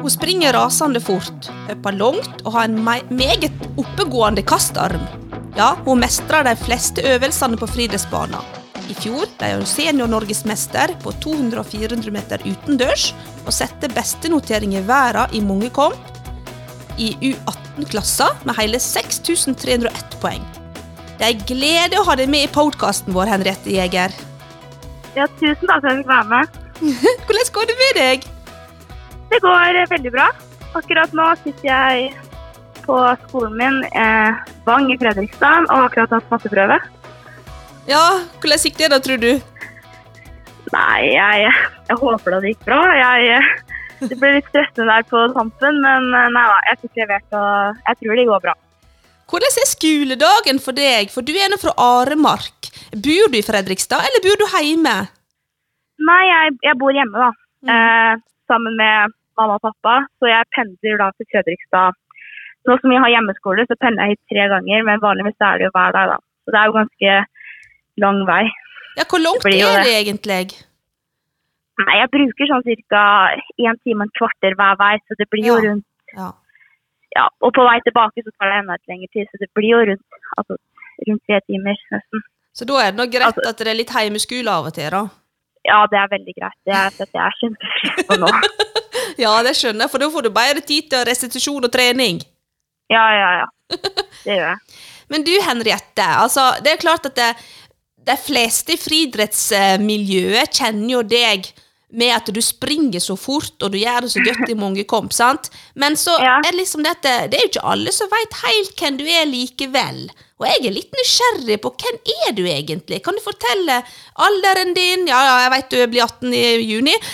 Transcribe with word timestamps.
Hun 0.00 0.10
springer 0.10 0.56
rasende 0.56 1.00
fort, 1.04 1.50
hopper 1.68 1.94
langt 1.94 2.40
og 2.44 2.54
har 2.56 2.68
en 2.68 2.78
meget 2.82 3.50
oppegående 3.78 4.42
kastarm. 4.42 5.04
Ja, 5.58 5.74
hun 5.84 6.00
mestrer 6.00 6.46
de 6.46 6.56
fleste 6.56 7.04
øvelsene 7.04 7.58
på 7.60 7.68
friidrettsbanen. 7.68 8.56
I 8.90 8.96
fjor 8.98 9.28
ble 9.38 9.52
hun 9.54 9.66
senior-norgesmester 9.68 10.96
på 11.04 11.12
200 11.22 11.60
og 11.62 11.68
400 11.70 12.14
meter 12.14 12.42
utendørs, 12.42 13.10
og 13.44 13.54
satte 13.54 13.90
bestenotering 13.94 14.74
i 14.74 14.82
verden 14.86 15.36
i 15.36 15.44
mange 15.44 15.70
komp 15.74 16.18
i 16.98 17.12
U18-klassa 17.30 18.32
med 18.48 18.58
hele 18.58 18.80
6301 18.82 20.18
poeng. 20.22 20.42
Det 21.20 21.28
er 21.28 21.36
en 21.36 21.46
glede 21.46 22.00
å 22.00 22.06
ha 22.08 22.16
deg 22.16 22.32
med 22.32 22.48
i 22.48 22.52
podkasten 22.52 23.14
vår, 23.14 23.30
Henriette 23.30 23.72
Jæger. 23.76 24.14
Ja, 25.16 25.26
tusen 25.40 25.66
takk 25.66 25.82
for 25.82 25.90
at 25.90 25.90
jeg 25.90 26.02
fikk 26.02 26.10
være 26.10 26.28
med. 26.30 26.58
Hvordan 27.26 27.52
går 27.56 27.70
det 27.70 27.76
med 27.80 27.96
deg? 27.98 28.26
Det 29.30 29.40
går 29.42 29.80
veldig 29.90 30.12
bra. 30.14 30.28
Akkurat 30.78 31.14
nå 31.14 31.26
sitter 31.42 31.66
jeg 31.66 32.10
på 32.84 32.98
skolen 33.26 33.56
min, 33.58 33.80
eh, 33.90 34.38
Vang 34.66 34.90
i 34.92 34.98
Fredrikstad, 34.98 35.66
og 35.68 35.74
har 35.76 35.88
akkurat 35.88 36.14
hatt 36.16 36.30
matteprøve. 36.30 36.78
Ja, 37.90 38.04
hvordan 38.38 38.62
gikk 38.62 38.78
det 38.78 38.90
da, 38.92 39.00
tror 39.02 39.18
du? 39.18 39.32
Nei, 40.70 41.00
jeg, 41.10 41.52
jeg 41.88 41.98
håper 41.98 42.36
det 42.36 42.52
gikk 42.52 42.64
bra. 42.68 42.80
Jeg, 42.94 43.38
eh, 43.38 44.06
det 44.06 44.18
ble 44.18 44.36
litt 44.36 44.50
stressende 44.50 44.88
der 44.90 45.06
på 45.10 45.22
tampen, 45.34 45.80
men 45.82 46.10
eh, 46.14 46.28
nei 46.34 46.46
da, 46.52 46.58
jeg 46.70 46.82
fikk 46.84 47.02
levert, 47.02 47.28
og 47.34 47.86
jeg 47.88 48.00
tror 48.02 48.20
det 48.20 48.26
går 48.30 48.44
bra. 48.46 48.56
Hvordan 49.30 49.58
er 49.62 49.70
skoledagen 49.70 50.62
for 50.62 50.74
deg? 50.74 51.10
For 51.14 51.26
du 51.26 51.34
er 51.34 51.50
nå 51.50 51.58
fra 51.62 51.74
Aremark. 51.78 52.69
Bor 52.90 53.30
du 53.30 53.38
i 53.38 53.42
Fredrikstad, 53.46 54.02
eller 54.06 54.22
bor 54.24 54.38
du 54.40 54.46
hjemme? 54.50 54.96
Nei, 56.00 56.22
jeg, 56.26 56.54
jeg 56.64 56.78
bor 56.80 56.92
hjemme, 56.96 57.12
da. 57.26 57.30
Mm. 57.62 57.70
Eh, 57.74 58.22
sammen 58.50 58.76
med 58.80 59.12
mamma 59.38 59.58
og 59.58 59.62
pappa, 59.68 59.98
så 60.18 60.30
jeg 60.30 60.48
pendler 60.56 60.96
da 61.00 61.10
til 61.16 61.28
Fredrikstad. 61.30 61.94
Nå 62.68 62.76
som 62.80 62.92
vi 62.92 62.98
har 63.00 63.12
hjemmeskole, 63.12 63.64
så 63.68 63.76
pendler 63.80 64.10
jeg 64.10 64.16
hit 64.18 64.32
tre 64.34 64.48
ganger, 64.52 64.82
men 64.88 65.00
vanligvis 65.04 65.38
er 65.46 65.60
det 65.60 65.68
jo 65.68 65.74
hver 65.76 65.94
dag, 65.96 66.10
da. 66.14 66.18
Så 66.44 66.52
det 66.54 66.58
er 66.60 66.66
jo 66.70 66.76
ganske 66.80 67.14
lang 68.04 68.18
vei. 68.28 68.42
Ja, 68.98 69.06
hvor 69.08 69.22
langt 69.22 69.44
Det 69.46 69.54
er 69.60 69.78
det 69.80 69.86
det. 69.86 69.94
egentlig? 70.00 70.40
Nei, 71.80 71.94
jeg 72.02 72.10
bruker 72.12 72.50
sånn 72.50 72.66
ca. 72.90 73.04
én 73.64 73.78
time 73.84 74.02
og 74.04 74.08
en 74.08 74.16
kvarter 74.18 74.56
hver 74.58 74.76
vei, 74.82 74.94
så 75.06 75.16
det 75.16 75.28
blir 75.32 75.46
jo 75.46 75.56
Ja. 75.56 75.62
rundt 75.68 75.86
Ja. 76.16 76.32
Ja, 77.16 77.28
og 77.42 77.52
på 77.54 77.62
vei 77.66 77.80
tilbake 77.86 78.22
så 78.22 78.30
tar 78.38 78.50
det 78.50 78.58
enda 78.60 78.72
litt 78.76 78.86
lengre 78.90 79.08
tid, 79.12 79.26
så 79.30 79.38
det 79.40 79.48
blir 79.54 79.70
jo 79.74 79.78
rundt, 79.88 80.06
altså, 80.38 80.56
rundt 81.08 81.22
tre 81.26 81.40
timer 81.48 81.74
nesten. 81.90 82.20
Så 82.56 82.66
da 82.66 82.80
er 82.82 82.90
det 82.92 82.98
nok 82.98 83.10
greit 83.12 83.26
Altså- 83.30 83.48
at 83.50 83.58
det 83.58 83.68
er 83.68 83.78
litt 83.78 83.90
hjemmeskole 83.94 84.50
av 84.50 84.66
og 84.66 84.74
til, 84.74 84.90
da. 84.90 85.02
Ja, 85.68 85.84
det 85.92 85.98
er 86.00 86.08
veldig 86.10 86.34
greit. 86.38 86.56
Det 86.66 86.72
er 86.74 86.86
at 86.88 86.98
jeg 86.98 87.38
kjempefrisk 87.42 88.06
på 88.08 88.16
nå. 88.22 88.30
Ja, 89.20 89.34
det 89.44 89.52
skjønner 89.58 89.84
jeg, 89.84 89.90
for 89.92 89.98
da 90.02 90.08
får 90.10 90.22
du 90.26 90.30
bedre 90.32 90.60
tid 90.64 90.86
til 90.90 91.04
restitusjon 91.04 91.64
og 91.66 91.72
trening. 91.72 92.20
Ja, 92.90 93.02
ja, 93.12 93.30
ja. 93.42 93.46
Det 94.24 94.32
gjør 94.36 94.46
jeg. 94.48 94.58
Men 95.10 95.24
du, 95.26 95.32
Henriette, 95.44 96.06
altså, 96.22 96.54
det 96.64 96.72
er 96.72 96.80
klart 96.82 97.06
at 97.10 97.16
det, 97.18 97.30
de 98.06 98.16
fleste 98.16 98.72
i 98.74 98.78
friidrettsmiljøet 98.80 100.54
kjenner 100.56 100.92
jo 100.94 101.02
deg 101.02 101.50
med 101.90 102.12
at 102.14 102.28
du 102.32 102.38
springer 102.44 103.02
så 103.02 103.16
fort, 103.18 103.56
og 103.66 103.72
du 103.74 103.78
gjør 103.80 104.06
det 104.06 104.12
så 104.12 104.22
godt 104.22 104.50
i 104.52 104.56
mange 104.58 104.84
komp, 104.88 105.12
sant? 105.12 105.50
Men 105.74 105.96
så 105.98 106.14
Ja. 106.22 106.36
er 106.38 106.50
det 106.52 106.60
liksom 106.60 106.84
dette, 106.86 107.02
det, 107.26 107.30
det 107.32 107.38
er 107.40 107.46
jo 107.46 107.50
ikke 107.50 107.66
alle 107.72 107.92
som 107.92 108.08
veit 108.12 108.36
helt 108.44 108.76
hvem 108.78 108.96
du 109.00 109.04
er 109.10 109.26
likevel. 109.26 110.04
Og 110.40 110.46
jeg 110.48 110.62
er 110.70 110.72
litt 110.72 110.94
nysgjerrig 110.96 111.58
på 111.60 111.70
hvem 111.82 111.98
er 112.26 112.32
du 112.32 112.42
egentlig? 112.48 113.02
Kan 113.04 113.18
du 113.18 113.20
fortelle 113.20 113.82
alderen 114.24 114.72
din? 114.76 115.02
Ja, 115.10 115.18
ja, 115.26 115.34
jeg 115.44 115.52
veit 115.52 115.68
du 115.74 115.80
blir 115.92 116.06
18 116.06 116.36
i 116.36 116.44
juni. 116.70 116.96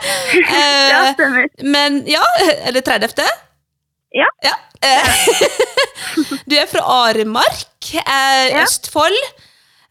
Eh, 0.00 0.88
Ja, 0.90 1.00
eh, 1.04 1.10
stemmer. 1.12 1.48
men 1.60 1.98
ja, 2.08 2.22
er 2.64 2.72
det 2.72 2.82
30.? 2.86 3.26
Ja. 4.16 4.28
ja. 4.44 4.54
du 6.48 6.54
er 6.56 6.64
fra 6.70 6.80
Aremark, 7.04 7.90
eh. 8.00 8.62
Østfold. 8.62 9.18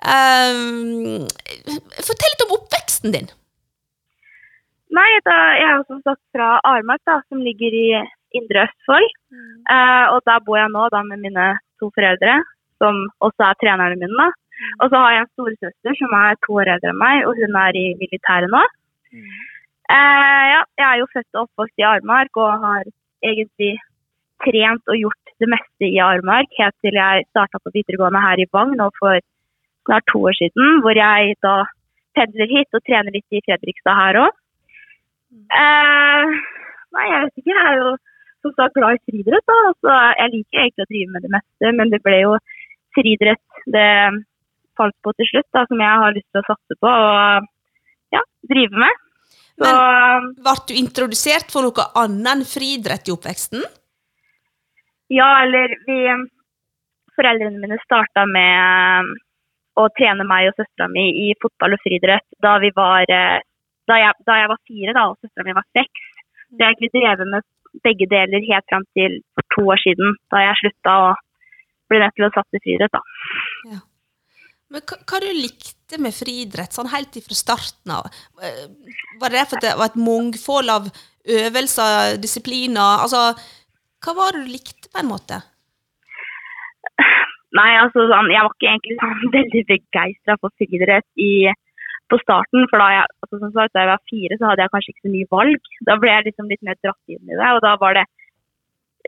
Eh, 0.01 0.57
fortell 2.01 2.33
litt 2.33 2.45
om 2.47 2.55
oppveksten 2.57 3.13
din. 3.13 3.29
Nei, 4.97 5.09
da, 5.29 5.37
jeg 5.61 5.69
er 5.75 5.85
som 5.85 6.01
sagt 6.01 6.23
fra 6.33 6.55
Aremark, 6.65 7.03
da, 7.05 7.19
som 7.29 7.45
ligger 7.45 7.75
i 7.77 7.87
Indre 8.37 8.65
Østfold. 8.67 9.09
Eh, 9.73 10.05
og 10.13 10.19
der 10.29 10.43
bor 10.45 10.59
jeg 10.59 10.73
nå 10.73 10.87
da 10.93 11.01
med 11.07 11.23
mine 11.25 11.47
to 11.81 11.89
foreldre, 11.95 12.35
som 12.81 13.07
også 13.25 13.49
er 13.49 13.59
trenerne 13.61 13.99
mine. 14.01 14.15
da. 14.21 14.29
Og 14.81 14.91
så 14.91 15.01
har 15.01 15.11
jeg 15.13 15.23
en 15.25 15.33
storesøster 15.33 15.97
som 16.01 16.15
er 16.19 16.39
to 16.45 16.57
år 16.61 16.73
eldre 16.75 16.91
enn 16.91 17.03
meg, 17.03 17.25
og 17.27 17.37
hun 17.39 17.59
er 17.65 17.79
i 17.79 17.85
militæret 18.01 18.51
nå. 18.51 18.63
Eh, 19.89 20.43
ja, 20.53 20.61
jeg 20.79 20.87
er 20.89 20.97
jo 21.01 21.11
født 21.13 21.37
og 21.37 21.45
oppvokst 21.47 21.81
i 21.81 21.87
Armark 21.91 22.37
og 22.43 22.65
har 22.65 22.83
egentlig 23.25 23.73
trent 24.45 24.91
og 24.91 24.99
gjort 24.99 25.33
det 25.41 25.49
meste 25.53 25.87
i 25.87 25.99
Armark 26.03 26.51
helt 26.59 26.77
til 26.83 26.99
jeg 26.99 27.25
starta 27.31 27.59
på 27.63 27.73
videregående 27.73 28.21
her 28.23 28.41
i 28.43 28.47
Vang 28.53 28.75
nå 28.77 28.89
for 28.99 29.17
snart 29.87 30.05
to 30.11 30.21
år 30.29 30.35
siden, 30.37 30.81
hvor 30.83 30.95
jeg 30.95 31.35
da 31.45 31.55
pendler 32.17 32.51
hit 32.51 32.77
og 32.77 32.83
trener 32.85 33.15
litt 33.15 33.37
i 33.37 33.41
Fredrikstad 33.47 33.97
her 34.01 34.21
òg. 34.25 34.37
Eh, 35.63 36.37
nei, 36.95 37.05
jeg 37.09 37.23
vet 37.23 37.41
ikke. 37.41 37.55
Jeg 37.55 37.65
er 37.71 37.81
jo 37.81 37.89
som 38.45 38.55
sagt 38.55 38.77
glad 38.77 38.97
i 38.97 39.03
friidrett. 39.11 39.45
da. 39.49 39.57
Altså, 39.71 39.99
jeg 40.21 40.33
liker 40.35 40.63
egentlig 40.63 40.85
å 40.85 40.91
drive 40.93 41.13
med 41.15 41.25
det 41.25 41.33
meste, 41.35 41.73
men 41.79 41.93
det 41.93 42.01
ble 42.05 42.21
jo 42.23 42.33
friidrett 42.97 43.63
det 43.75 43.89
falt 44.79 44.95
på 45.03 45.13
til 45.17 45.27
slutt, 45.33 45.49
da, 45.55 45.65
som 45.67 45.83
jeg 45.83 46.03
har 46.03 46.15
lyst 46.15 46.29
til 46.31 46.41
å 46.41 46.47
satse 46.47 46.79
på 46.79 46.89
og 46.89 47.49
ja, 48.15 48.23
drive 48.51 48.85
med. 48.85 49.03
Så 49.59 49.73
Ble 50.39 50.55
du 50.69 50.73
introdusert 50.79 51.51
for 51.51 51.67
noe 51.67 51.89
annet 51.99 52.31
enn 52.31 52.47
friidrett 52.47 53.11
i 53.11 53.15
oppveksten? 53.15 53.65
ja, 55.09 55.29
eller 55.43 55.73
vi 55.87 55.99
Foreldrene 57.19 57.59
mine 57.59 57.75
starta 57.83 58.23
med 58.29 59.09
å 59.79 59.87
trene 59.97 60.23
meg 60.27 60.51
og 60.51 60.55
søstera 60.55 60.87
mi 60.91 61.09
i 61.25 61.33
fotball 61.41 61.75
og 61.75 61.81
friidrett 61.83 62.23
da 62.45 62.53
vi 62.63 62.69
var 62.75 63.11
eh, 63.11 63.41
da 63.89 63.97
jeg, 63.99 64.15
da 64.23 64.37
jeg 64.37 64.51
var 64.51 64.61
fire 64.69 64.93
da, 64.95 65.03
og 65.09 65.17
søstera 65.19 65.47
mi 65.47 65.55
var 65.57 65.65
seks. 65.75 66.05
Så 66.47 66.55
jeg 66.55 66.63
har 66.63 66.71
egentlig 66.71 66.91
drevet 66.93 67.31
med 67.33 67.43
begge 67.85 68.07
deler 68.11 68.45
helt 68.49 68.71
fram 68.71 68.85
til 68.97 69.19
for 69.37 69.47
to 69.55 69.65
år 69.73 69.81
siden, 69.83 70.17
da 70.33 70.43
jeg 70.43 70.59
slutta 70.63 70.95
og 71.09 71.21
ble 71.89 72.01
nødt 72.03 72.17
til 72.17 72.27
å 72.27 72.33
satse 72.35 72.61
friidrett. 72.63 72.95
da. 72.95 73.79
Men 74.69 74.83
hva, 74.85 74.97
hva 75.09 75.19
du 75.23 75.29
likte 75.33 75.97
med 76.01 76.13
friidrett, 76.13 76.75
sånn 76.75 76.91
helt 76.91 77.15
fra 77.25 77.37
starten 77.37 77.93
av? 77.95 78.09
Var 79.21 79.33
det 79.33 79.45
fordi 79.49 79.65
det 79.65 79.77
var 79.79 79.89
et 79.89 80.01
mangfold 80.01 80.73
av 80.73 80.91
øvelser, 81.39 82.19
disipliner? 82.21 83.05
Altså, 83.05 83.23
hva 84.05 84.13
var 84.17 84.37
det 84.37 84.45
du 84.45 84.53
likte, 84.53 84.91
på 84.93 85.01
en 85.01 85.09
måte? 85.09 85.41
Nei, 87.57 87.71
altså 87.81 88.05
sånn, 88.11 88.29
jeg 88.29 88.45
var 88.45 88.53
ikke 88.53 88.69
egentlig 88.69 88.99
sånn 88.99 89.33
veldig 89.37 89.63
begeistra 89.71 90.37
for 90.37 90.53
friidrett 90.61 91.07
i, 91.17 91.49
på 92.11 92.19
starten. 92.23 92.65
For 92.71 92.81
da 92.81 92.89
jeg, 92.95 93.11
altså, 93.23 93.41
som 93.41 93.53
sagt, 93.55 93.75
da 93.75 93.85
jeg 93.85 93.91
var 93.91 94.07
fire, 94.11 94.39
så 94.39 94.49
hadde 94.49 94.65
jeg 94.65 94.73
kanskje 94.73 94.93
ikke 94.93 95.05
så 95.05 95.13
mye 95.15 95.31
valg. 95.35 95.69
Da 95.89 95.97
ble 96.01 96.11
jeg 96.13 96.27
liksom 96.29 96.51
litt 96.51 96.65
mer 96.65 96.79
dratt 96.79 97.13
inn 97.15 97.23
i 97.29 97.37
det, 97.37 97.53
og 97.55 97.61
da 97.65 97.75
var 97.81 97.99
det 97.99 98.05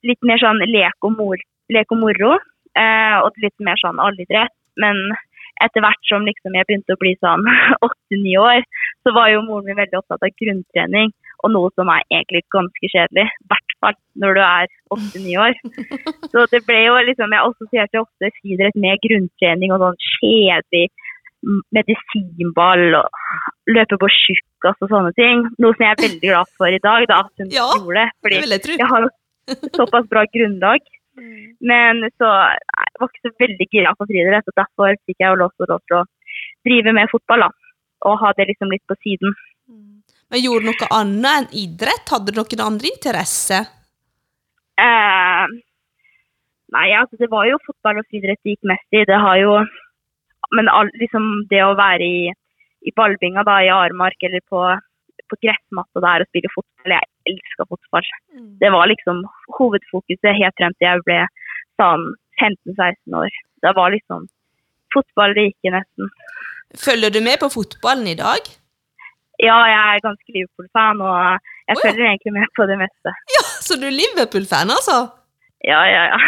litt 0.08 0.24
mer 0.26 0.42
sånn 0.42 0.64
lek 0.70 1.08
og, 1.08 1.18
mor, 1.18 1.44
lek 1.74 1.94
og 1.94 2.02
moro. 2.02 2.38
Eh, 2.80 3.18
og 3.20 3.42
litt 3.44 3.58
mer 3.64 3.80
sånn 3.82 4.00
allidrett. 4.00 4.56
Men 4.80 5.02
etter 5.62 5.84
hvert 5.84 6.08
som 6.10 6.26
liksom 6.26 6.56
jeg 6.56 6.68
begynte 6.68 6.96
å 6.96 7.02
bli 7.02 7.16
sånn 7.20 7.44
åtte-ni 7.88 8.38
år, 8.40 8.64
så 9.04 9.14
var 9.18 9.32
jo 9.34 9.44
moren 9.46 9.68
min 9.70 9.82
veldig 9.82 10.00
opptatt 10.00 10.26
av 10.26 10.40
grunntrening. 10.42 11.12
Og 11.42 11.54
noe 11.56 11.72
som 11.74 11.90
er 11.90 12.06
egentlig 12.14 12.44
ganske 12.54 12.90
kjedelig. 12.94 13.26
I 13.26 13.50
hvert 13.50 13.76
fall 13.82 13.96
når 14.22 14.38
du 14.38 14.42
er 14.46 14.74
åtte-ni 14.94 15.38
år. 15.42 15.56
Så 16.32 16.46
det 16.52 16.62
ble 16.68 16.84
jo 16.84 17.00
liksom, 17.08 17.34
jeg 17.34 17.48
assosierte 17.48 18.04
ofte 18.04 18.30
friidrett 18.38 18.78
med 18.84 19.02
grunntrening 19.02 19.74
og 19.74 19.82
sånn 19.82 19.98
kjedelig 20.06 20.92
medisinball 21.76 22.98
og 23.00 23.72
løpe 23.72 23.98
på 24.02 24.10
tjukkas 24.14 24.78
og 24.84 24.92
sånne 24.92 25.12
ting. 25.18 25.46
Noe 25.62 25.76
som 25.76 25.86
jeg 25.86 25.96
er 25.96 26.04
veldig 26.04 26.30
glad 26.30 26.52
for 26.58 26.70
i 26.70 26.82
dag, 26.84 27.06
da, 27.10 27.22
at 27.26 27.44
hun 27.44 27.54
Ja, 27.54 27.68
gjorde 27.78 27.98
det. 28.00 28.08
Fordi 28.22 28.42
det 28.42 28.60
jeg 28.62 28.82
jeg 28.82 28.90
har 28.94 29.08
såpass 29.78 30.10
bra 30.12 30.26
grunnlag. 30.36 30.92
Men 31.62 32.06
så 32.18 32.30
jeg 32.30 33.00
var 33.00 33.10
ikke 33.10 33.28
så 33.28 33.34
veldig 33.44 33.68
gira 33.74 33.94
på 33.98 34.08
friidrett, 34.10 34.48
og 34.48 34.58
derfor 34.58 34.96
fikk 35.06 35.20
jeg 35.20 35.34
jo 35.34 35.42
lov 35.44 35.52
til 35.58 35.70
lov 35.74 35.82
til 35.88 35.98
å 36.00 36.06
drive 36.68 36.94
med 36.98 37.12
fotball. 37.12 37.48
da. 37.48 37.50
Og 38.10 38.20
ha 38.22 38.32
det 38.38 38.48
liksom 38.50 38.72
litt 38.72 38.86
på 38.90 38.98
siden. 39.04 39.36
Men 40.32 40.40
gjorde 40.40 40.64
du 40.64 40.72
noe 40.72 40.88
annet 40.96 41.32
enn 41.36 41.50
idrett? 41.66 42.08
Hadde 42.10 42.32
du 42.32 42.40
noen 42.40 42.66
andre 42.66 42.88
interesser? 42.88 43.68
Eh, 44.80 45.46
nei, 46.72 46.88
altså 46.98 47.20
det 47.20 47.30
var 47.30 47.50
jo 47.50 47.60
fotball 47.68 48.00
og 48.00 48.08
friidrett 48.08 48.40
det 48.42 48.56
gikk 48.56 48.70
mest 48.72 48.96
i. 48.96 49.04
Det 49.06 49.20
har 49.26 49.38
jo 49.42 49.58
Men 50.58 50.70
all, 50.72 50.90
liksom 51.00 51.28
det 51.52 51.62
å 51.64 51.76
være 51.80 52.06
i, 52.06 52.32
i 52.88 52.94
ballbinga 52.98 53.46
da, 53.48 53.60
i 53.64 53.72
Aremark 53.74 54.28
eller 54.28 54.44
på, 54.52 54.64
på 55.32 55.40
gressmatta 55.46 56.04
der 56.04 56.26
og 56.26 56.32
spille 56.32 56.52
fotball 56.56 56.96
Jeg 56.98 57.10
elska 57.32 57.68
fotball. 57.70 58.10
Det 58.62 58.72
var 58.74 58.90
liksom 58.92 59.24
hovedfokuset 59.60 60.38
helt 60.40 60.58
frem 60.60 60.76
til 60.78 60.90
jeg 60.90 61.06
ble 61.08 61.20
sånn 61.82 62.08
15-16 62.42 63.20
år. 63.22 63.42
Det 63.62 63.74
var 63.78 63.94
liksom 63.94 64.26
fotball 64.94 65.36
det 65.38 65.50
gikk 65.50 65.70
i 65.70 65.76
nesten. 65.76 66.10
Følger 66.82 67.14
du 67.14 67.22
med 67.24 67.40
på 67.42 67.52
fotballen 67.52 68.08
i 68.08 68.18
dag? 68.20 68.50
Ja, 69.42 69.58
jeg 69.66 69.82
er 69.82 70.04
ganske 70.06 70.36
Liverpool-fan, 70.36 71.02
og 71.02 71.16
jeg 71.18 71.76
oh, 71.76 71.80
ja. 71.80 71.82
følger 71.82 72.06
egentlig 72.08 72.34
med 72.36 72.52
på 72.58 72.68
det 72.70 72.78
meste. 72.82 73.14
Ja, 73.36 73.44
Så 73.66 73.78
du 73.82 73.88
er 73.90 73.96
Liverpool-fan, 73.96 74.70
altså? 74.70 74.98
Ja, 75.66 75.82
ja, 75.90 76.04
ja. 76.14 76.20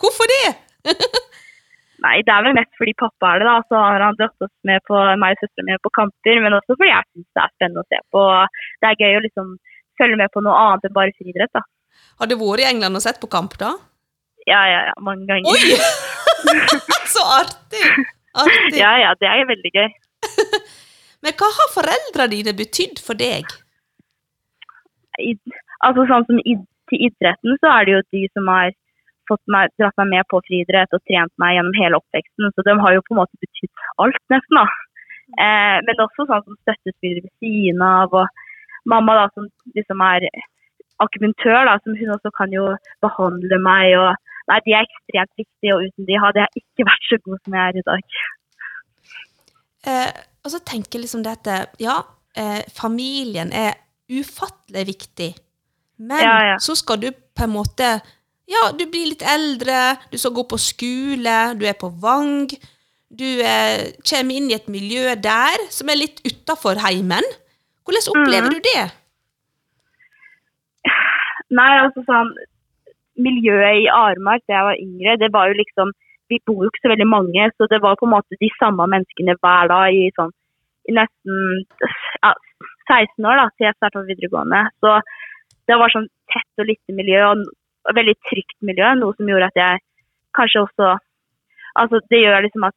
Hvorfor 0.00 0.28
det? 0.32 0.46
Nei, 2.02 2.16
det 2.26 2.32
er 2.34 2.42
vel 2.46 2.56
mest 2.56 2.72
fordi 2.80 2.94
pappa 2.98 3.34
er 3.34 3.42
det, 3.42 3.46
da. 3.46 3.56
Så 3.70 3.78
har 3.78 4.02
han 4.02 4.16
dratt 4.18 4.46
oss 4.46 4.52
med 4.66 4.82
på, 4.88 4.98
meg 5.22 5.36
og 5.36 5.44
søsteren 5.44 5.68
min 5.68 5.82
på 5.84 5.92
kamper, 5.98 6.40
men 6.42 6.56
også 6.56 6.74
fordi 6.74 6.90
jeg 6.90 7.08
syns 7.08 7.28
det 7.28 7.42
er 7.44 7.52
spennende 7.54 7.84
å 7.84 7.90
se 7.92 8.00
på. 8.14 8.24
Det 8.82 8.90
er 8.90 9.04
gøy 9.04 9.18
å 9.18 9.22
liksom 9.26 9.52
følge 10.00 10.18
med 10.18 10.32
på 10.34 10.42
noe 10.42 10.56
annet 10.64 10.88
enn 10.88 10.96
bare 10.96 11.14
friidrett, 11.18 11.54
da. 11.54 11.62
Har 12.18 12.30
du 12.30 12.36
vært 12.40 12.64
i 12.64 12.68
England 12.72 12.98
og 12.98 13.04
sett 13.04 13.20
på 13.22 13.30
kamp, 13.30 13.54
da? 13.60 13.74
Ja, 14.48 14.64
ja, 14.66 14.80
ja. 14.88 14.96
Mange 15.04 15.28
ganger. 15.30 15.46
Oi! 15.52 15.76
så 17.14 17.22
artig! 17.38 17.86
Artig. 18.32 18.78
Ja, 18.80 18.96
ja, 18.98 19.14
det 19.20 19.30
er 19.30 19.46
veldig 19.46 19.72
gøy. 19.76 19.88
Men 21.22 21.38
hva 21.38 21.48
har 21.54 21.74
foreldra 21.76 22.26
dine 22.32 22.54
betydd 22.58 22.98
for 23.04 23.18
deg? 23.18 23.46
I, 25.22 25.36
altså 25.86 26.08
sånn 26.08 26.26
som 26.26 26.40
i, 26.42 26.56
til 26.90 27.06
idretten, 27.06 27.58
så 27.62 27.76
er 27.76 27.86
det 27.86 27.94
jo 27.94 28.06
de 28.16 28.22
som 28.32 28.48
har 28.50 28.72
fått 29.30 29.42
meg, 29.54 29.72
dratt 29.80 29.96
meg 30.00 30.08
med 30.14 30.28
på 30.30 30.40
friidrett 30.46 30.94
og 30.96 31.02
trent 31.08 31.32
meg 31.42 31.56
gjennom 31.56 31.76
hele 31.80 31.98
oppveksten. 32.00 32.52
Så 32.54 32.64
de 32.66 32.74
har 32.82 32.96
jo 32.96 33.04
på 33.06 33.14
en 33.14 33.20
måte 33.22 33.42
betydd 33.44 33.84
alt, 34.04 34.22
nesten. 34.32 34.58
da. 34.60 34.66
Eh, 35.40 35.78
men 35.86 36.02
også 36.04 36.26
sånn 36.28 36.44
som 36.46 36.58
støttespillere 36.62 37.24
ved 37.26 37.32
siden 37.42 37.82
av. 37.86 38.12
Og 38.12 38.26
mamma, 38.90 39.14
da, 39.20 39.28
som 39.34 39.48
liksom 39.76 40.02
er 40.08 40.26
akupunktør, 41.02 41.64
da, 41.70 41.78
som 41.84 41.96
hun 41.98 42.14
også 42.16 42.32
kan 42.36 42.52
jo 42.54 42.66
behandle 43.04 43.58
meg. 43.62 43.96
og 43.98 44.12
Nei, 44.50 44.58
De 44.66 44.74
er 44.74 44.86
ekstremt 44.88 45.32
viktige, 45.38 45.74
og 45.76 45.84
uten 45.86 46.06
de 46.08 46.18
hadde 46.18 46.42
jeg 46.42 46.62
ikke 46.64 46.86
vært 46.88 47.04
så 47.08 47.18
god 47.22 47.38
som 47.44 47.54
jeg 47.54 47.62
er 47.68 47.78
i 47.78 47.86
dag. 47.86 48.16
Eh, 49.86 50.10
og 50.42 50.50
så 50.50 50.60
tenker 50.66 50.98
jeg 50.98 51.04
liksom 51.06 51.22
dette 51.26 51.54
Ja, 51.82 52.02
eh, 52.38 52.62
familien 52.74 53.52
er 53.54 53.78
ufattelig 54.10 54.86
viktig. 54.90 55.30
Men 55.98 56.22
Ja, 56.22 56.36
ja. 56.52 56.56
så 56.58 56.74
skal 56.74 57.00
du 57.00 57.10
på 57.10 57.44
en 57.46 57.54
måte 57.54 58.02
Ja, 58.52 58.68
du 58.76 58.84
blir 58.90 59.12
litt 59.12 59.24
eldre, 59.24 59.96
du 60.12 60.18
skal 60.20 60.34
gå 60.36 60.44
på 60.50 60.58
skole, 60.60 61.36
du 61.56 61.64
er 61.68 61.76
på 61.78 61.88
Vang. 62.02 62.50
Du 63.12 63.28
eh, 63.44 63.92
kommer 64.08 64.36
inn 64.36 64.50
i 64.50 64.56
et 64.56 64.68
miljø 64.72 65.14
der 65.20 65.64
som 65.72 65.90
er 65.92 66.00
litt 66.00 66.20
utafor 66.26 66.80
heimen. 66.84 67.26
Hvordan 67.84 68.12
opplever 68.14 68.48
mm. 68.48 68.54
du 68.56 68.68
det? 68.68 68.84
Nei, 71.52 71.72
altså 71.82 72.04
sånn 72.08 72.32
Miljøet 73.20 73.82
i 73.82 73.88
Armark 73.92 74.40
da 74.48 74.54
jeg 74.54 74.66
var 74.70 74.78
yngre, 74.80 75.18
det 75.20 75.28
var 75.34 75.50
jo 75.50 75.58
liksom 75.58 75.90
Vi 76.32 76.38
bor 76.48 76.62
jo 76.64 76.70
ikke 76.70 76.86
så 76.86 76.92
veldig 76.94 77.08
mange, 77.10 77.48
så 77.58 77.66
det 77.68 77.82
var 77.84 77.98
på 78.00 78.06
en 78.08 78.14
måte 78.14 78.38
de 78.40 78.48
samme 78.56 78.86
menneskene 78.88 79.34
hver 79.42 79.68
dag 79.68 79.92
i 79.92 80.06
sånn 80.16 80.32
i 80.88 80.94
nesten 80.96 81.66
ja, 82.24 82.32
16 82.88 83.26
år 83.28 83.36
da, 83.38 83.44
til 83.52 83.68
jeg 83.68 83.76
starta 83.76 84.00
videregående. 84.08 84.62
Så 84.82 84.96
det 85.70 85.76
var 85.78 85.92
sånn 85.92 86.08
tett 86.32 86.62
og 86.62 86.70
lite 86.70 86.96
miljø, 86.96 87.20
og 87.28 87.44
og 87.88 87.96
veldig 87.98 88.16
trygt 88.28 88.58
miljø. 88.68 88.92
Noe 88.98 89.16
som 89.16 89.28
gjorde 89.30 89.50
at 89.52 89.64
jeg 89.64 89.82
kanskje 90.38 90.66
også 90.66 90.98
Altså 91.80 92.02
det 92.12 92.18
gjør 92.20 92.42
liksom 92.44 92.66
at 92.68 92.76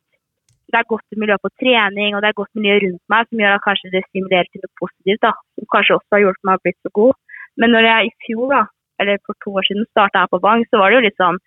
det 0.71 0.77
er 0.79 0.91
godt 0.91 1.17
miljø 1.21 1.35
på 1.43 1.49
trening, 1.61 2.15
og 2.15 2.21
det 2.23 2.29
er 2.29 2.39
godt 2.39 2.53
miljø 2.57 2.75
rundt 2.83 3.03
meg, 3.11 3.27
som 3.27 3.41
gjør 3.41 3.55
at 3.57 3.65
kanskje 3.65 3.91
det 3.93 4.01
stimulerer 4.05 4.47
til 4.49 4.63
noe 4.63 4.79
positivt. 4.81 5.21
da, 5.25 5.31
Som 5.55 5.67
kanskje 5.73 5.97
også 5.97 6.15
har 6.15 6.23
hjulpet 6.23 6.47
meg 6.47 6.55
å 6.55 6.63
bli 6.63 6.73
så 6.75 6.91
god. 6.99 7.13
Men 7.59 7.73
når 7.75 7.83
jeg 7.89 8.07
i 8.07 8.13
fjor, 8.25 8.45
da, 8.55 8.61
eller 8.99 9.21
for 9.27 9.35
to 9.43 9.55
år 9.59 9.67
siden, 9.67 9.87
starta 9.91 10.23
her 10.23 10.31
på 10.31 10.41
Bang, 10.45 10.63
så 10.69 10.79
var 10.79 10.91
det 10.91 10.99
jo 10.99 11.07
litt 11.07 11.21
sånn 11.21 11.39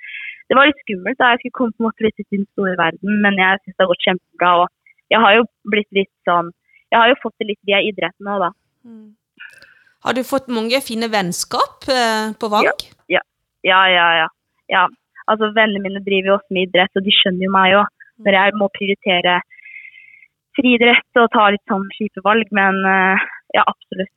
Det 0.48 0.56
var 0.56 0.68
litt 0.68 0.82
skummelt. 0.84 1.18
da 1.20 1.32
Jeg 1.32 1.40
skulle 1.40 1.58
komme 1.58 1.72
på 1.76 1.82
en 1.82 1.88
måte 1.88 2.04
litt 2.06 2.20
ut 2.20 2.32
i 2.32 2.40
den 2.40 2.48
store 2.52 2.76
verden, 2.80 3.20
men 3.24 3.40
jeg 3.40 3.60
syns 3.60 3.76
det 3.76 3.84
har 3.84 3.92
gått 3.92 4.06
kjempebra. 4.06 4.50
Og 4.62 4.66
jeg 5.12 5.20
har 5.24 5.32
jo 5.36 5.42
blitt 5.72 5.90
litt 5.92 6.14
sånn 6.28 6.52
Jeg 6.92 7.00
har 7.00 7.08
jo 7.12 7.22
fått 7.22 7.36
det 7.40 7.50
litt 7.50 7.62
via 7.68 7.80
idretten 7.84 8.30
òg, 8.32 8.46
da. 8.46 8.50
Har 10.06 10.14
du 10.14 10.22
fått 10.24 10.48
mange 10.48 10.78
fine 10.80 11.08
vennskap 11.12 11.84
eh, 11.92 12.32
på 12.40 12.48
Vang? 12.48 12.64
Ja, 12.64 12.72
ja, 13.18 13.22
ja. 13.66 14.28
ja. 14.72 14.86
Altså, 15.28 15.50
Vennene 15.56 15.82
mine 15.84 16.02
driver 16.04 16.32
jo 16.32 16.36
også 16.38 16.54
med 16.56 16.68
idrett, 16.68 16.94
og 16.96 17.06
de 17.06 17.14
skjønner 17.14 17.46
jo 17.46 17.54
meg 17.54 17.78
òg. 17.80 17.94
Når 18.26 18.34
jeg 18.34 18.54
må 18.58 18.66
prioritere 18.74 19.38
friidrett 20.58 21.20
og 21.22 21.28
ta 21.34 21.48
litt 21.54 21.70
sånn 21.70 21.86
kjipe 21.96 22.22
valg. 22.26 22.48
Men 22.54 22.80
eh, 22.82 23.26
ja, 23.56 23.64
absolutt. 23.64 24.14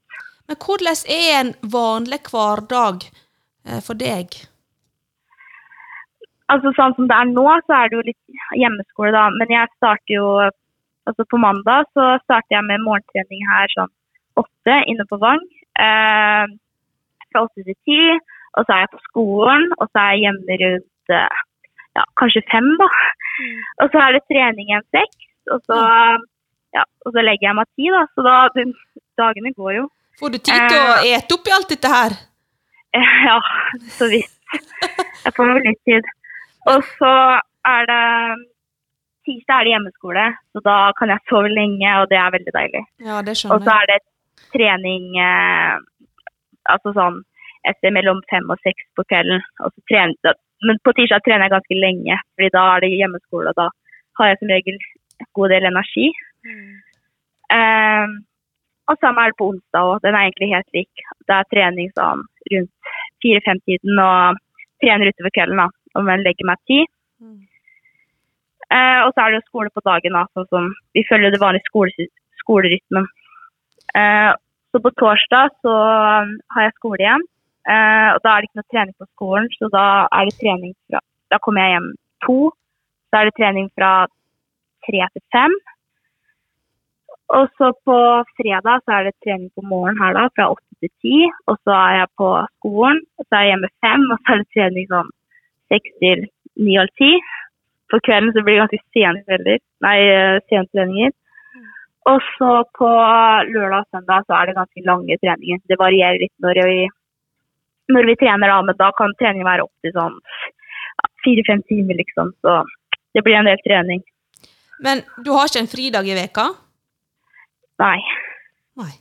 Men 0.50 0.60
hvordan 0.66 1.04
er 1.18 1.28
en 1.42 1.52
vanlig 1.74 2.22
hverdag 2.32 3.06
eh, 3.08 3.82
for 3.86 4.00
deg? 4.00 4.40
Altså 6.52 6.74
Sånn 6.76 6.98
som 6.98 7.08
det 7.08 7.16
er 7.16 7.30
nå, 7.30 7.46
så 7.68 7.78
er 7.78 7.92
det 7.92 8.00
jo 8.00 8.08
litt 8.10 8.42
hjemmeskole, 8.60 9.14
da. 9.16 9.30
Men 9.38 9.54
jeg 9.54 9.72
starter 9.78 10.18
jo 10.18 10.34
altså 11.10 11.26
På 11.32 11.40
mandag 11.42 11.88
så 11.98 12.12
starter 12.22 12.54
jeg 12.54 12.66
med 12.68 12.84
morgentrening 12.86 13.42
her 13.50 13.72
sånn 13.74 13.90
åtte 14.38 14.76
inne 14.92 15.06
på 15.10 15.18
Vang. 15.22 15.42
Eh, 15.82 16.44
fra 17.32 17.46
åtte 17.46 17.66
til 17.66 17.78
ti. 17.88 18.02
Og 18.60 18.66
så 18.66 18.76
er 18.76 18.84
jeg 18.84 18.92
på 18.94 19.02
skolen, 19.08 19.70
og 19.80 19.88
så 19.92 20.02
er 20.04 20.12
jeg 20.12 20.24
hjemme 20.26 20.58
rundt 20.64 21.16
eh, 21.18 21.40
ja, 21.98 22.04
kanskje 22.20 22.44
fem, 22.52 22.68
da. 22.82 22.90
Og 23.84 23.94
så 23.94 24.02
er 24.04 24.18
det 24.18 24.28
trening 24.32 24.68
igjen 24.70 24.88
seks, 24.96 25.30
og 25.56 25.64
så, 25.70 25.80
ja, 26.76 26.84
og 27.06 27.16
så 27.16 27.24
legger 27.24 27.50
jeg 27.50 27.58
meg 27.60 27.70
ti, 27.76 27.88
da. 27.96 28.04
Så 28.16 28.26
da, 28.28 28.36
dagene 29.22 29.54
går 29.56 29.74
jo. 29.80 29.88
Får 30.20 30.34
du 30.34 30.38
tid 30.38 30.68
til 30.68 30.80
å 30.84 31.00
ete 31.08 31.38
opp 31.38 31.48
i 31.50 31.56
alt 31.56 31.72
dette 31.72 31.96
her? 31.96 32.18
Eh, 32.92 33.18
Ja, 33.28 33.38
så 33.96 34.10
vidt. 34.12 34.34
Jeg 35.24 35.32
får 35.38 35.48
meg 35.48 35.68
litt 35.70 35.80
tid. 35.88 36.08
Og 36.68 36.84
så 36.98 37.12
er 37.72 37.86
det 37.88 38.02
Tirsdag 39.22 39.60
er 39.62 39.68
det 39.68 39.72
hjemmeskole, 39.76 40.22
så 40.52 40.62
da 40.66 40.76
kan 40.98 41.12
jeg 41.14 41.22
sove 41.30 41.50
lenge, 41.54 41.90
og 42.02 42.08
det 42.10 42.18
er 42.18 42.32
veldig 42.34 42.54
deilig. 42.56 42.80
Ja, 43.06 43.20
det 43.22 43.36
skjønner 43.38 43.54
jeg. 43.54 43.62
Og 43.62 43.68
så 43.68 43.76
er 43.76 43.90
det 43.92 43.98
trening 44.56 45.04
eh, 45.22 45.76
altså 46.74 46.94
sånn 46.96 47.20
etter 47.70 47.94
mellom 47.94 48.22
fem 48.32 48.50
og 48.50 48.60
seks 48.66 48.88
på 48.98 49.06
kvelden. 49.10 49.44
Og 49.62 49.74
så 49.74 49.86
trener, 49.90 50.40
men 50.68 50.82
på 50.86 50.94
tirsdag 50.98 51.24
trener 51.26 51.48
jeg 51.48 51.56
ganske 51.56 51.78
lenge, 51.78 52.18
fordi 52.36 52.50
da 52.56 52.66
er 52.74 52.84
det 52.84 52.94
hjemmeskole, 52.96 53.54
og 53.54 53.60
da 53.60 53.70
har 54.20 54.32
jeg 54.32 54.40
som 54.42 54.54
regel 54.54 54.78
en 54.78 55.30
god 55.38 55.54
del 55.54 55.70
energi. 55.70 56.08
Eh, 57.58 58.08
og 58.90 58.98
samme 59.00 59.24
er 59.24 59.32
det 59.32 59.40
på 59.40 59.52
onsdag 59.52 59.88
òg. 59.92 60.02
Den 60.04 60.18
er 60.18 60.28
egentlig 60.28 60.52
helt 60.52 60.78
lik. 60.78 61.06
Det 61.28 61.36
er 61.38 61.52
trening 61.54 61.92
sånn 61.96 62.26
rundt 62.52 62.92
fire-fem-tiden 63.24 64.02
og 64.02 64.42
trener 64.84 65.12
utover 65.12 65.34
kvelden. 65.38 65.62
da, 65.64 65.68
om 66.00 66.10
jeg 66.10 66.24
legger 66.26 66.50
meg 66.50 66.62
ti. 66.68 66.80
Mm. 67.22 67.40
Eh, 68.72 69.00
og 69.06 69.12
så 69.14 69.24
er 69.24 69.32
det 69.32 69.42
jo 69.42 69.50
skole 69.50 69.74
på 69.76 69.84
dagen. 69.86 70.18
da, 70.18 70.26
sånn 70.34 70.50
som 70.50 70.72
Vi 70.96 71.06
følger 71.10 71.32
det 71.32 71.44
vanlige 71.44 71.68
skole, 71.70 72.08
skolerytmen. 72.44 73.08
Uh, 73.92 74.32
så 74.72 74.80
på 74.80 74.92
torsdag 74.96 75.52
så 75.66 75.72
um, 75.76 76.38
har 76.56 76.68
jeg 76.68 76.78
skole 76.80 77.04
igjen. 77.04 77.26
Eh, 77.70 78.10
og 78.16 78.20
da 78.24 78.34
er 78.34 78.42
det 78.42 78.50
ikke 78.50 78.62
noe 78.62 78.72
trening 78.74 78.96
på 78.98 79.10
skolen, 79.14 79.50
så 79.60 79.70
da 79.74 79.86
er 80.10 80.30
det 80.30 80.40
trening 80.42 80.74
fra 80.90 81.02
Da 81.32 81.38
kommer 81.40 81.64
jeg 81.64 81.76
hjem 81.78 81.92
to. 82.26 82.40
Så 83.08 83.20
er 83.20 83.28
det 83.28 83.38
trening 83.38 83.68
fra 83.78 83.92
tre 84.88 85.06
til 85.14 85.24
fem. 85.32 85.54
Og 87.38 87.48
så 87.56 87.70
på 87.88 87.98
fredag 88.36 88.82
så 88.84 88.98
er 88.98 89.08
det 89.08 89.14
trening 89.24 89.48
på 89.56 89.64
morgenen 89.64 90.02
her 90.02 90.18
da, 90.18 90.26
fra 90.36 90.50
åtte 90.52 90.76
til 90.84 90.92
ti. 91.04 91.18
Og 91.48 91.56
så 91.64 91.76
er 91.78 91.94
jeg 92.02 92.12
på 92.20 92.32
skolen, 92.58 93.00
og 93.18 93.28
så 93.28 93.38
er 93.38 93.46
jeg 93.46 93.54
hjemme 93.54 93.72
fem, 93.86 94.04
og 94.12 94.20
så 94.20 94.34
er 94.34 94.42
det 94.42 94.50
trening 94.58 94.90
sånn 94.92 95.14
seks 95.72 95.96
til 96.04 96.26
ni 96.60 96.76
og 96.82 96.92
ti. 97.00 97.14
På 97.92 98.00
kvelden 98.04 98.34
så 98.36 98.44
blir 98.44 98.58
det 98.58 98.64
ganske 98.66 98.96
sene 98.96 99.24
kvelder, 99.28 99.60
nei, 99.86 99.98
eh, 100.12 100.40
sene 100.52 100.68
treninger. 100.72 101.16
Og 102.12 102.24
så 102.34 102.52
på 102.78 102.90
lørdag 103.54 103.84
og 103.84 103.90
søndag 103.94 104.26
så 104.26 104.38
er 104.38 104.50
det 104.50 104.58
ganske 104.58 104.84
lange 104.88 105.18
treninger. 105.22 105.60
Det 105.70 105.78
varierer 105.80 106.20
litt 106.24 106.34
når 106.44 106.62
vi, 106.68 106.80
når 107.90 108.06
vi 108.12 108.16
trener, 108.22 108.48
da, 108.52 108.62
men 108.68 108.78
da 108.80 108.92
kan 108.98 109.14
treningen 109.20 109.48
være 109.48 109.66
opptil 109.66 109.94
sånn 109.96 110.18
fire-fem 111.26 111.62
timer, 111.70 111.98
liksom. 112.02 112.34
Så 112.42 112.58
det 113.16 113.24
blir 113.26 113.40
en 113.40 113.50
del 113.50 113.62
trening. 113.66 114.04
Men 114.82 115.04
du 115.26 115.32
har 115.36 115.50
ikke 115.50 115.62
en 115.64 115.70
fridag 115.72 116.08
i 116.10 116.16
veka? 116.18 116.48
Nei. 117.82 117.98
Nei. 118.82 118.92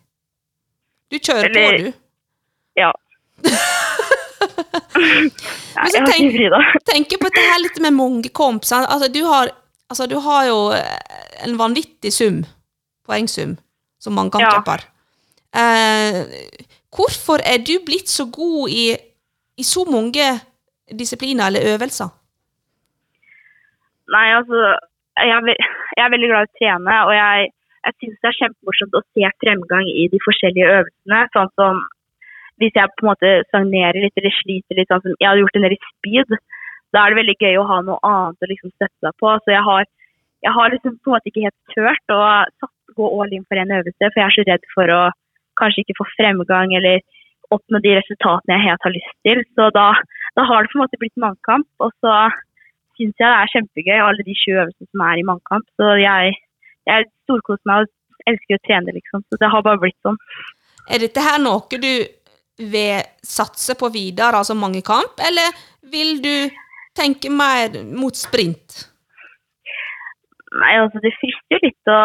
Du 1.11 1.19
kjører 1.19 1.49
Eller- 1.51 1.79
på, 1.79 1.85
du. 1.85 1.93
Ja. 2.81 2.93
Nei, 5.01 5.89
jeg 5.95 6.03
har 6.05 6.15
ikke 6.17 6.35
fridag. 6.37 6.63
tenk 6.91 7.13
på 7.17 7.29
dette 7.29 7.45
her 7.47 7.61
litt 7.63 7.79
med 7.83 7.97
mange 7.97 8.29
komp. 8.37 8.65
Altså, 8.69 9.09
du, 9.13 9.23
har, 9.25 9.51
altså, 9.89 10.07
du 10.11 10.17
har 10.21 10.47
jo 10.49 10.59
eh, 10.77 10.99
en 11.47 11.57
vanvittig 11.61 12.13
sum, 12.13 12.43
poengsum, 13.09 13.57
som 14.01 14.17
mannkampkjøper. 14.19 14.85
Eh, 15.57 16.21
hvorfor 16.95 17.43
er 17.53 17.63
du 17.69 17.75
blitt 17.87 18.11
så 18.11 18.27
god 18.33 18.73
i, 18.75 18.87
i 19.61 19.65
så 19.67 19.85
mange 19.87 20.27
disipliner 21.03 21.47
eller 21.47 21.69
øvelser? 21.75 22.11
Nei, 24.11 24.27
altså 24.39 24.59
jeg 25.21 25.31
er, 25.37 25.43
jeg 25.97 26.05
er 26.05 26.13
veldig 26.15 26.31
glad 26.31 26.47
i 26.47 26.51
å 26.51 26.59
trene, 26.59 26.99
og 27.07 27.13
jeg, 27.15 27.51
jeg 27.87 27.97
syns 27.99 28.19
det 28.19 28.31
er 28.31 28.39
kjempemorsomt 28.41 28.99
å 28.99 29.07
se 29.07 29.33
fremgang 29.45 29.91
i 29.91 30.07
de 30.13 30.21
forskjellige 30.27 30.71
øvelsene. 30.79 31.21
Sånn 31.37 31.53
som 31.61 31.83
hvis 32.61 32.77
jeg 32.77 32.93
på 32.97 33.07
en 33.07 33.11
måte 33.13 33.31
stagnerer 33.49 34.03
litt 34.05 34.21
eller 34.21 34.35
sliter 34.37 34.77
litt, 34.77 34.91
sånn 34.91 35.05
som 35.05 35.15
jeg 35.17 35.29
hadde 35.29 35.45
gjort 35.45 35.57
en 35.59 35.67
del 35.67 35.77
i 35.77 35.81
speed, 35.87 36.37
da 36.93 37.05
er 37.05 37.13
det 37.13 37.21
veldig 37.21 37.37
gøy 37.41 37.57
å 37.61 37.69
ha 37.71 37.79
noe 37.87 38.03
annet 38.07 38.45
å 38.45 38.51
liksom 38.51 38.73
støtte 38.75 39.07
seg 39.07 39.17
på. 39.23 39.33
Så 39.45 39.55
jeg 39.55 39.63
har, 39.69 39.87
jeg 40.45 40.55
har 40.57 40.75
liksom 40.75 40.99
på 40.99 41.11
en 41.11 41.17
måte 41.17 41.31
ikke 41.31 41.47
helt 41.47 41.75
turt 41.75 42.15
å 42.17 42.21
gå 42.99 43.11
all 43.17 43.33
in 43.37 43.47
for 43.47 43.61
en 43.63 43.77
øvelse, 43.79 44.11
for 44.11 44.21
jeg 44.21 44.27
er 44.27 44.37
så 44.37 44.47
redd 44.51 44.67
for 44.75 44.93
å 44.97 45.03
kanskje 45.61 45.85
ikke 45.85 45.99
får 46.01 46.15
fremgang 46.19 46.75
eller 46.79 47.01
oppnå 47.55 47.81
de 47.83 47.97
resultatene 47.99 48.57
jeg 48.57 48.67
helt 48.69 48.87
har 48.87 48.95
lyst 48.95 49.17
til. 49.27 49.43
Så 49.59 49.71
da, 49.75 49.89
da 50.39 50.47
har 50.47 50.63
det 50.63 50.73
på 50.73 50.79
en 50.79 50.85
måte 50.85 51.01
blitt 51.03 51.23
mannkamp. 51.25 51.69
Og 51.83 51.93
så 52.03 52.15
syns 52.97 53.17
jeg 53.17 53.27
det 53.27 53.33
er 53.33 53.53
kjempegøy, 53.55 53.99
alle 54.05 54.27
de 54.27 54.37
sju 54.39 54.53
øvelsene 54.55 54.91
som 54.91 55.05
er 55.09 55.21
i 55.21 55.27
mannkamp. 55.27 55.67
Så 55.81 55.91
jeg, 56.03 56.37
jeg 56.91 57.11
storkoser 57.25 57.71
meg 57.71 57.85
og 57.85 58.25
elsker 58.31 58.59
å 58.59 58.65
trene, 58.69 58.97
liksom. 58.97 59.25
Så 59.29 59.41
det 59.41 59.51
har 59.53 59.67
bare 59.67 59.83
blitt 59.83 59.99
sånn. 60.07 60.21
Er 60.91 61.03
dette 61.03 61.25
her 61.25 61.41
noe 61.43 61.81
du 61.81 61.93
vil 62.61 63.01
satse 63.25 63.77
på 63.81 63.89
videre, 63.95 64.43
altså 64.43 64.57
mangekamp, 64.59 65.21
eller 65.25 65.55
vil 65.93 66.19
du 66.21 66.35
tenke 66.97 67.31
mer 67.33 67.73
mot 67.97 68.17
sprint? 68.17 68.85
Nei, 70.61 70.75
altså 70.83 71.01
det 71.03 71.15
frister 71.17 71.57
jo 71.57 71.61
litt 71.63 71.91
å 71.91 72.01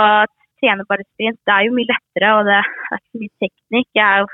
trene 0.62 0.88
bare 0.90 1.06
sprint. 1.08 1.40
Det 1.48 1.54
er 1.54 1.68
jo 1.68 1.76
mye 1.76 1.90
lettere, 1.92 2.32
og 2.38 2.48
det 2.50 2.58
er 2.60 3.00
ikke 3.02 3.22
mye 3.24 3.36
teknikk. 3.44 3.90
Jeg 3.98 4.06
er 4.06 4.24
jo 4.24 4.28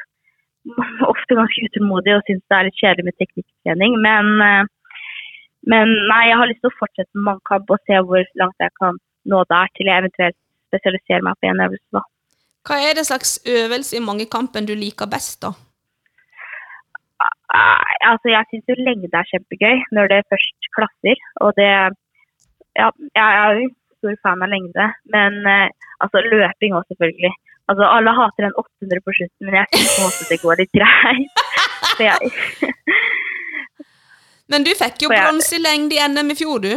ofte 1.14 1.38
ganske 1.40 1.66
utålmodig 1.68 2.16
og 2.18 2.28
syns 2.28 2.44
det 2.46 2.58
er 2.58 2.68
litt 2.68 2.82
kjedelig 2.82 3.08
med 3.08 3.18
teknikktrening. 3.22 3.98
Men, 4.06 4.32
eh, 4.46 4.64
men, 5.74 5.96
nei, 6.12 6.22
jeg 6.30 6.40
har 6.42 6.52
lyst 6.52 6.62
til 6.66 6.72
å 6.72 6.80
fortsette 6.80 7.12
med 7.16 7.28
mannkamp 7.32 7.74
og 7.74 7.82
se 7.90 8.00
hvor 8.06 8.32
langt 8.42 8.66
jeg 8.66 8.74
kan 8.82 9.02
nå 9.32 9.44
der, 9.50 9.74
til 9.78 9.90
jeg 9.90 10.04
eventuelt 10.04 10.38
spesialiserer 10.72 11.26
meg 11.26 11.38
på 11.40 11.50
en 11.50 11.66
øvelse. 11.66 11.90
da. 11.98 12.06
Hva 12.68 12.78
er 12.86 12.96
det 12.98 13.10
slags 13.10 13.36
øvelse 13.50 13.98
i 13.98 14.06
mangekampen 14.06 14.70
du 14.70 14.74
liker 14.78 15.10
best, 15.10 15.42
da? 15.42 15.54
Altså, 17.52 18.32
jeg 18.32 18.48
syns 18.50 18.70
jo 18.72 18.76
lengde 18.80 19.14
er 19.14 19.28
kjempegøy 19.30 19.82
når 19.96 20.10
det 20.12 20.30
først 20.32 20.72
klasser. 20.78 21.22
Og 21.46 21.54
det 21.58 21.72
Ja, 22.80 22.88
jeg 23.20 23.30
er 23.44 23.58
jo 23.60 23.66
stor 24.00 24.16
fan 24.24 24.44
av 24.46 24.48
lengde, 24.48 24.86
men 25.14 25.34
eh, 25.44 25.90
altså 26.04 26.22
løping 26.26 26.76
òg, 26.78 26.86
selvfølgelig. 26.92 27.34
Altså, 27.72 27.84
alle 27.88 28.14
hater 28.18 28.48
en 28.48 28.56
800 28.60 29.04
på 29.06 29.14
slutten, 29.18 29.48
men 29.48 29.58
jeg 29.60 29.68
syns 29.74 29.92
på 29.92 30.02
en 30.02 30.08
måte 30.10 30.30
det 30.32 30.40
går 30.42 30.62
litt 30.62 30.74
greit. 30.76 31.44
Så 31.92 32.08
jeg 32.08 32.18
Men 34.52 34.66
du 34.68 34.72
fikk 34.76 35.06
jo 35.06 35.12
For 35.12 35.16
bronse 35.16 35.56
i 35.56 35.62
lengde 35.62 35.96
i 35.96 36.02
NM 36.12 36.34
i 36.34 36.38
fjor, 36.40 36.60
du. 36.64 36.74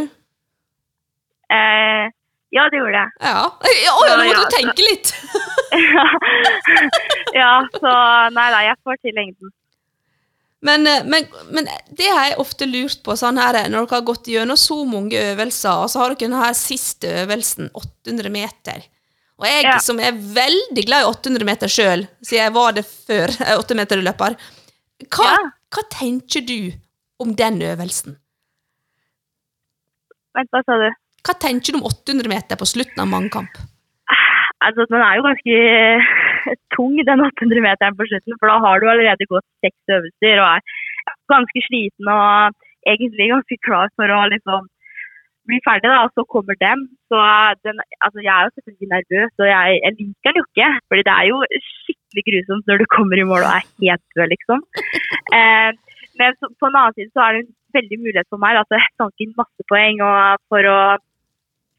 eh, 1.51 2.05
Ja, 2.55 2.69
det 2.71 2.79
gjorde 2.79 3.01
jeg. 3.01 3.11
Ja. 3.19 3.41
Å 3.51 3.73
ja, 3.83 3.93
nå 3.99 4.15
måtte 4.21 4.39
du 4.39 4.45
ja. 4.45 4.53
tenke 4.53 4.85
litt! 4.85 5.11
ja, 7.41 7.51
så 7.75 7.93
nei 8.31 8.47
da, 8.53 8.61
jeg 8.69 8.79
får 8.85 9.01
til 9.03 9.17
lengden. 9.17 9.51
Men, 10.65 10.87
eh, 10.87 11.03
men, 11.03 11.27
men 11.51 11.67
det 11.91 12.07
har 12.07 12.29
jeg 12.29 12.39
ofte 12.41 12.67
lurt 12.69 13.03
på, 13.05 13.17
sånn 13.19 13.41
her, 13.41 13.59
når 13.67 13.85
dere 13.85 13.97
har 13.97 14.07
gått 14.07 14.31
gjennom 14.31 14.59
så 14.59 14.79
mange 14.87 15.19
øvelser, 15.33 15.83
og 15.83 15.91
så 15.91 16.01
har 16.01 16.13
dere 16.15 16.29
denne 16.29 16.53
siste 16.57 17.11
øvelsen, 17.25 17.73
800 17.75 18.31
meter. 18.33 18.87
Og 19.39 19.45
jeg 19.49 19.63
Ja. 19.67 19.77
som 19.83 19.99
er 19.99 20.11
veldig 20.15 20.85
glad 20.87 21.03
i 21.03 21.09
800 21.11 21.45
meter 21.45 21.67
sjøl, 21.67 22.05
siden 22.23 22.43
jeg 22.45 22.53
var 22.55 22.71
det 22.77 22.85
før, 22.87 23.27
8 23.59 23.75
meter 23.75 23.99
løper, 24.01 24.37
hva, 25.11 25.25
Ja. 25.27 25.37
hva 25.75 25.83
tenker 25.91 26.45
du 26.47 26.71
om 27.19 27.33
den 27.35 27.59
øvelsen? 27.61 28.15
Vent, 30.35 30.49
hva 30.51 30.61
sa 30.67 30.77
du? 30.79 30.89
Hva 31.25 31.33
tenker 31.41 31.73
du 31.73 31.79
om 31.79 31.87
800 31.89 32.27
meter 32.31 32.55
på 32.59 32.67
slutten 32.67 32.99
av 33.03 33.07
mangkamp? 33.11 33.55
Altså, 34.65 34.85
den 34.89 35.01
er 35.03 35.17
jo 35.19 35.25
ganske 35.25 35.55
tung, 36.75 36.95
den 37.05 37.23
800 37.27 37.61
meteren 37.65 37.95
på 37.99 38.07
slutten, 38.09 38.37
for 38.39 38.47
da 38.51 38.59
har 38.63 38.79
du 38.79 38.87
allerede 38.91 39.27
gått 39.29 39.45
seks 39.65 39.95
øvelser 39.97 40.39
og 40.41 40.47
er 40.55 40.61
ganske 41.31 41.63
sliten 41.67 42.07
og 42.11 42.55
egentlig 42.87 43.29
ganske 43.33 43.57
klar 43.65 43.91
for 43.97 44.11
å 44.15 44.21
liksom 44.31 44.67
bli 45.49 45.59
ferdig, 45.67 45.89
da, 45.91 46.03
og 46.05 46.11
så 46.15 46.25
kommer 46.33 46.57
den. 46.65 46.85
Så 47.11 47.19
den, 47.65 47.81
altså, 48.05 48.19
jeg 48.25 48.33
er 48.35 48.43
jo 48.45 48.53
selvfølgelig 48.55 48.89
nervøs, 48.93 49.33
og 49.41 49.47
jeg, 49.51 49.79
jeg 49.85 49.93
liker 49.99 50.31
den 50.31 50.39
jo 50.41 50.45
ikke, 50.49 50.69
fordi 50.89 51.05
det 51.07 51.15
er 51.15 51.25
jo 51.31 51.37
skikkelig 51.69 52.23
grusomt 52.29 52.69
når 52.69 52.81
du 52.81 52.85
kommer 52.95 53.21
i 53.21 53.27
mål 53.31 53.47
og 53.47 53.51
er 53.57 53.67
helt 53.83 54.05
død, 54.15 54.27
liksom. 54.35 54.65
Eh, 55.35 55.71
men 56.19 56.35
så, 56.39 56.47
på 56.61 56.67
en 56.69 56.77
annen 56.79 56.93
side 56.95 57.11
så 57.11 57.23
er 57.23 57.33
det 57.33 57.39
en 57.41 57.55
veldig 57.75 57.97
mulighet 58.03 58.29
for 58.31 58.39
meg 58.39 58.55
da, 58.55 58.61
til 58.69 58.77
å 58.77 58.85
sanke 59.01 59.25
inn 59.25 59.33
masse 59.35 59.65
poeng 59.71 59.99
og 60.05 60.43
for 60.53 60.69
å 60.69 60.77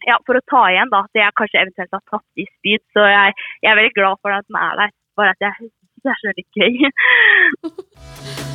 ja, 0.05 0.19
for 0.29 0.39
å 0.39 0.45
ta 0.51 0.63
igjen 0.75 0.93
da, 0.93 1.01
det 1.15 1.23
jeg 1.23 1.37
kanskje 1.41 1.63
eventuelt 1.63 1.97
har 1.97 2.05
tatt 2.11 2.43
i 2.43 2.45
spyd. 2.51 2.83
Så 2.95 3.07
jeg, 3.11 3.37
jeg 3.65 3.71
er 3.71 3.81
veldig 3.81 3.97
glad 3.97 4.21
for 4.21 4.35
at 4.35 4.45
den 4.51 4.61
er 4.61 4.83
der. 4.83 4.93
Bare 5.17 5.33
at 5.33 5.47
jeg 5.47 5.71
det 6.07 6.13
er 6.13 6.21
så 6.21 6.35
litt 6.37 6.61
gøy. 6.61 8.43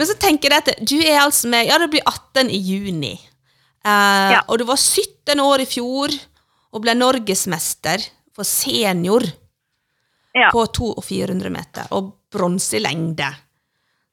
Men 0.00 0.08
så 0.08 0.14
tenker 0.16 0.48
jeg 0.54 0.62
at 0.64 0.78
du 0.88 0.96
er 1.02 1.18
altså 1.20 1.50
med 1.52 1.68
Ja, 1.68 1.76
det 1.82 1.90
blir 1.92 2.06
18 2.08 2.48
i 2.48 2.56
juni. 2.64 3.12
Eh, 3.84 4.30
Ja. 4.32 4.40
Og 4.48 4.58
du 4.58 4.64
var 4.64 4.80
17 4.80 5.40
år 5.44 5.60
i 5.60 5.68
fjor 5.68 6.14
og 6.72 6.82
ble 6.84 6.94
norgesmester 6.96 8.00
for 8.32 8.48
senior 8.48 9.26
Ja. 10.32 10.48
på 10.54 10.62
200 10.64 10.96
og 10.96 11.04
400 11.04 11.50
meter, 11.50 11.88
og 11.90 12.14
bronse 12.32 12.78
i 12.78 12.80
lengde. 12.80 13.28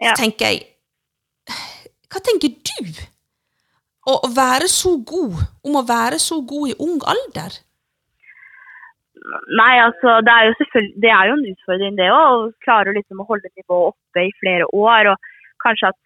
Ja. 0.02 0.12
Så 0.12 0.24
tenker 0.26 0.52
jeg 0.52 0.66
Hva 2.12 2.20
tenker 2.24 2.50
du? 2.50 3.02
Å 4.08 4.14
å 4.24 4.30
være 4.32 4.68
så 4.72 4.96
god, 5.04 5.40
om 5.64 5.76
å 5.76 5.86
være 5.88 6.20
så 6.20 6.42
god 6.48 6.70
i 6.72 6.76
ung 6.80 7.00
alder? 7.04 7.52
Nei, 9.60 9.74
altså, 9.84 10.22
det 10.24 10.32
er 10.32 10.46
jo 10.48 10.54
selvfølgelig 10.60 11.02
det 11.04 11.12
er 11.12 11.28
jo 11.28 11.34
en 11.36 11.48
utfordring 11.52 11.98
det 12.00 12.10
òg. 12.16 12.46
Å 12.48 12.54
klare 12.64 12.94
liksom 12.96 13.20
å 13.20 13.28
holde 13.28 13.50
nivået 13.56 13.92
oppe 13.92 14.24
i 14.24 14.32
flere 14.40 14.68
år. 14.72 15.12
Og 15.12 15.18
kanskje 15.64 15.92
at 15.92 16.00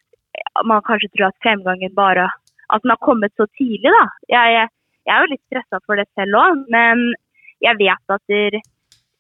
man 0.66 0.84
kanskje 0.88 1.12
tror 1.14 1.30
at 1.30 1.44
fremgangen 1.44 1.96
bare 1.96 2.30
At 2.74 2.84
den 2.84 2.94
har 2.94 3.02
kommet 3.04 3.34
så 3.36 3.46
tidlig, 3.60 3.92
da. 3.92 4.06
Jeg, 4.32 4.52
jeg, 4.56 5.12
er 5.12 5.20
jo 5.20 5.32
litt 5.34 5.42
stressa 5.44 5.80
for 5.84 6.00
det 6.00 6.06
selv 6.16 6.38
òg, 6.40 6.62
men 6.72 7.02
jeg 7.60 7.76
vet 7.82 8.14
at 8.16 8.24
der, 8.32 8.56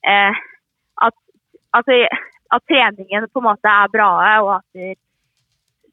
eh, 0.07 0.39
at, 1.07 1.15
altså, 1.75 1.97
at 2.55 2.63
treningen 2.71 3.27
på 3.27 3.43
en 3.43 3.47
måte 3.49 3.73
er 3.73 3.91
bra, 3.91 4.07
og 4.39 4.53
at 4.55 4.79
det, 4.79 4.95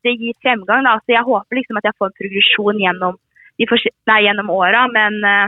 det 0.07 0.15
gir 0.21 0.39
fremgang. 0.39 0.87
Da. 0.87 0.95
Så 1.03 1.17
jeg 1.17 1.27
håper 1.27 1.59
liksom 1.59 1.83
at 1.83 1.91
jeg 1.91 1.99
får 1.99 2.13
en 2.13 2.19
progresjon 2.21 2.83
gjennom, 2.85 3.19
nei, 3.59 4.23
gjennom 4.29 4.55
åra, 4.55 4.87
men, 4.95 5.19
eh, 5.27 5.47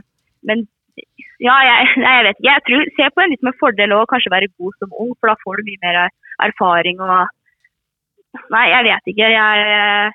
men 0.51 0.67
ja, 1.41 1.57
jeg, 1.69 1.91
jeg 2.03 2.25
vet 2.27 2.41
ikke. 2.41 2.51
Jeg 2.51 2.65
tror, 2.67 2.89
ser 2.99 3.15
på 3.15 3.23
en 3.23 3.37
litt 3.37 3.47
med 3.47 3.61
fordel 3.63 3.95
å 3.95 4.07
kanskje 4.11 4.35
være 4.35 4.51
god 4.59 4.83
som 4.83 4.99
ung, 5.05 5.15
for 5.15 5.31
da 5.31 5.39
får 5.45 5.61
du 5.61 5.71
mye 5.71 5.85
mer 5.87 6.01
erfaring 6.49 6.99
og 7.07 7.31
Nei, 8.55 8.65
jeg 8.71 8.85
vet 8.87 9.13
ikke. 9.13 9.29
Jeg, 9.35 10.13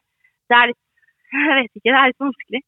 det 0.50 0.58
er 0.62 0.68
litt 0.72 0.82
Jeg 1.36 1.56
vet 1.58 1.72
ikke, 1.80 1.90
det 1.92 2.00
er 2.00 2.12
litt 2.12 2.24
vanskelig. 2.24 2.60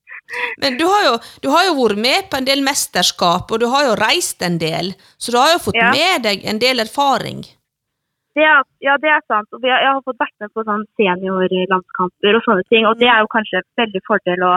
Men 0.60 0.78
du 0.80 0.86
har, 0.92 1.04
jo, 1.08 1.12
du 1.44 1.48
har 1.54 1.68
jo 1.70 1.76
vært 1.78 2.00
med 2.04 2.26
på 2.32 2.40
en 2.42 2.48
del 2.50 2.64
mesterskap, 2.66 3.52
og 3.54 3.62
du 3.62 3.68
har 3.72 3.86
jo 3.88 3.94
reist 4.02 4.42
en 4.44 4.58
del, 4.60 4.90
så 5.22 5.32
du 5.32 5.38
har 5.40 5.54
jo 5.54 5.62
fått 5.70 5.78
Ja. 5.80 5.92
med 5.94 6.26
deg 6.28 6.44
en 6.52 6.60
del 6.60 6.84
erfaring. 6.84 7.46
Det 8.36 8.44
er, 8.44 8.66
ja, 8.84 8.98
det 9.02 9.10
er 9.10 9.22
sant. 9.32 9.48
Og 9.56 9.64
jeg 9.66 9.72
har 9.88 10.02
fått 10.06 10.20
vært 10.20 10.36
med 10.44 10.52
på 10.54 10.66
sånn 10.68 10.84
seniorlandskamper 11.00 12.38
og 12.38 12.44
sånne 12.46 12.66
ting. 12.70 12.86
Og 12.86 13.00
det 13.00 13.08
er 13.10 13.24
jo 13.24 13.30
kanskje 13.34 13.62
en 13.62 13.68
veldig 13.82 14.02
fordel 14.10 14.44
å, 14.46 14.54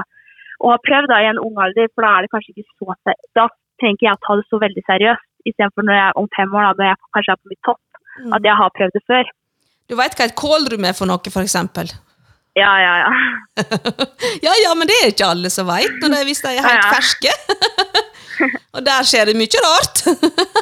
å 0.61 0.73
ha 0.75 0.79
prøvd 0.89 1.09
da, 1.13 1.21
i 1.23 1.31
en 1.31 1.41
ung 1.41 1.57
alder, 1.65 1.89
for 1.95 2.05
da 2.05 2.11
er 2.19 2.27
det 2.27 2.33
kanskje 2.35 2.53
ikke 2.57 2.67
så 2.67 2.97
seriøst. 3.05 3.31
Da 3.39 3.47
trenger 3.81 4.05
jeg 4.09 4.17
å 4.19 4.23
ta 4.27 4.37
det 4.41 4.47
så 4.51 4.61
veldig 4.65 4.85
seriøst, 4.91 5.27
istedenfor 5.49 5.87
når 5.89 5.97
jeg 6.01 6.19
om 6.21 6.29
fem 6.37 6.51
år, 6.59 6.67
da, 6.67 6.73
når 6.83 6.91
jeg 6.91 7.01
kanskje 7.17 7.33
er 7.37 7.41
på 7.45 7.53
mitt 7.55 7.63
topp, 7.69 7.81
Mm. 8.21 8.33
at 8.37 8.43
jeg 8.43 8.57
har 8.59 8.71
prøvd 8.77 8.93
det 8.99 9.01
før. 9.07 9.29
Du 9.91 9.97
veit 9.99 10.15
hva 10.15 10.29
et 10.29 10.37
kålrum 10.39 10.85
er 10.87 10.95
for 10.95 11.11
noe, 11.11 11.33
for 11.35 11.43
eksempel? 11.43 11.89
Ja, 12.59 12.71
ja, 12.83 12.93
ja. 13.03 13.65
ja, 14.47 14.53
ja, 14.65 14.75
men 14.79 14.87
det 14.91 14.97
er 15.01 15.11
ikke 15.13 15.31
alle 15.33 15.51
som 15.51 15.67
veit, 15.67 15.97
hvis 16.27 16.43
de 16.45 16.53
er 16.53 16.63
helt 16.63 16.77
Ja, 16.77 16.79
ja. 16.79 16.93
ferske. 16.95 17.33
og 18.75 18.85
der 18.87 19.07
skjer 19.07 19.31
det 19.31 19.35
mye 19.39 19.63
rart. 19.65 20.03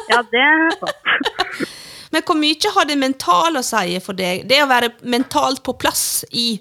Ja, 0.09 0.23
det 0.33 0.41
er 0.45 0.73
sant. 0.79 1.13
men 2.13 2.25
hvor 2.25 2.37
mye 2.41 2.73
har 2.75 2.89
det 2.89 2.97
mentale 3.01 3.61
å 3.61 3.65
si 3.65 3.99
for 4.05 4.17
deg? 4.17 4.47
Det 4.49 4.63
å 4.63 4.69
være 4.69 4.95
mentalt 5.05 5.61
på 5.65 5.75
plass 5.81 6.23
i 6.33 6.51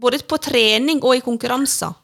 både 0.00 0.20
på 0.28 0.40
trening 0.44 1.00
og 1.00 1.16
i 1.16 1.24
konkurranser? 1.24 1.96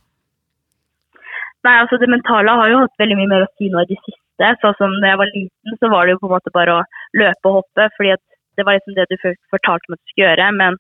Nei, 1.67 1.75
altså 1.83 1.99
Det 2.01 2.09
mentale 2.13 2.55
har 2.57 2.71
jo 2.71 2.81
hatt 2.85 3.01
veldig 3.01 3.19
mye 3.19 3.33
mer 3.35 3.45
å 3.45 3.53
si 3.57 3.69
nå 3.73 3.85
i 3.85 3.91
det 3.91 3.99
siste. 4.01 4.53
Sånn 4.63 4.77
som 4.79 4.97
da 5.03 5.13
jeg 5.13 5.21
var 5.21 5.33
liten, 5.33 5.77
så 5.81 5.89
var 5.93 6.07
det 6.07 6.15
jo 6.15 6.23
på 6.23 6.29
en 6.29 6.35
måte 6.37 6.53
bare 6.55 6.79
å 6.81 6.87
løpe 7.21 7.51
og 7.51 7.61
hoppe. 7.63 7.89
fordi 7.97 8.13
at 8.15 8.25
det 8.57 8.67
var 8.67 8.79
liksom 8.79 8.97
det 8.97 9.07
du 9.11 9.17
fortalte 9.53 9.91
meg 9.91 9.99
at 9.99 10.03
du 10.05 10.13
skulle 10.13 10.29
gjøre. 10.29 10.49
Men 10.61 10.79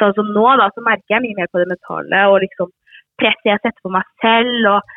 sånn 0.00 0.14
som 0.16 0.30
nå, 0.36 0.46
da, 0.60 0.68
så 0.74 0.84
merker 0.86 1.16
jeg 1.16 1.24
mye 1.26 1.38
mer 1.38 1.50
på 1.52 1.62
det 1.62 1.68
mentale. 1.70 2.22
Og 2.32 2.40
liksom 2.44 2.72
presset 3.20 3.50
jeg 3.50 3.62
setter 3.62 3.80
på 3.84 3.92
meg 3.94 4.06
selv. 4.24 4.56
Og, 4.74 4.94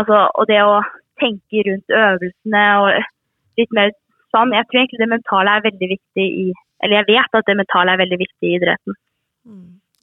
altså, 0.00 0.22
og 0.34 0.50
det 0.50 0.60
å 0.64 0.80
tenke 1.20 1.64
rundt 1.68 1.96
øvelsene 2.02 2.64
og 2.80 3.04
litt 3.60 3.74
mer 3.76 3.92
sånn. 4.34 4.54
Jeg 4.56 4.66
tror 4.68 4.82
egentlig 4.82 5.02
det 5.02 5.12
mentale 5.12 5.56
er 5.58 5.68
veldig 5.68 5.92
viktig 5.96 6.26
i 6.44 6.48
Eller 6.80 7.02
jeg 7.02 7.10
vet 7.10 7.36
at 7.36 7.44
det 7.44 7.58
mentale 7.58 7.92
er 7.92 8.00
veldig 8.00 8.16
viktig 8.22 8.48
i 8.48 8.54
idretten. 8.56 8.94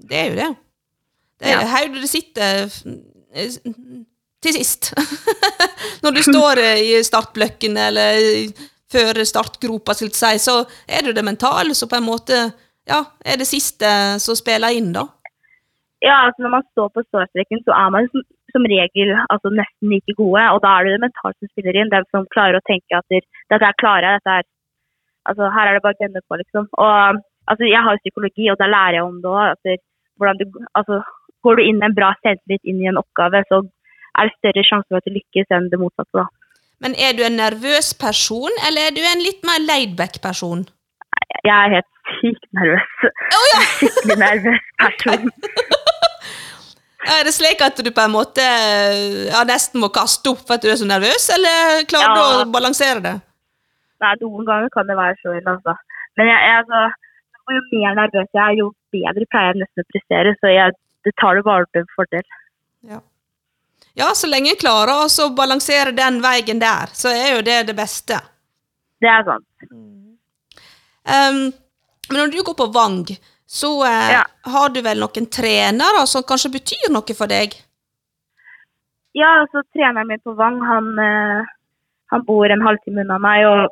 Det 0.10 0.18
er 0.20 0.28
jo 0.30 0.36
det. 0.38 0.50
Det 1.42 1.48
er 1.50 1.56
Ja. 1.56 1.70
her 1.74 1.88
du 1.90 2.04
sitter 2.06 2.68
eh, 3.34 3.56
til 4.46 4.54
sist. 4.54 4.92
Når 6.04 6.12
du 6.18 6.22
står 6.22 6.62
eh, 6.62 6.82
i 6.86 6.92
startbløkken 7.02 7.80
eller 7.82 8.20
før 8.92 9.20
startgropa, 9.28 9.96
skal 9.98 10.14
si, 10.16 10.34
så 10.40 10.62
er 10.88 11.04
det 11.04 11.12
jo 11.12 11.18
det 11.20 11.28
mentale 11.28 11.76
som 11.76 11.90
på 11.92 12.00
en 12.00 12.08
måte 12.08 12.40
ja, 12.88 13.04
er 13.28 13.40
det 13.40 13.50
siste 13.50 13.90
som 14.24 14.38
spiller 14.40 14.76
inn, 14.78 14.94
da. 14.96 15.06
Ja, 16.06 16.28
altså 16.28 16.46
når 16.46 16.54
man 16.54 16.68
står 16.72 16.92
på 16.94 17.04
startstreken, 17.08 17.64
så 17.66 17.74
er 17.76 17.90
man, 17.94 18.08
som, 18.14 18.24
som 18.54 18.68
regel 18.70 19.16
altså 19.18 19.52
nesten 19.52 19.92
like 19.92 20.14
gode, 20.20 20.44
og 20.54 20.62
da 20.64 20.76
er 20.78 20.88
det 20.88 20.94
det 20.96 21.06
mentalt 21.08 21.40
som 21.40 21.50
spiller 21.52 21.80
inn. 21.80 21.92
Den 21.94 22.06
som 22.14 22.30
klarer 22.36 22.60
å 22.60 22.68
tenke 22.70 23.00
at 23.00 23.08
dette 23.12 23.58
er 23.58 23.82
klare, 23.82 24.20
dette 24.20 24.40
er 24.42 24.48
Altså, 25.28 25.50
her 25.52 25.68
er 25.68 25.76
det 25.76 25.84
bare 25.84 25.98
å 25.98 26.04
gønne 26.06 26.22
på, 26.24 26.38
liksom. 26.40 26.68
Og 26.80 27.18
altså, 27.52 27.66
jeg 27.68 27.84
har 27.84 27.96
jo 27.98 28.00
psykologi, 28.00 28.46
og 28.48 28.56
da 28.62 28.70
lærer 28.72 28.96
jeg 28.96 29.04
om 29.04 29.18
det 29.20 29.28
òg. 29.28 29.74
Du 30.40 30.46
Altså, 30.80 31.02
går 31.44 31.60
du 31.60 31.64
inn 31.66 31.82
med 31.82 31.90
en 31.90 31.98
bra 31.98 32.14
selvtillit 32.22 32.64
inn 32.64 32.80
i 32.80 32.88
en 32.88 33.00
oppgave, 33.02 33.42
så 33.50 33.60
er 34.16 34.30
det 34.30 34.38
større 34.38 34.64
sjanse 34.70 34.88
for 34.88 35.02
at 35.02 35.10
du 35.10 35.18
lykkes 35.18 35.52
enn 35.52 35.68
det 35.74 35.82
motsatte, 35.82 36.16
da. 36.16 36.26
Men 36.84 36.94
er 36.94 37.16
du 37.18 37.24
en 37.26 37.40
nervøs 37.40 37.94
person, 37.98 38.54
eller 38.68 38.88
er 38.88 38.96
du 38.96 39.02
en 39.02 39.24
litt 39.26 39.42
mer 39.48 39.62
laidback 39.66 40.20
person? 40.22 40.66
Jeg 41.46 41.54
er 41.54 41.74
helt 41.78 41.92
sykt 42.20 42.46
nervøs. 42.58 42.92
Skikkelig 43.78 44.20
nervøs 44.26 44.70
person. 44.84 45.32
Er 47.08 47.24
det 47.24 47.32
slik 47.32 47.62
at 47.64 47.78
du 47.80 47.88
på 47.96 48.04
en 48.04 48.12
måte 48.12 48.44
ja, 48.44 49.42
nesten 49.48 49.80
må 49.80 49.88
kaste 49.96 50.34
opp 50.34 50.42
for 50.44 50.58
at 50.58 50.64
du 50.66 50.68
er 50.68 50.76
så 50.76 50.84
nervøs, 50.90 51.30
eller 51.32 51.86
klarer 51.88 52.18
du 52.18 52.24
å 52.26 52.48
balansere 52.52 53.00
det? 53.06 53.14
Nei, 54.04 54.10
noen 54.20 54.44
ganger 54.50 54.74
kan 54.74 54.90
det 54.90 54.98
være 54.98 55.16
så 55.22 55.32
ille, 55.38 55.54
altså. 55.54 55.78
Men 56.20 56.28
jeg, 56.28 56.42
jeg, 56.50 56.66
altså, 56.66 56.82
jo 57.56 57.62
mer 57.70 57.96
nervøs 58.02 58.28
jeg 58.28 58.44
er, 58.44 58.58
jo 58.60 58.68
bedre 58.92 59.30
pleier 59.32 59.54
jeg 59.54 59.62
nesten 59.62 59.86
å 59.86 59.90
prestere. 59.94 60.34
Så 60.42 60.52
jeg 60.52 60.76
det 61.08 61.14
tar 61.22 61.38
det 61.38 61.44
bare 61.48 61.66
til 61.74 61.86
fordel. 61.96 62.26
Ja. 62.92 63.00
Ja, 63.98 64.12
så 64.16 64.30
lenge 64.30 64.52
jeg 64.54 64.62
klarer 64.62 64.94
å 65.08 65.30
balansere 65.36 65.94
den 65.96 66.20
veien 66.22 66.60
der, 66.62 66.92
så 66.94 67.10
er 67.14 67.38
jo 67.38 67.46
det 67.46 67.64
det 67.72 67.76
beste. 67.78 68.20
Det 69.02 69.10
er 69.10 69.26
sant. 69.26 69.46
Um, 71.08 71.40
men 72.10 72.20
når 72.20 72.34
du 72.34 72.42
går 72.44 72.58
på 72.60 72.70
Vang, 72.76 73.04
så 73.48 73.72
uh, 73.84 74.10
Ja. 74.12 74.24
har 74.54 74.70
du 74.74 74.82
vel 74.86 75.00
noen 75.02 75.30
trenere 75.32 76.04
som 76.10 76.26
kanskje 76.28 76.54
betyr 76.58 76.92
noe 76.94 77.16
for 77.18 77.32
deg? 77.32 77.56
Ja, 79.18 79.42
altså 79.42 79.64
treneren 79.74 80.10
min 80.12 80.22
på 80.22 80.36
Vang, 80.38 80.60
han, 80.62 80.92
uh, 81.00 81.48
han 82.14 82.26
bor 82.28 82.46
en 82.54 82.66
halvtime 82.66 83.02
unna 83.06 83.18
meg 83.24 83.48
og 83.50 83.66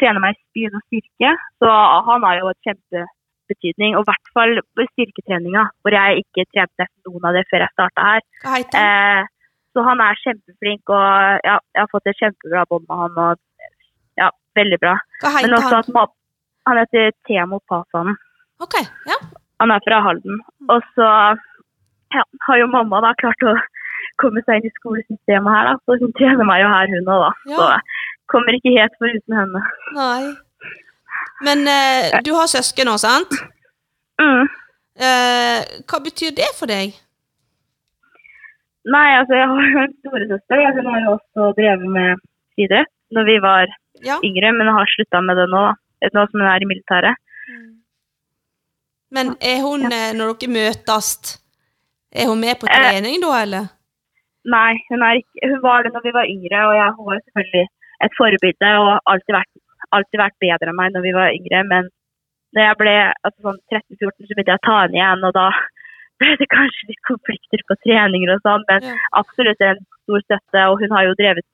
trener 0.00 0.22
meg 0.24 0.36
i 0.36 0.40
spyd 0.40 0.76
og 0.78 0.84
styrke. 0.88 1.34
Så 1.60 1.76
han 2.08 2.24
har 2.24 2.40
jo 2.40 2.50
et 2.52 2.68
kjempebetydning, 2.68 3.96
og 3.98 4.06
i 4.06 4.10
hvert 4.10 4.32
fall 4.36 4.60
styrketreninga, 4.92 5.66
hvor 5.82 5.96
jeg 5.98 6.24
ikke 6.24 6.46
trente 6.54 6.88
noen 7.08 7.28
av 7.28 7.36
det 7.36 7.44
før 7.50 7.66
jeg 7.66 7.74
starta 7.76 8.06
her. 8.12 8.28
Hva 8.44 8.56
heter 8.60 8.78
han? 8.80 9.24
Eh, 9.26 9.32
så 9.76 9.84
han 9.84 10.00
er 10.00 10.16
kjempeflink, 10.22 10.88
og 10.88 11.40
ja, 11.44 11.58
jeg 11.76 11.82
har 11.82 11.90
fått 11.92 12.08
et 12.08 12.20
kjempebra 12.22 12.64
bånd 12.70 12.86
med 12.88 13.02
han. 13.02 13.18
og 13.26 14.22
ja, 14.22 14.30
Veldig 14.56 14.78
bra. 14.80 14.94
Hva 15.20 15.32
Men 15.44 15.58
også 15.58 15.82
han? 15.82 15.98
at 16.00 16.14
han 16.66 16.80
heter 16.80 17.10
Temo 17.28 17.60
Pasanen. 17.68 18.16
Ok, 18.64 18.78
ja. 19.10 19.18
Han 19.60 19.72
er 19.74 19.84
fra 19.84 20.00
Halden. 20.06 20.40
Og 20.72 20.80
så 20.96 21.10
ja, 22.16 22.24
har 22.48 22.60
jo 22.62 22.70
mamma 22.72 23.02
da 23.04 23.12
klart 23.20 23.44
å 23.44 23.52
komme 24.22 24.40
seg 24.46 24.62
inn 24.62 24.70
i 24.70 24.74
skolesystemet 24.78 25.52
her, 25.52 25.68
da. 25.68 25.76
Så 25.84 25.98
hun 26.00 26.16
trener 26.16 26.48
meg 26.48 26.62
jo 26.64 26.72
her, 26.72 26.92
hun 26.94 27.12
òg, 27.12 27.26
da. 27.26 27.30
Ja. 27.52 27.60
Så 27.60 28.32
kommer 28.32 28.56
ikke 28.56 28.72
helt 28.78 28.96
foruten 29.00 29.38
henne. 29.42 29.64
Nei. 29.96 30.20
Men 31.44 31.68
eh, 31.68 32.16
du 32.24 32.32
har 32.32 32.48
søsken 32.48 32.88
nå, 32.88 32.96
sant? 33.02 33.36
Mm. 34.16 34.48
Eh, 34.96 35.74
hva 35.84 36.00
betyr 36.00 36.32
det 36.36 36.48
for 36.56 36.70
deg? 36.70 36.96
Nei, 38.86 39.08
altså 39.18 39.34
jeg 39.34 39.48
har 39.50 39.64
jo 39.74 39.78
en 39.82 39.94
storesøster. 40.00 40.60
ja, 40.62 40.70
Hun 40.76 40.86
har 40.92 41.00
jo 41.04 41.14
også 41.18 41.46
drevet 41.58 41.88
med 41.96 42.20
friidrett 42.54 42.92
når 43.16 43.24
vi 43.30 43.36
var 43.42 43.66
Ja. 44.04 44.16
yngre, 44.22 44.52
men 44.52 44.68
har 44.76 44.86
slutta 44.94 45.20
med 45.24 45.36
det 45.40 45.48
nå. 45.50 45.62
da. 46.02 46.08
Nå 46.14 46.26
som 46.30 46.40
hun 46.40 46.48
er 46.50 46.62
i 46.62 46.68
militæret. 46.70 47.16
Men 49.16 49.26
er 49.40 49.58
hun, 49.66 49.80
ja. 49.90 50.12
når 50.18 50.34
dere 50.40 50.50
møtes, 50.58 51.08
er 52.12 52.26
hun 52.30 52.40
med 52.40 52.54
på 52.60 52.66
Eh. 52.68 52.74
trening 52.76 53.20
da, 53.22 53.30
eller? 53.44 53.64
Nei, 54.46 54.72
hun, 54.90 55.02
er 55.02 55.14
ikke, 55.20 55.48
hun 55.50 55.62
var 55.62 55.82
det 55.82 55.92
når 55.94 56.02
vi 56.06 56.12
var 56.18 56.26
yngre, 56.34 56.58
og 56.68 56.74
jeg 56.80 56.88
hun 56.96 57.06
var 57.10 57.18
selvfølgelig 57.26 57.66
et 58.04 58.12
forbilde 58.18 58.70
og 58.82 58.90
alltid 59.10 59.32
vært, 59.38 59.52
alltid 59.96 60.18
vært 60.24 60.36
bedre 60.44 60.68
enn 60.70 60.78
meg 60.80 60.92
når 60.94 61.02
vi 61.06 61.12
var 61.18 61.28
yngre. 61.38 61.60
Men 61.72 61.88
når 62.54 62.62
jeg 62.68 62.76
ble 62.82 62.94
altså 63.26 63.40
sånn 63.46 63.60
13-14, 63.72 64.26
så 64.26 64.32
begynte 64.36 64.52
jeg 64.54 64.60
å 64.62 64.66
ta 64.68 64.76
henne 64.82 64.98
igjen, 65.00 65.24
og 65.26 65.32
da 65.34 65.46
ble 66.20 66.32
det 66.40 66.48
kanskje 66.52 66.90
litt 66.92 67.02
konflikter 67.08 67.62
på 67.68 67.78
treninger 67.84 68.34
og 68.36 68.42
sånn. 68.46 68.64
Men 68.70 68.88
Ja. 68.90 68.96
absolutt 69.20 69.60
en 69.60 69.82
stor 70.04 70.24
støtte, 70.24 70.66
og 70.70 70.80
hun 70.82 70.94
har 70.96 71.08
jo 71.08 71.18
drevet 71.18 71.46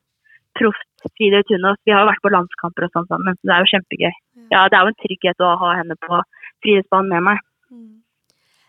proft 0.58 0.88
hun 1.02 1.64
også. 1.66 1.82
Vi 1.84 1.92
har 1.92 2.04
jo 2.04 2.10
vært 2.10 2.22
på 2.22 2.30
landskamper 2.30 2.86
og 2.86 2.92
sånn 2.94 3.08
sammen, 3.10 3.34
så 3.34 3.48
det 3.48 3.54
er 3.54 3.64
jo 3.64 3.72
kjempegøy. 3.72 4.12
Ja, 4.52 4.68
det 4.68 4.76
er 4.78 4.84
jo 4.84 4.92
en 4.92 5.02
trygghet 5.02 5.42
å 5.42 5.56
ha 5.58 5.70
henne 5.80 5.96
på 5.98 6.20
friidrettsbanen 6.62 7.08
med 7.08 7.22
meg. 7.30 7.38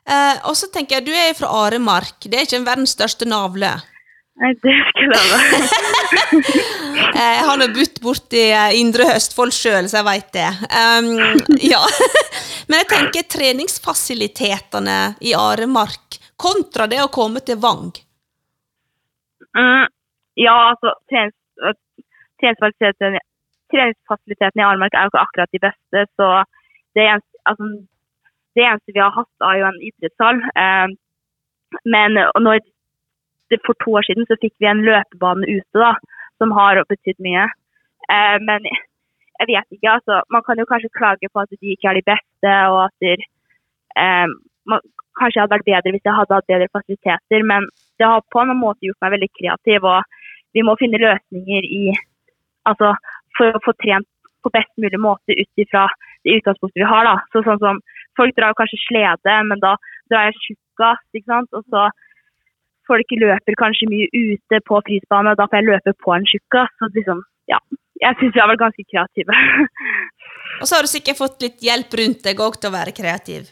Eh, 0.04 0.38
og 0.50 0.56
så 0.60 0.68
tenker 0.72 1.00
jeg, 1.00 1.06
du 1.08 1.14
er 1.16 1.36
fra 1.38 1.48
Aremark. 1.64 2.26
Det 2.26 2.36
er 2.36 2.48
ikke 2.48 2.60
en 2.60 2.68
verdens 2.68 2.96
største 2.98 3.28
navle. 3.30 3.70
Nei, 4.42 4.50
det 4.66 4.74
skulle 4.90 5.20
jeg 5.20 5.28
det 5.32 6.54
Eh, 7.14 7.34
jeg 7.38 7.46
har 7.46 7.58
nå 7.60 7.68
budt 7.76 8.00
borti 8.02 8.42
eh, 8.50 8.76
Indre 8.80 9.06
Østfold 9.14 9.54
sjøl, 9.54 9.86
så 9.90 10.00
jeg 10.00 10.08
veit 10.08 10.30
det. 10.34 10.48
Um, 10.74 11.10
ja. 11.74 11.82
Men 12.68 12.82
jeg 12.82 12.90
tenker 12.90 13.28
treningsfasilitetene 13.36 14.98
i 15.22 15.36
Aremark 15.38 16.18
kontra 16.42 16.88
det 16.90 17.04
å 17.04 17.12
komme 17.14 17.44
til 17.46 17.60
Vang. 17.62 17.92
Mm, 19.54 19.86
ja, 20.42 20.56
altså 20.72 20.96
trenings, 21.12 21.38
treningsfasilitetene, 22.42 23.22
treningsfasilitetene 23.74 24.64
i 24.64 24.68
Aremark 24.72 24.98
er 24.98 25.06
jo 25.06 25.14
ikke 25.14 25.26
akkurat 25.28 25.54
de 25.54 25.64
beste. 25.68 26.06
Så 26.18 26.32
det 26.98 27.08
eneste, 27.12 27.44
altså, 27.52 27.70
det 28.58 28.68
eneste 28.72 28.98
vi 28.98 29.06
har 29.06 29.14
hatt, 29.20 29.34
er 29.52 29.62
jo 29.62 29.70
en 29.70 29.82
idrettshall. 29.92 30.42
Um, 30.58 30.98
men 31.94 32.18
når 32.18 32.66
for 33.66 33.76
to 33.84 33.98
år 34.00 34.06
siden 34.08 34.28
så 34.30 34.40
fikk 34.42 34.56
vi 34.62 34.70
en 34.70 34.84
løpebane 34.86 35.48
ute, 35.50 35.78
da, 35.78 35.94
som 36.42 36.56
har 36.58 36.82
betydd 36.90 37.20
mye. 37.26 37.46
Eh, 38.10 38.38
men 38.48 38.66
jeg 38.68 39.50
vet 39.50 39.76
ikke, 39.76 39.92
altså. 39.98 40.22
Man 40.34 40.44
kan 40.46 40.60
jo 40.60 40.70
kanskje 40.70 40.96
klage 40.98 41.30
på 41.32 41.44
at 41.44 41.52
de 41.52 41.76
ikke 41.76 41.92
er 41.92 42.00
de 42.00 42.08
beste, 42.08 42.56
og 42.74 42.80
at 42.88 42.96
de, 43.04 43.14
eh, 44.04 44.28
man, 44.70 44.82
kanskje 45.20 45.44
hadde 45.44 45.56
vært 45.56 45.70
bedre 45.70 45.94
hvis 45.94 46.08
jeg 46.08 46.18
hadde 46.20 46.38
hatt 46.38 46.52
bedre 46.52 46.72
fasiliteter. 46.78 47.46
Men 47.52 47.68
det 48.00 48.10
har 48.10 48.26
på 48.34 48.44
en 48.44 48.56
måte 48.58 48.88
gjort 48.88 49.02
meg 49.06 49.16
veldig 49.18 49.32
kreativ, 49.40 49.86
og 49.86 50.02
vi 50.54 50.66
må 50.66 50.78
finne 50.80 51.02
løsninger 51.02 51.70
i 51.82 51.86
Altså 52.64 52.94
for 53.36 53.52
å 53.52 53.60
få 53.60 53.74
trent 53.84 54.08
på 54.40 54.52
best 54.56 54.70
mulig 54.80 54.96
måte 55.04 55.36
ut 55.36 55.60
ifra 55.60 55.82
det 56.24 56.38
utgangspunktet 56.38 56.80
vi 56.80 56.88
har. 56.88 57.04
da. 57.04 57.18
Så 57.34 57.44
sånn 57.44 57.60
som 57.60 57.82
Folk 58.16 58.36
drar 58.38 58.54
kanskje 58.54 58.78
slede, 58.86 59.36
men 59.50 59.58
da 59.58 59.72
drar 60.12 60.28
jeg 60.28 60.42
tjukkas, 60.46 61.00
ikke 61.18 61.32
sant. 61.32 61.50
Og 61.58 61.64
så 61.74 61.88
folk 62.90 63.16
løper 63.20 63.58
kanskje 63.60 63.90
mye 63.92 64.08
ute 64.12 64.60
på 64.68 64.80
prisbane, 64.88 65.34
og 65.34 65.40
da 65.40 65.48
får 65.50 65.60
jeg 65.60 65.70
løpe 65.70 65.96
på 66.04 66.14
en 66.16 66.28
tjukkas. 66.30 66.72
Så 66.80 66.92
liksom, 66.98 67.24
ja. 67.52 67.60
Jeg 68.04 68.18
syns 68.20 68.34
vi 68.36 68.42
har 68.42 68.50
vært 68.52 68.64
ganske 68.64 68.84
kreative. 68.90 69.36
Og 70.62 70.68
så 70.68 70.76
har 70.76 70.86
du 70.86 70.92
sikkert 70.92 71.18
fått 71.18 71.44
litt 71.46 71.64
hjelp 71.64 71.94
rundt 71.98 72.26
deg 72.26 72.42
òg 72.44 72.58
til 72.60 72.70
å 72.70 72.76
være 72.76 72.94
kreativ. 72.96 73.52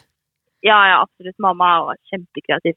ja, 0.62 0.80
ja, 0.92 0.98
absolutt. 1.02 1.38
Mamma 1.42 1.70
var 1.88 2.00
kjempekreativ. 2.12 2.76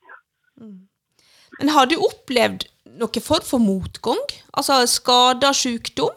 Men 1.58 1.72
har 1.74 1.88
du 1.90 1.96
opplevd 1.98 2.66
noen 3.00 3.24
form 3.26 3.46
for 3.46 3.62
motgang? 3.62 4.22
Altså 4.56 4.80
skader, 4.90 5.56
sykdom? 5.56 6.14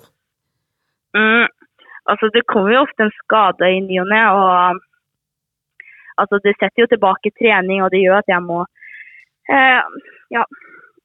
Mm. 1.18 1.48
Altså, 2.08 2.30
det 2.34 2.46
kommer 2.48 2.74
jo 2.74 2.84
ofte 2.86 3.08
en 3.08 3.16
skade 3.18 3.72
i 3.74 3.82
ny 3.84 3.98
og 4.04 4.08
ne, 4.12 4.22
og 4.32 5.82
altså, 6.22 6.40
det 6.46 6.56
setter 6.56 6.86
jo 6.86 6.92
tilbake 6.94 7.34
trening, 7.40 7.82
og 7.84 7.92
det 7.92 8.04
gjør 8.04 8.22
at 8.22 8.32
jeg 8.32 8.44
må 8.46 8.62
eh, 9.52 9.82
ja, 10.34 10.44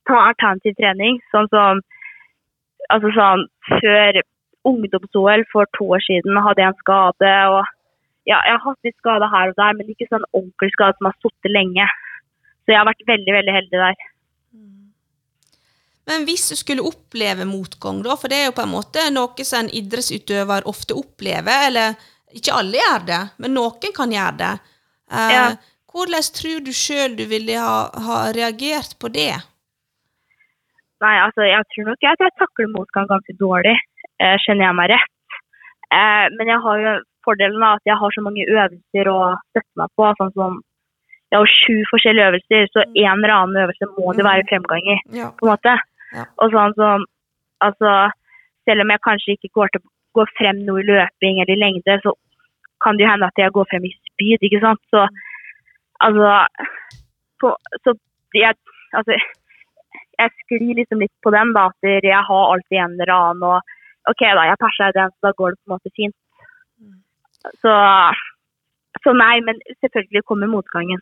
ta 0.09 0.21
alternativ 0.29 0.77
trening. 0.79 1.21
Sånn 1.35 1.51
som 1.53 1.83
altså 2.93 3.13
sånn, 3.17 3.49
Før 3.81 4.23
ungdoms-OL 4.67 5.45
for 5.53 5.71
to 5.79 5.87
år 5.97 6.03
siden 6.03 6.39
hadde 6.43 6.63
jeg 6.63 6.73
en 6.73 6.81
skade. 6.83 7.35
og 7.55 7.65
ja, 8.27 8.39
Jeg 8.47 8.55
har 8.55 8.65
hatt 8.65 8.87
litt 8.87 8.99
skade 8.99 9.29
her 9.31 9.51
og 9.51 9.59
der, 9.59 9.77
men 9.79 9.91
ikke 9.91 10.09
sånn 10.11 10.27
ordentlig 10.33 10.73
skade 10.75 10.99
som 10.99 11.11
har 11.11 11.19
sittet 11.19 11.55
lenge. 11.55 11.87
Så 12.63 12.75
jeg 12.75 12.79
har 12.79 12.87
vært 12.87 13.07
veldig 13.07 13.37
veldig 13.39 13.55
heldig 13.59 13.85
der. 13.85 14.09
Men 16.11 16.25
hvis 16.27 16.49
du 16.51 16.57
skulle 16.59 16.83
oppleve 16.83 17.47
motgang, 17.47 18.03
da, 18.03 18.17
for 18.19 18.31
det 18.31 18.41
er 18.41 18.49
jo 18.49 18.57
på 18.57 18.65
en 18.65 18.75
måte 18.75 19.05
noe 19.15 19.47
som 19.47 19.63
en 19.63 19.71
idrettsutøver 19.71 20.67
ofte 20.71 20.97
opplever, 20.99 21.69
eller 21.69 21.95
ikke 22.35 22.55
alle 22.59 22.81
gjør 22.81 23.05
det, 23.07 23.21
men 23.39 23.55
noen 23.55 23.95
kan 23.95 24.11
gjøre 24.11 24.39
det. 24.41 24.55
Eh, 25.13 25.31
Ja. 25.33 25.45
Hvordan 25.93 26.29
tror 26.39 26.61
du 26.65 26.73
sjøl 26.73 27.17
du 27.19 27.25
ville 27.29 27.57
ha, 27.61 27.79
ha 28.07 28.19
reagert 28.37 28.97
på 29.01 29.11
det? 29.13 29.35
Nei, 31.03 31.17
altså, 31.19 31.45
jeg 31.45 31.67
tror 31.75 31.89
nok 31.91 32.05
at 32.09 32.23
jeg 32.25 32.37
takler 32.39 32.71
motgang 32.73 33.09
ganske 33.11 33.35
dårlig, 33.41 33.75
eh, 34.23 34.37
kjenner 34.45 34.69
jeg 34.69 34.79
meg 34.79 34.93
rett. 34.95 35.39
Eh, 35.93 36.27
men 36.37 36.53
jeg 36.53 36.61
har 36.65 36.85
jo 36.85 36.93
fordelen 37.27 37.65
av 37.67 37.81
at 37.81 37.91
jeg 37.91 37.99
har 37.99 38.15
så 38.15 38.23
mange 38.25 38.47
øvelser 38.47 39.11
å 39.11 39.19
støtte 39.51 39.81
meg 39.81 39.91
på. 39.99 40.11
Sånn 40.21 40.35
som 40.37 40.61
jeg 41.33 41.41
har 41.41 41.51
sju 41.51 41.77
forskjellige 41.91 42.29
øvelser, 42.31 42.71
så 42.73 42.85
en 42.87 43.19
eller 43.19 43.35
annen 43.35 43.63
øvelse 43.65 43.89
må 43.97 44.15
det 44.17 44.27
være 44.27 44.47
fremgang 44.51 44.89
i. 44.95 44.99
Ja. 45.19 45.31
på 45.37 45.49
en 45.49 45.53
måte. 45.55 45.77
Ja. 46.13 46.27
Og 46.45 46.55
sånn 46.55 46.77
som, 46.79 47.07
altså, 47.67 47.93
selv 48.69 48.85
om 48.85 48.93
jeg 48.93 49.05
kanskje 49.09 49.37
ikke 49.37 49.53
går, 49.59 49.73
til, 49.75 49.85
går 50.19 50.33
frem 50.39 50.65
noe 50.67 50.83
i 50.83 50.89
løping 50.91 51.41
eller 51.41 51.55
i 51.57 51.63
lengde, 51.63 51.99
så 52.05 52.15
kan 52.85 52.99
det 52.99 53.07
jo 53.07 53.13
hende 53.13 53.31
at 53.31 53.41
jeg 53.41 53.55
går 53.57 53.69
frem 53.71 53.87
i 53.89 53.95
spyd, 53.97 54.45
ikke 54.45 54.61
sant. 54.65 54.83
Så 54.93 55.07
altså, 56.07 56.33
på, 57.43 57.53
så 57.85 57.95
jeg, 58.39 58.57
altså, 58.99 59.17
jeg 60.21 60.35
sklir 60.43 60.75
liksom 60.81 61.03
litt 61.05 61.15
på 61.25 61.33
den, 61.35 61.55
da. 61.57 61.69
At 61.73 61.89
jeg 62.07 62.25
har 62.29 62.51
alltid 62.57 62.79
en 62.83 62.97
eller 62.99 63.15
annen, 63.17 63.47
og 63.53 64.11
OK, 64.11 64.23
da, 64.27 64.49
jeg 64.51 64.61
perser 64.63 64.95
den, 64.97 65.15
så 65.15 65.29
da 65.29 65.33
går 65.39 65.55
det 65.55 65.61
på 65.63 65.71
en 65.71 65.75
måte 65.77 65.95
fint. 65.99 66.17
Så, 67.63 67.73
så 69.03 69.15
nei, 69.19 69.37
men 69.47 69.59
selvfølgelig 69.83 70.23
kommer 70.31 70.51
motgangen. 70.51 71.01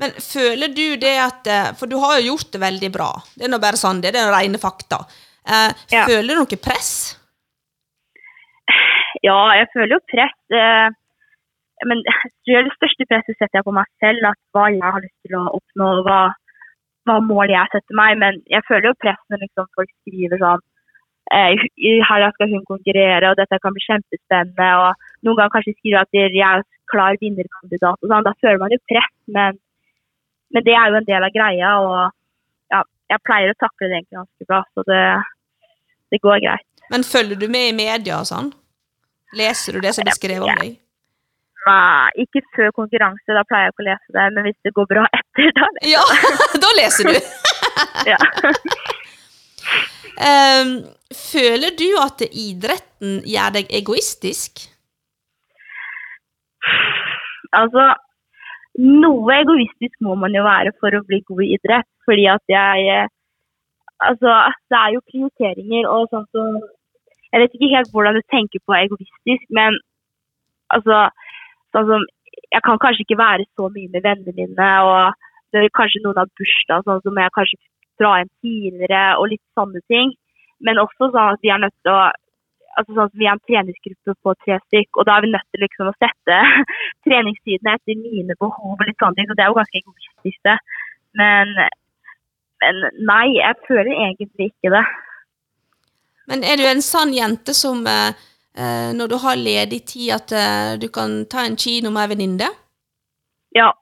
Men 0.00 0.10
føler 0.18 0.72
du 0.74 0.96
det 0.98 1.12
at 1.22 1.46
eh, 1.46 1.68
For 1.78 1.86
du 1.86 1.94
har 2.02 2.16
jo 2.18 2.32
gjort 2.32 2.48
det 2.50 2.60
veldig 2.60 2.88
bra. 2.96 3.12
Det 3.36 3.46
er 3.46 3.52
nå 3.52 3.60
bare 3.62 3.78
sånn, 3.78 4.00
det 4.02 4.10
er 4.10 4.16
den 4.18 4.32
rene 4.34 4.58
fakta. 4.58 5.04
Eh, 5.46 5.70
Ja. 5.94 6.02
Føler 6.08 6.34
du 6.34 6.40
noe 6.40 6.58
press? 6.64 6.90
Ja, 9.24 9.38
jeg 9.56 9.68
føler 9.72 9.94
jo 9.96 10.00
press. 10.10 10.34
eh, 10.52 10.88
Men 11.90 12.02
det 12.04 12.60
største 12.78 13.06
presset 13.10 13.36
setter 13.36 13.60
jeg 13.60 13.66
på 13.66 13.74
meg 13.76 13.88
selv. 14.02 14.28
At 14.30 14.40
hva 14.56 14.68
jeg 14.72 14.84
har 14.84 15.02
lyst 15.04 15.26
til 15.26 15.36
å 15.38 15.44
oppnå, 15.58 15.90
hva, 16.06 16.20
hva 17.08 17.18
mål 17.24 17.52
jeg 17.52 17.72
setter 17.72 17.98
meg. 18.00 18.20
Men 18.22 18.40
jeg 18.52 18.66
føler 18.68 18.90
jo 18.90 19.00
press 19.02 19.20
når 19.32 19.44
liksom 19.44 19.68
folk 19.78 19.92
skriver 20.02 20.42
sånn 20.42 20.64
eh, 21.36 21.64
I 21.90 21.94
helga 22.10 22.32
skal 22.34 22.52
hun 22.52 22.66
konkurrere, 22.70 23.30
og 23.30 23.38
dette 23.40 23.60
kan 23.62 23.76
bli 23.76 23.84
kjempespennende. 23.86 24.70
Og 24.84 25.28
noen 25.28 25.40
ganger 25.40 25.54
kanskje 25.56 25.76
skriver 25.78 26.02
at 26.02 26.18
jeg 26.20 26.42
er 26.48 26.66
klar 26.92 27.20
vinnerkandidat. 27.22 28.00
og 28.00 28.10
sånn. 28.10 28.26
Da 28.26 28.34
føler 28.40 28.60
man 28.62 28.74
jo 28.74 28.82
press, 28.90 29.14
men, 29.38 29.62
men 30.54 30.66
det 30.66 30.76
er 30.76 30.90
jo 30.90 31.00
en 31.00 31.08
del 31.08 31.28
av 31.28 31.34
greia. 31.36 31.72
Og 31.84 32.74
ja, 32.74 32.84
jeg 33.14 33.24
pleier 33.28 33.54
å 33.54 33.62
takle 33.62 33.90
det 33.90 34.00
egentlig 34.00 34.20
ganske 34.20 34.50
bra, 34.50 34.62
så 34.74 34.86
det, 34.90 35.02
det 36.14 36.22
går 36.24 36.44
greit. 36.46 36.70
Men 36.92 37.06
følger 37.08 37.40
du 37.40 37.48
med 37.48 37.70
i 37.70 37.76
media 37.76 38.20
og 38.20 38.28
sånn? 38.28 38.52
Leser 39.34 39.76
du 39.76 39.84
det 39.84 39.94
som 39.96 40.06
blir 40.06 40.14
skrevet 40.14 40.44
om 40.46 40.60
deg? 40.60 40.80
Nei, 41.64 42.24
ikke 42.24 42.42
før 42.56 42.72
konkurranse, 42.76 43.32
da 43.32 43.44
pleier 43.48 43.68
jeg 43.68 43.72
ikke 43.72 43.84
å 43.84 43.88
lese 43.88 44.16
det. 44.16 44.24
Men 44.36 44.46
hvis 44.48 44.58
det 44.66 44.74
går 44.76 44.88
bra 44.90 45.04
etter, 45.16 45.50
da 45.56 45.68
leser 45.76 45.94
Ja, 45.94 46.04
da 46.64 46.72
leser 46.80 47.10
du! 47.10 47.18
Ja. 48.04 48.18
um, 50.28 50.72
føler 51.16 51.72
du 51.74 51.86
at 52.02 52.20
idretten 52.28 53.16
gjør 53.26 53.54
deg 53.56 53.72
egoistisk? 53.80 54.66
Altså, 57.56 57.88
noe 58.78 59.40
egoistisk 59.40 59.96
må 60.04 60.14
man 60.20 60.36
jo 60.36 60.44
være 60.46 60.74
for 60.78 60.94
å 60.94 61.02
bli 61.08 61.22
god 61.26 61.42
i 61.46 61.50
idrett. 61.56 61.90
Fordi 62.06 62.28
at 62.30 62.44
jeg 62.52 63.08
Altså, 64.02 64.30
det 64.70 64.76
er 64.76 64.90
jo 64.92 65.06
prioriteringer 65.10 65.86
og 65.88 66.08
sånt 66.10 66.26
som 66.34 66.56
Jeg 67.32 67.40
vet 67.40 67.54
ikke 67.54 67.74
helt 67.74 67.92
hvordan 67.94 68.18
du 68.18 68.22
tenker 68.30 68.60
på 68.66 68.74
egoistisk, 68.76 69.44
men 69.58 69.78
altså 70.74 71.08
Sånn 71.74 71.88
som 71.90 72.10
Jeg 72.54 72.62
kan 72.66 72.78
kanskje 72.82 73.02
ikke 73.02 73.18
være 73.18 73.44
så 73.58 73.66
mye 73.74 73.90
med 73.90 74.02
vennene 74.04 74.32
mine, 74.36 74.66
og 74.86 75.14
det 75.50 75.62
er 75.62 75.72
kanskje 75.78 76.02
noen 76.04 76.20
har 76.20 76.28
bursdag, 76.38 76.82
sånn 76.86 77.00
så 77.02 77.12
må 77.14 77.22
jeg 77.22 77.34
kanskje 77.34 77.58
dra 78.02 78.10
hjem 78.18 78.30
tidligere 78.42 79.02
og 79.18 79.30
litt 79.32 79.42
sånne 79.58 79.80
ting. 79.90 80.12
Men 80.66 80.78
også 80.82 81.08
sånn 81.08 81.32
at 81.34 81.42
vi 81.42 81.50
er 81.50 81.62
nødt 81.62 81.74
til 81.82 81.94
å 81.94 82.02
altså 82.78 82.94
sånn 82.94 83.08
at 83.08 83.18
Vi 83.18 83.28
er 83.28 83.34
en 83.34 83.44
treningsgruppe 83.48 84.14
på 84.26 84.34
tre 84.44 84.58
stykk, 84.66 84.98
og 84.98 85.06
da 85.06 85.16
er 85.16 85.24
vi 85.24 85.32
nødt 85.32 85.48
til 85.54 85.62
liksom 85.64 85.90
å 85.90 85.96
sette 86.02 86.38
treningstidene 87.06 87.76
etter 87.78 88.00
mine 88.00 88.36
behov. 88.40 88.74
og 88.74 88.86
litt 88.88 89.00
sånne 89.02 89.18
ting, 89.18 89.30
så 89.30 89.38
Det 89.38 89.46
er 89.46 89.50
jo 89.52 89.58
ganske 89.60 89.80
egoistisk, 89.80 90.38
det. 90.48 90.58
Men, 91.22 91.54
men 92.62 92.84
nei, 93.10 93.26
jeg 93.38 93.60
føler 93.68 93.92
egentlig 93.94 94.50
ikke 94.50 94.74
det. 94.74 94.84
Men 96.30 96.46
er 96.46 96.58
du 96.58 96.66
en 96.66 96.82
sann 96.82 97.12
jente 97.14 97.54
som 97.54 97.84
eh, 97.86 98.16
når 98.94 99.10
du 99.10 99.16
har 99.22 99.40
ledig 99.40 99.80
tid, 99.90 100.10
at 100.14 100.34
eh, 100.34 100.74
du 100.82 100.88
kan 100.94 101.24
ta 101.30 101.46
en 101.46 101.56
kino 101.58 101.90
med 101.90 102.04
ei 102.04 102.12
venninne? 102.14 102.50
Ja. 103.56 103.72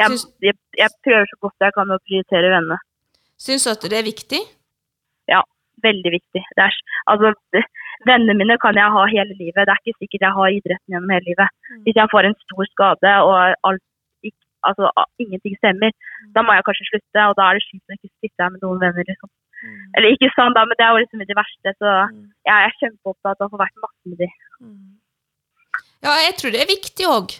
Jeg, 0.00 0.16
jeg, 0.44 0.56
jeg 0.76 0.92
prøver 1.04 1.28
så 1.28 1.36
godt 1.40 1.64
jeg 1.64 1.72
kan 1.76 1.92
å 1.92 2.00
prioritere 2.04 2.52
vennene. 2.52 2.78
Syns 3.40 3.64
du 3.64 3.72
at 3.72 3.84
det 3.88 3.98
er 4.00 4.08
viktig? 4.08 4.40
Ja, 5.28 5.42
Veldig 5.84 6.10
viktig. 6.16 6.42
Er, 6.64 6.76
altså, 7.12 7.32
vennene 8.08 8.36
mine 8.40 8.56
kan 8.64 8.78
jeg 8.80 8.94
ha 8.96 9.02
hele 9.12 9.34
livet. 9.42 9.66
Det 9.66 9.74
er 9.74 9.82
ikke 9.82 10.00
sikkert 10.00 10.24
jeg 10.26 10.36
har 10.38 10.54
idretten 10.58 10.94
gjennom 10.94 11.12
hele 11.12 11.28
livet. 11.30 11.52
Mm. 11.68 11.82
Hvis 11.84 11.98
jeg 12.00 12.12
får 12.12 12.28
en 12.28 12.38
stor 12.44 12.70
skade 12.72 13.12
og 13.28 13.34
alt, 13.68 13.84
altså, 14.68 14.90
ingenting 15.22 15.56
stemmer, 15.60 15.92
da 16.34 16.44
må 16.44 16.56
jeg 16.56 16.66
kanskje 16.68 16.88
slutte. 16.90 17.26
Og 17.28 17.36
da 17.38 17.48
er 17.48 17.58
det 17.58 17.66
sjukt 17.66 17.92
å 17.92 17.98
ikke 17.98 18.12
sitte 18.14 18.44
her 18.44 18.54
med 18.54 18.64
noen 18.64 18.80
venner. 18.84 19.04
liksom. 19.10 19.32
Eller 19.96 20.12
ikke 20.14 20.28
sånn, 20.34 20.54
da, 20.56 20.64
men 20.68 20.76
det 20.78 20.84
er 20.84 20.92
jo 20.92 21.00
liksom 21.02 21.22
det 21.24 21.38
verste. 21.38 21.72
Så 21.80 21.94
jeg 22.46 22.54
er 22.68 22.76
kjempeopptatt 22.80 23.40
av 23.40 23.48
å 23.48 23.52
få 23.54 23.60
vært 23.60 23.82
masse 23.82 24.12
med 24.12 24.20
de. 24.22 24.28
Ja, 26.04 26.14
jeg 26.22 26.36
tror 26.38 26.54
det 26.54 26.62
er 26.62 26.70
viktig 26.70 27.08
òg. 27.10 27.34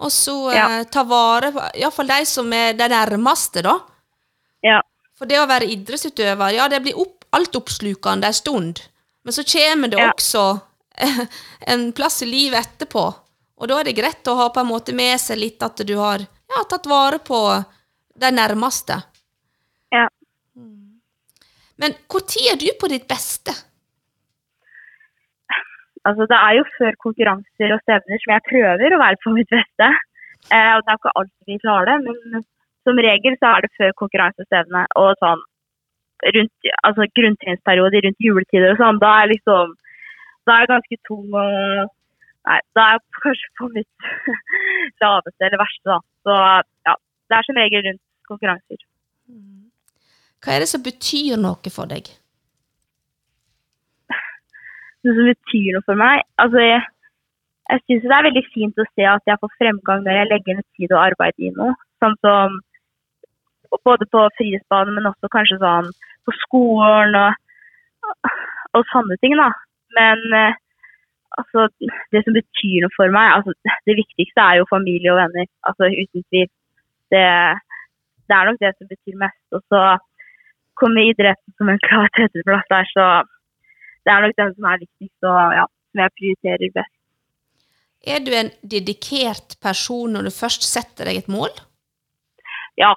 Og 0.00 0.12
så 0.12 0.34
eh, 0.56 0.82
ta 0.92 1.04
vare 1.04 1.52
på 1.52 1.62
iallfall 1.76 2.08
de 2.08 2.20
som 2.28 2.52
er 2.56 2.72
de 2.78 2.88
nærmeste, 2.88 3.62
da. 3.64 3.76
Ja. 4.64 4.80
For 5.18 5.28
det 5.28 5.40
å 5.40 5.48
være 5.48 5.68
idrettsutøver, 5.74 6.54
ja, 6.56 6.68
det 6.72 6.80
blir 6.84 6.98
opp, 7.00 7.26
altoppslukende 7.36 8.30
en 8.30 8.36
stund. 8.36 8.80
Men 9.24 9.36
så 9.36 9.44
kommer 9.44 9.92
det 9.92 10.00
Ja. 10.00 10.12
også 10.12 10.44
eh, 10.96 11.20
en 11.72 11.90
plass 11.92 12.22
i 12.24 12.30
livet 12.30 12.64
etterpå. 12.64 13.04
Og 13.60 13.68
da 13.68 13.80
er 13.80 13.90
det 13.90 13.98
greit 13.98 14.28
å 14.32 14.38
ha 14.38 14.48
på 14.48 14.62
en 14.62 14.70
måte 14.72 14.94
med 14.96 15.20
seg 15.20 15.36
litt 15.38 15.62
at 15.62 15.76
du 15.84 15.94
har 16.00 16.24
ja, 16.24 16.62
tatt 16.68 16.88
vare 16.88 17.18
på 17.20 17.40
de 18.20 18.30
nærmeste. 18.32 18.96
Men 21.80 21.96
når 22.12 22.38
er 22.52 22.60
du 22.60 22.68
på 22.80 22.90
ditt 22.92 23.06
beste? 23.08 23.54
Altså, 26.08 26.24
det 26.32 26.38
er 26.38 26.54
jo 26.56 26.64
før 26.78 26.96
konkurranser 27.04 27.74
og 27.74 27.82
stevner 27.84 28.20
som 28.22 28.32
jeg 28.34 28.46
prøver 28.48 28.94
å 28.96 29.02
være 29.02 29.20
på 29.24 29.34
mitt 29.36 29.50
beste. 29.52 29.88
Eh, 30.48 30.72
og 30.76 30.80
det 30.84 30.88
er 30.88 30.96
jo 30.96 31.00
ikke 31.00 31.16
alltid 31.20 31.52
vi 31.52 31.60
klarer 31.60 31.90
det, 31.90 31.96
men 32.06 32.44
som 32.88 33.00
regel 33.04 33.36
så 33.36 33.52
er 33.52 33.64
det 33.64 33.76
før 33.76 33.92
konkurranse 34.00 34.44
og 34.44 34.48
stevne. 34.48 34.84
Og 35.02 35.10
sånn 35.20 35.42
rundt 36.36 36.70
altså 36.88 37.06
grunntreningsperioder 37.16 38.04
rundt 38.06 38.26
juletider 38.26 38.74
og 38.74 38.80
sånn, 38.80 39.00
da 39.00 39.14
er 39.22 39.32
liksom 39.34 39.76
Da 40.48 40.54
er 40.56 40.62
jeg 40.64 40.70
ganske 40.70 40.96
tung 41.08 41.34
og 41.36 41.96
Nei, 42.48 42.56
da 42.74 42.84
er 42.86 42.94
jeg 42.96 43.20
kanskje 43.20 43.48
på 43.60 43.66
mitt 43.74 44.06
laveste 45.02 45.44
eller 45.44 45.60
verste, 45.60 45.84
da. 45.90 45.98
Så 46.24 46.36
ja, 46.88 46.94
det 47.28 47.36
er 47.36 47.46
som 47.46 47.58
regel 47.60 47.84
rundt 47.84 48.00
konkurranser. 48.30 48.80
Hva 50.40 50.54
er 50.54 50.64
det 50.64 50.70
som 50.70 50.82
betyr 50.84 51.36
noe 51.40 51.72
for 51.74 51.90
deg? 51.90 52.08
Det 55.04 55.12
som 55.16 55.28
betyr 55.28 55.76
noe 55.76 55.84
for 55.86 56.00
meg. 56.00 56.24
Altså, 56.40 56.62
jeg, 56.64 56.80
jeg 57.72 57.82
syns 57.84 58.06
det 58.06 58.16
er 58.16 58.26
veldig 58.28 58.46
fint 58.54 58.80
å 58.80 58.88
se 58.88 59.06
at 59.12 59.30
jeg 59.30 59.40
får 59.42 59.54
fremgang 59.60 60.04
når 60.04 60.18
jeg 60.18 60.30
legger 60.32 60.58
ned 60.58 60.68
tid 60.76 60.94
og 60.96 61.02
arbeid 61.04 61.44
i 61.44 61.52
noe. 61.56 61.76
Sånn 62.00 62.16
som 62.24 62.58
både 63.86 64.08
på 64.12 64.24
friidrettsbanen, 64.38 64.96
men 64.96 65.08
også 65.12 65.30
kanskje 65.32 65.60
sånn 65.60 65.92
på 66.26 66.34
skolen 66.40 67.16
og, 67.20 68.32
og 68.76 68.88
sånne 68.92 69.16
ting, 69.22 69.36
da. 69.38 69.50
Men 69.96 70.24
eh, 70.36 70.58
altså, 71.38 71.68
det 72.12 72.24
som 72.24 72.36
betyr 72.36 72.84
noe 72.84 72.96
for 72.96 73.12
meg, 73.14 73.36
altså, 73.38 73.54
det 73.88 73.98
viktigste 74.00 74.44
er 74.44 74.60
jo 74.60 74.70
familie 74.72 75.12
og 75.12 75.20
venner. 75.20 75.48
Altså 75.68 75.90
uten 75.90 76.24
tvil. 76.28 76.48
Det, 77.10 77.26
det 78.30 78.36
er 78.36 78.48
nok 78.48 78.60
det 78.62 78.72
som 78.76 78.90
betyr 78.90 79.20
mest. 79.20 79.42
Og 79.56 79.64
så 79.68 79.82
kommer 80.80 81.10
idretten 81.10 81.56
som 81.58 81.68
en 81.72 81.82
klar 81.86 82.08
tredjeplass 82.16 82.66
der, 82.72 82.88
så 82.94 83.04
det 84.04 84.12
er 84.12 84.24
nok 84.24 84.38
den 84.40 84.54
som 84.56 84.68
er 84.70 84.82
viktigst 84.84 85.28
og 85.30 85.54
ja, 85.58 85.66
som 85.90 86.02
jeg 86.04 86.16
prioriterer 86.18 86.74
best. 86.78 86.96
Er 88.14 88.20
du 88.24 88.32
en 88.32 88.50
dedikert 88.64 89.56
person 89.60 90.14
når 90.16 90.28
du 90.28 90.32
først 90.32 90.64
setter 90.64 91.10
deg 91.10 91.20
et 91.20 91.28
mål? 91.28 91.52
Ja, 92.80 92.94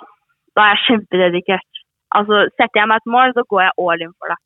da 0.56 0.64
er 0.64 0.76
jeg 0.78 0.86
kjempededikert. 0.88 1.72
Altså, 2.16 2.46
setter 2.56 2.80
jeg 2.80 2.90
meg 2.90 3.02
et 3.02 3.12
mål, 3.16 3.34
så 3.36 3.44
går 3.52 3.66
jeg 3.66 3.78
all 3.84 4.06
in 4.06 4.14
for 4.22 4.32
det. 4.32 4.40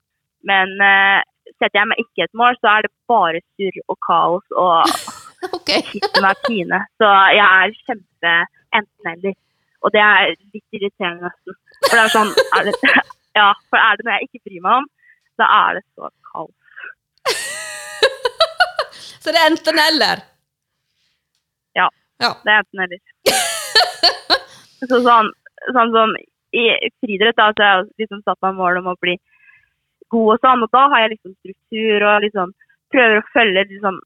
Men 0.49 0.73
uh, 0.81 1.19
setter 1.59 1.81
jeg 1.81 1.89
meg 1.91 2.01
ikke 2.03 2.25
et 2.25 2.37
mål, 2.41 2.57
så 2.61 2.73
er 2.73 2.87
det 2.87 2.93
bare 3.11 3.43
surr 3.53 3.77
og 3.91 3.97
kaos 4.07 4.57
og 4.65 4.77
Ok. 5.57 5.69
kitt 5.91 6.21
meg 6.23 6.39
pine. 6.47 6.79
Så 6.97 7.11
jeg 7.37 7.45
er 7.45 7.75
kjempe 7.85 8.33
enten-eller. 8.79 9.37
Og 9.85 9.93
det 9.93 10.01
er 10.01 10.33
litt 10.33 10.77
irriterende 10.79 11.29
nesten. 11.29 11.57
For 11.85 11.93
det 11.93 12.03
er 12.03 12.15
sånn 12.15 12.31
er 12.57 12.69
det, 12.69 12.93
Ja, 13.37 13.51
for 13.69 13.77
er 13.81 13.97
det 13.97 14.07
noe 14.07 14.17
jeg 14.17 14.29
ikke 14.29 14.45
bryr 14.49 14.63
meg 14.65 14.79
om, 14.81 14.87
da 15.37 15.45
er 15.59 15.77
det 15.77 15.83
så 15.93 16.09
kaldt. 16.31 16.55
Så 19.21 19.33
det 19.35 19.39
er 19.41 19.49
enten 19.51 19.79
eller? 19.83 20.21
Ja. 21.75 21.87
Ja. 22.23 22.29
Det 22.45 22.53
er 22.53 22.61
enten-eller. 22.63 22.99
så 24.89 24.99
sånn, 25.03 25.31
sånn 25.75 25.91
som 25.91 26.13
i 26.55 26.63
friidrett, 27.01 27.35
da, 27.35 27.49
så 27.51 27.65
har 27.65 27.81
jeg 27.81 28.05
liksom 28.05 28.21
satt 28.23 28.39
meg 28.45 28.55
mål 28.55 28.79
om 28.79 28.87
å 28.93 28.95
bli 29.03 29.17
god 30.13 30.37
og 30.37 30.45
sånn, 30.45 30.63
og 30.63 30.71
da 30.71 30.85
har 30.93 31.03
jeg 31.03 31.13
liksom 31.17 31.33
struktur 31.41 32.05
og 32.07 32.23
liksom 32.23 32.53
prøver 32.93 33.19
å 33.19 33.27
følge 33.33 33.65
liksom 33.73 33.99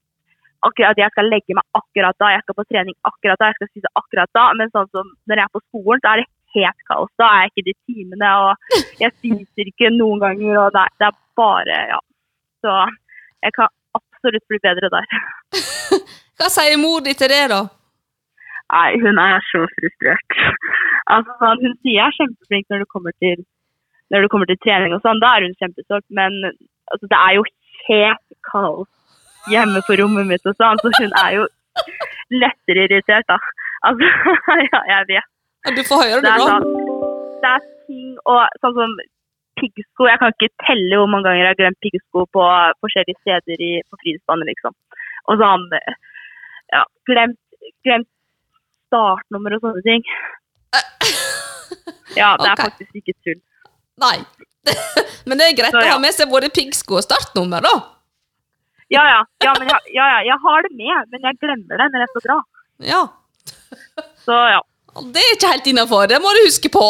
akkurat 0.66 0.98
Jeg 0.98 1.10
skal 1.10 1.26
legge 1.30 1.54
meg 1.58 1.78
akkurat 1.78 2.18
da, 2.22 2.28
jeg 2.34 2.42
skal 2.44 2.56
på 2.58 2.64
trening 2.70 2.94
akkurat 3.08 3.40
da, 3.40 3.48
jeg 3.50 3.58
skal 3.58 3.70
spise 3.70 3.90
akkurat 3.98 4.30
da. 4.36 4.44
Men 4.58 4.70
sånn 4.74 4.90
som 4.94 5.08
når 5.26 5.40
jeg 5.40 5.46
er 5.48 5.54
på 5.54 5.62
skolen, 5.64 6.02
så 6.02 6.10
er 6.12 6.20
det 6.20 6.26
helt 6.56 6.80
kaos. 6.88 7.10
Da 7.20 7.28
er 7.28 7.44
jeg 7.44 7.52
ikke 7.52 7.66
de 7.68 7.74
timene, 7.90 8.32
og 8.46 8.80
jeg 9.02 9.14
spiser 9.18 9.70
ikke 9.70 9.92
noen 9.94 10.22
ganger, 10.24 10.58
og 10.64 10.74
det 10.74 10.82
er, 10.86 10.96
det 11.00 11.10
er 11.10 11.20
bare 11.42 11.78
Ja. 11.92 12.00
Så 12.62 12.72
jeg 13.42 13.52
kan 13.56 13.72
absolutt 13.98 14.44
bli 14.48 14.58
bedre 14.62 14.90
der. 14.94 15.06
Hva 16.38 16.50
sier 16.52 16.78
mor 16.78 17.00
di 17.02 17.14
til 17.18 17.32
det, 17.32 17.44
da? 17.50 17.64
Nei, 18.72 18.90
hun 19.02 19.18
er 19.20 19.42
så 19.48 19.64
frustrert. 19.72 20.36
Altså, 21.10 21.34
sånn, 21.40 21.64
hun 21.64 21.74
sier 21.80 21.98
jeg 21.98 22.06
er 22.06 22.16
kjempeflink 22.20 22.70
når 22.70 22.84
det 22.84 22.92
kommer 22.94 23.16
til 23.24 23.42
det 24.12 24.28
kommer 24.28 24.48
til 24.48 24.60
trening 24.60 24.92
og 24.92 25.00
sånn, 25.04 25.20
da 25.24 25.34
er 25.36 25.46
hun 25.46 25.58
kjempestolt. 25.60 26.04
Men 26.12 26.36
altså, 26.46 27.08
det 27.08 27.18
er 27.18 27.36
jo 27.38 27.44
helt 27.88 28.38
kaos 28.50 28.88
hjemme 29.50 29.82
på 29.86 29.96
rommet 29.98 30.28
mitt 30.28 30.46
og 30.46 30.56
sånn, 30.58 30.78
så 30.82 30.92
hun 31.00 31.14
er 31.24 31.36
jo 31.38 31.46
lettere 32.42 32.86
irritert, 32.86 33.26
da. 33.30 33.38
Altså, 33.88 34.08
ja, 34.70 34.82
jeg 34.92 35.08
vet. 35.10 35.31
Du 35.70 35.82
får 35.86 36.00
høre 36.02 36.20
det 36.24 36.30
Det 36.30 36.38
nå. 36.40 36.46
sånn, 36.50 36.70
det 37.42 37.50
er 37.50 37.66
ting 37.86 38.14
og 38.26 38.40
sånn 38.62 38.74
som 38.78 38.94
piggsko. 39.60 40.08
Jeg 40.08 40.18
kan 40.18 40.34
ikke 40.34 40.50
telle 40.66 40.98
hvor 40.98 41.10
mange 41.10 41.28
ganger 41.28 41.44
jeg 41.44 41.52
har 41.52 41.60
glemt 41.60 41.80
piggsko 41.84 42.24
på 42.34 42.46
forskjellige 42.82 43.20
steder 43.20 43.62
i, 43.62 43.72
på 43.86 44.00
frihetsbanen, 44.00 44.48
liksom. 44.50 44.74
Og 45.30 45.38
sånn 45.38 45.68
ja, 46.72 46.82
glemt, 47.08 47.38
glemt 47.86 48.10
startnummer 48.90 49.58
og 49.58 49.66
sånne 49.68 49.84
ting. 49.86 50.06
Ja, 52.12 52.34
det 52.36 52.50
er 52.50 52.58
faktisk 52.60 52.98
ikke 52.98 53.14
tull. 53.24 53.38
Nei. 54.02 54.18
Men 55.28 55.40
det 55.40 55.46
er 55.46 55.54
greit 55.56 55.72
Så, 55.72 55.80
å 55.80 55.86
ja. 55.86 55.94
ha 55.94 56.02
med 56.02 56.12
seg 56.12 56.28
både 56.28 56.50
piggsko 56.52 56.98
og 56.98 57.06
startnummer, 57.06 57.64
da. 57.64 57.72
Ja, 58.92 59.04
ja. 59.08 59.20
Ja, 59.40 59.54
men 59.56 59.70
jeg, 59.70 59.94
ja, 59.96 60.06
ja, 60.10 60.18
jeg 60.26 60.36
har 60.42 60.66
det 60.66 60.70
med, 60.76 61.06
men 61.14 61.22
jeg 61.24 61.38
glemmer 61.40 61.80
det 61.80 61.86
når 61.94 62.02
jeg 62.02 62.10
skal 62.10 62.24
dra. 62.26 62.34
Ja. 62.84 62.98
Så 64.20 64.36
ja. 64.52 64.58
Det 64.92 65.22
er 65.22 65.34
ikke 65.36 65.52
helt 65.54 65.70
innafor, 65.72 66.04
det 66.10 66.18
må 66.20 66.32
du 66.36 66.42
huske 66.44 66.68
på. 66.72 66.84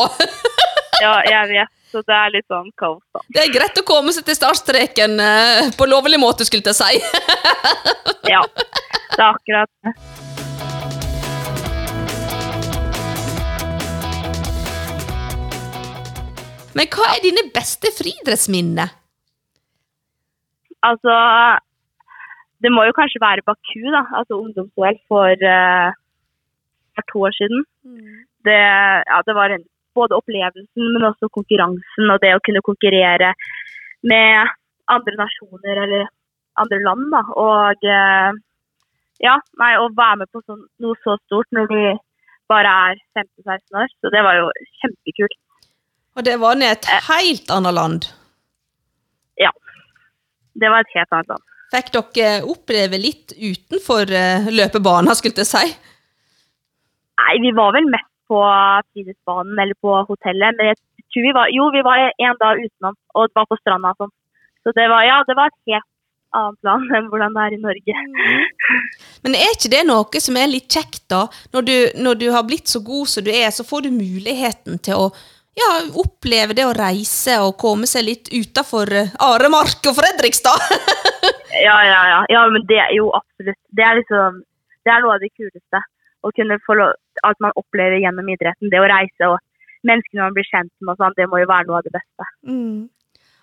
ja, 1.04 1.20
jeg 1.28 1.52
vet. 1.52 1.70
Så 1.92 2.00
det 2.08 2.14
er 2.16 2.30
litt 2.32 2.46
sånn 2.48 2.70
kaos, 2.80 3.02
da. 3.12 3.20
Det 3.36 3.42
er 3.42 3.52
greit 3.52 3.76
å 3.76 3.84
komme 3.84 4.14
seg 4.16 4.24
til 4.24 4.38
startstreken 4.38 5.20
eh, 5.20 5.68
på 5.76 5.86
lovlig 5.90 6.16
måte, 6.18 6.46
skulle 6.48 6.64
jeg 6.72 6.78
si. 6.78 7.02
Ja, 8.32 8.40
det 9.12 9.20
er 9.20 9.28
akkurat 9.28 9.70
det. 9.84 9.92
Men 16.72 16.88
hva 16.88 17.10
er 17.12 17.20
dine 17.20 17.44
beste 17.52 17.92
friidrettsminner? 17.92 18.94
Altså 20.82 21.16
Det 22.64 22.70
må 22.72 22.86
jo 22.88 22.94
kanskje 22.96 23.20
være 23.22 23.44
Baku, 23.44 23.82
da. 23.92 24.06
Altså 24.16 24.38
ungdoms-OL 24.40 24.96
for, 25.10 25.44
eh, 25.52 25.92
for 26.96 27.08
to 27.12 27.26
år 27.28 27.36
siden. 27.36 27.64
Det, 28.46 28.58
ja, 29.08 29.20
det 29.26 29.34
var 29.36 29.54
en, 29.54 29.64
både 29.96 30.16
opplevelsen, 30.16 30.88
men 30.94 31.08
også 31.10 31.30
konkurransen 31.32 32.12
og 32.12 32.22
det 32.22 32.32
å 32.36 32.42
kunne 32.46 32.64
konkurrere 32.64 33.34
med 34.08 34.52
andre 34.92 35.18
nasjoner 35.20 35.82
eller 35.84 36.08
andre 36.62 36.80
land. 36.86 37.04
Da. 37.12 37.22
Og 37.44 37.86
eh, 37.96 38.40
ja, 39.22 39.36
nei, 39.60 39.74
å 39.78 39.90
være 39.92 40.22
med 40.22 40.32
på 40.32 40.42
sånn, 40.46 40.64
noe 40.82 40.98
så 41.04 41.16
stort 41.26 41.50
når 41.54 41.70
du 41.70 41.78
bare 42.52 42.72
er 42.88 43.00
15-16 43.16 43.80
år. 43.82 43.94
Så 44.00 44.12
det 44.14 44.24
var 44.26 44.40
jo 44.40 44.50
kjempekult. 44.82 45.38
Og 46.18 46.26
det 46.26 46.36
var 46.42 46.58
ned 46.60 46.74
et 46.74 46.90
helt 47.08 47.52
annet 47.54 47.76
land. 47.78 48.10
Ja. 49.40 49.52
Det 50.60 50.68
var 50.68 50.84
et 50.84 50.96
helt 50.96 51.16
annet 51.16 51.32
land. 51.32 51.48
Fikk 51.72 51.94
dere 51.94 52.42
oppleve 52.52 52.98
litt 53.00 53.32
utenfor 53.32 54.10
eh, 54.12 54.50
løpebanen, 54.52 55.14
skulle 55.16 55.40
jeg 55.40 55.48
si? 55.48 55.91
Nei, 57.20 57.34
vi 57.44 57.52
var 57.56 57.74
vel 57.76 57.88
mest 57.92 58.08
på 58.30 58.40
friluftsbanen 58.92 59.60
eller 59.64 59.76
på 59.84 59.94
hotellet. 60.08 60.58
Men 60.58 60.72
jeg 60.72 60.78
tror 61.12 61.26
vi 61.28 61.36
var, 61.36 61.52
jo, 61.52 61.68
vi 61.74 61.84
var 61.86 62.04
en 62.08 62.38
dag 62.40 62.60
utenom, 62.64 62.98
og 63.14 63.28
det 63.28 63.40
var 63.40 63.48
på 63.50 63.58
stranda 63.60 63.92
og 63.92 64.04
sånn. 64.04 64.14
Så 64.62 64.74
det 64.76 64.86
var, 64.92 65.04
ja, 65.04 65.18
det 65.26 65.36
var 65.36 65.50
et 65.50 65.72
helt 65.72 65.88
annet 66.32 66.64
land 66.64 66.94
enn 66.96 67.10
hvordan 67.12 67.34
det 67.36 67.44
er 67.44 67.56
i 67.56 67.60
Norge. 67.60 68.04
Men 69.26 69.36
er 69.36 69.52
ikke 69.52 69.72
det 69.74 69.82
noe 69.88 70.22
som 70.24 70.38
er 70.40 70.50
litt 70.50 70.70
kjekt, 70.72 71.04
da? 71.12 71.26
Når 71.52 71.68
du, 71.68 71.76
når 72.06 72.20
du 72.22 72.26
har 72.32 72.46
blitt 72.48 72.72
så 72.72 72.80
god 72.84 73.10
som 73.12 73.26
du 73.26 73.32
er, 73.34 73.50
så 73.52 73.66
får 73.68 73.86
du 73.86 73.92
muligheten 73.94 74.80
til 74.86 75.06
å 75.06 75.12
ja, 75.58 75.68
oppleve 76.00 76.56
det 76.56 76.64
å 76.64 76.72
reise 76.72 77.36
og 77.44 77.58
komme 77.60 77.88
seg 77.90 78.06
litt 78.06 78.30
utafor 78.32 78.88
Aremark 79.20 79.90
og 79.90 79.98
Fredrikstad. 80.00 80.68
Ja, 81.52 81.76
ja, 81.84 81.98
ja. 82.08 82.20
ja 82.32 82.40
men 82.50 82.64
det 82.66 82.78
er 82.80 82.94
jo 82.96 83.10
absolutt. 83.14 83.58
Det 83.76 83.84
er 83.84 83.98
liksom, 83.98 84.38
det 84.82 84.90
er 84.90 85.02
noe 85.04 85.12
av 85.14 85.20
det 85.22 85.28
kuleste. 85.36 85.80
Å 86.22 86.30
kunne 86.36 86.58
få 86.66 86.76
lov, 86.78 86.94
at 87.26 87.38
man 87.42 87.54
opplever 87.58 87.98
gjennom 87.98 88.28
idretten. 88.30 88.70
Det 88.70 88.80
å 88.80 88.88
reise 88.90 89.28
og 89.28 89.38
menneskene 89.88 90.22
man 90.22 90.34
blir 90.36 90.46
kjent 90.46 90.72
med 90.80 90.98
sånn, 91.00 91.16
det 91.18 91.28
må 91.30 91.40
jo 91.42 91.48
være 91.50 91.66
noe 91.68 91.80
av 91.80 91.86
det 91.86 91.94
beste. 91.96 92.28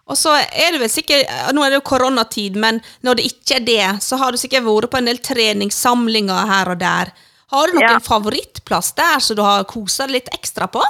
Og 0.10 0.18
så 0.18 0.36
er 0.40 0.74
det 0.74 0.80
vel 0.82 0.90
sikkert, 0.90 1.28
Nå 1.54 1.64
er 1.64 1.74
det 1.74 1.82
jo 1.82 1.88
koronatid, 1.92 2.56
men 2.58 2.80
når 3.06 3.20
det 3.20 3.26
ikke 3.30 3.60
er 3.60 3.66
det, 3.68 3.90
så 4.06 4.18
har 4.22 4.32
du 4.32 4.40
sikkert 4.42 4.66
vært 4.66 4.90
på 4.94 5.02
en 5.02 5.10
del 5.12 5.20
treningssamlinger 5.22 6.48
her 6.50 6.72
og 6.74 6.80
der. 6.82 7.12
Har 7.50 7.68
du 7.68 7.78
noen 7.78 7.98
Ja. 7.98 8.00
favorittplass 8.00 8.94
der 8.96 9.20
som 9.20 9.36
du 9.36 9.44
har 9.44 9.64
kosa 9.66 10.08
deg 10.08 10.16
litt 10.18 10.30
ekstra 10.34 10.70
på? 10.70 10.82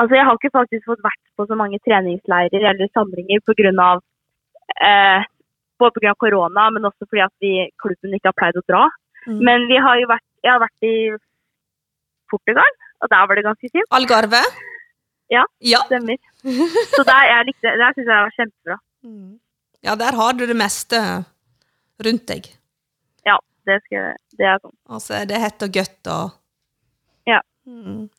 Altså, 0.00 0.14
jeg 0.16 0.24
har 0.26 0.34
ikke 0.34 0.50
faktisk 0.58 0.84
fått 0.86 1.02
vært 1.02 1.22
på 1.38 1.46
så 1.46 1.54
mange 1.54 1.78
treningsleirer 1.86 2.62
eller 2.70 2.88
samlinger 2.94 3.40
pga. 3.46 4.00
Eh, 4.80 5.22
både 5.78 6.00
pga. 6.00 6.14
korona, 6.18 6.70
men 6.70 6.82
også 6.82 7.06
fordi 7.06 7.22
at 7.22 7.34
vi, 7.40 7.70
klubben 7.78 8.14
ikke 8.14 8.30
har 8.30 8.38
pleid 8.38 8.56
å 8.58 8.66
dra. 8.66 8.88
Mm. 9.26 9.40
Men 9.48 9.66
vi 9.70 9.78
har 9.80 10.00
jo 10.00 10.08
vært, 10.10 10.26
jeg 10.44 10.52
har 10.52 10.60
vært 10.62 10.86
i 10.88 10.94
Portugal, 12.30 12.72
og 13.02 13.10
der 13.12 13.26
var 13.28 13.38
det 13.38 13.44
ganske 13.46 13.70
fint. 13.72 13.88
Algarve? 13.94 14.40
Ja. 15.32 15.44
Ja, 15.64 15.80
Stemmer. 15.88 16.18
Så 16.92 17.04
der, 17.08 17.22
jeg 17.30 17.46
likte, 17.48 17.72
der 17.80 17.94
syns 17.96 18.10
jeg 18.10 18.26
var 18.26 18.34
kjempebra. 18.36 18.76
ja 19.84 19.94
der 20.00 20.16
har 20.20 20.32
du 20.36 20.44
det 20.48 20.56
meste 20.56 21.00
rundt 22.04 22.26
deg. 22.28 22.50
Ja, 23.26 23.38
det, 23.68 23.80
skal, 23.86 24.12
det 24.36 24.48
er 24.50 24.60
sånn. 24.60 24.76
Altså, 24.88 25.22
det 25.28 25.38
er 25.38 25.46
hett 25.46 25.64
og 25.64 25.72
godt 25.78 26.12
og 26.12 26.36
Ja. 27.30 27.40
Mm. 27.64 28.10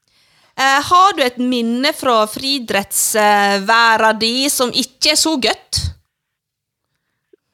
Eh, 0.58 0.80
har 0.90 1.14
du 1.14 1.22
et 1.22 1.38
minne 1.38 1.92
fra 1.94 2.24
friidrettsverda 2.32 4.14
di 4.18 4.48
som 4.50 4.72
ikke 4.72 5.12
er 5.14 5.20
så 5.20 5.36
godt? 5.38 5.82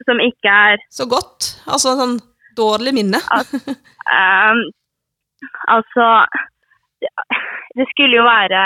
Som 0.06 0.20
ikke 0.22 0.50
er 0.72 0.84
Så 0.90 1.06
godt? 1.10 1.56
Altså 1.66 1.96
sånn 1.98 2.16
dårlig 2.56 2.94
minne? 2.96 3.20
Ehm, 4.12 4.62
altså 5.68 6.06
det- 7.00 7.14
Det 7.76 7.86
skulle 7.88 8.16
jo 8.16 8.24
være 8.24 8.62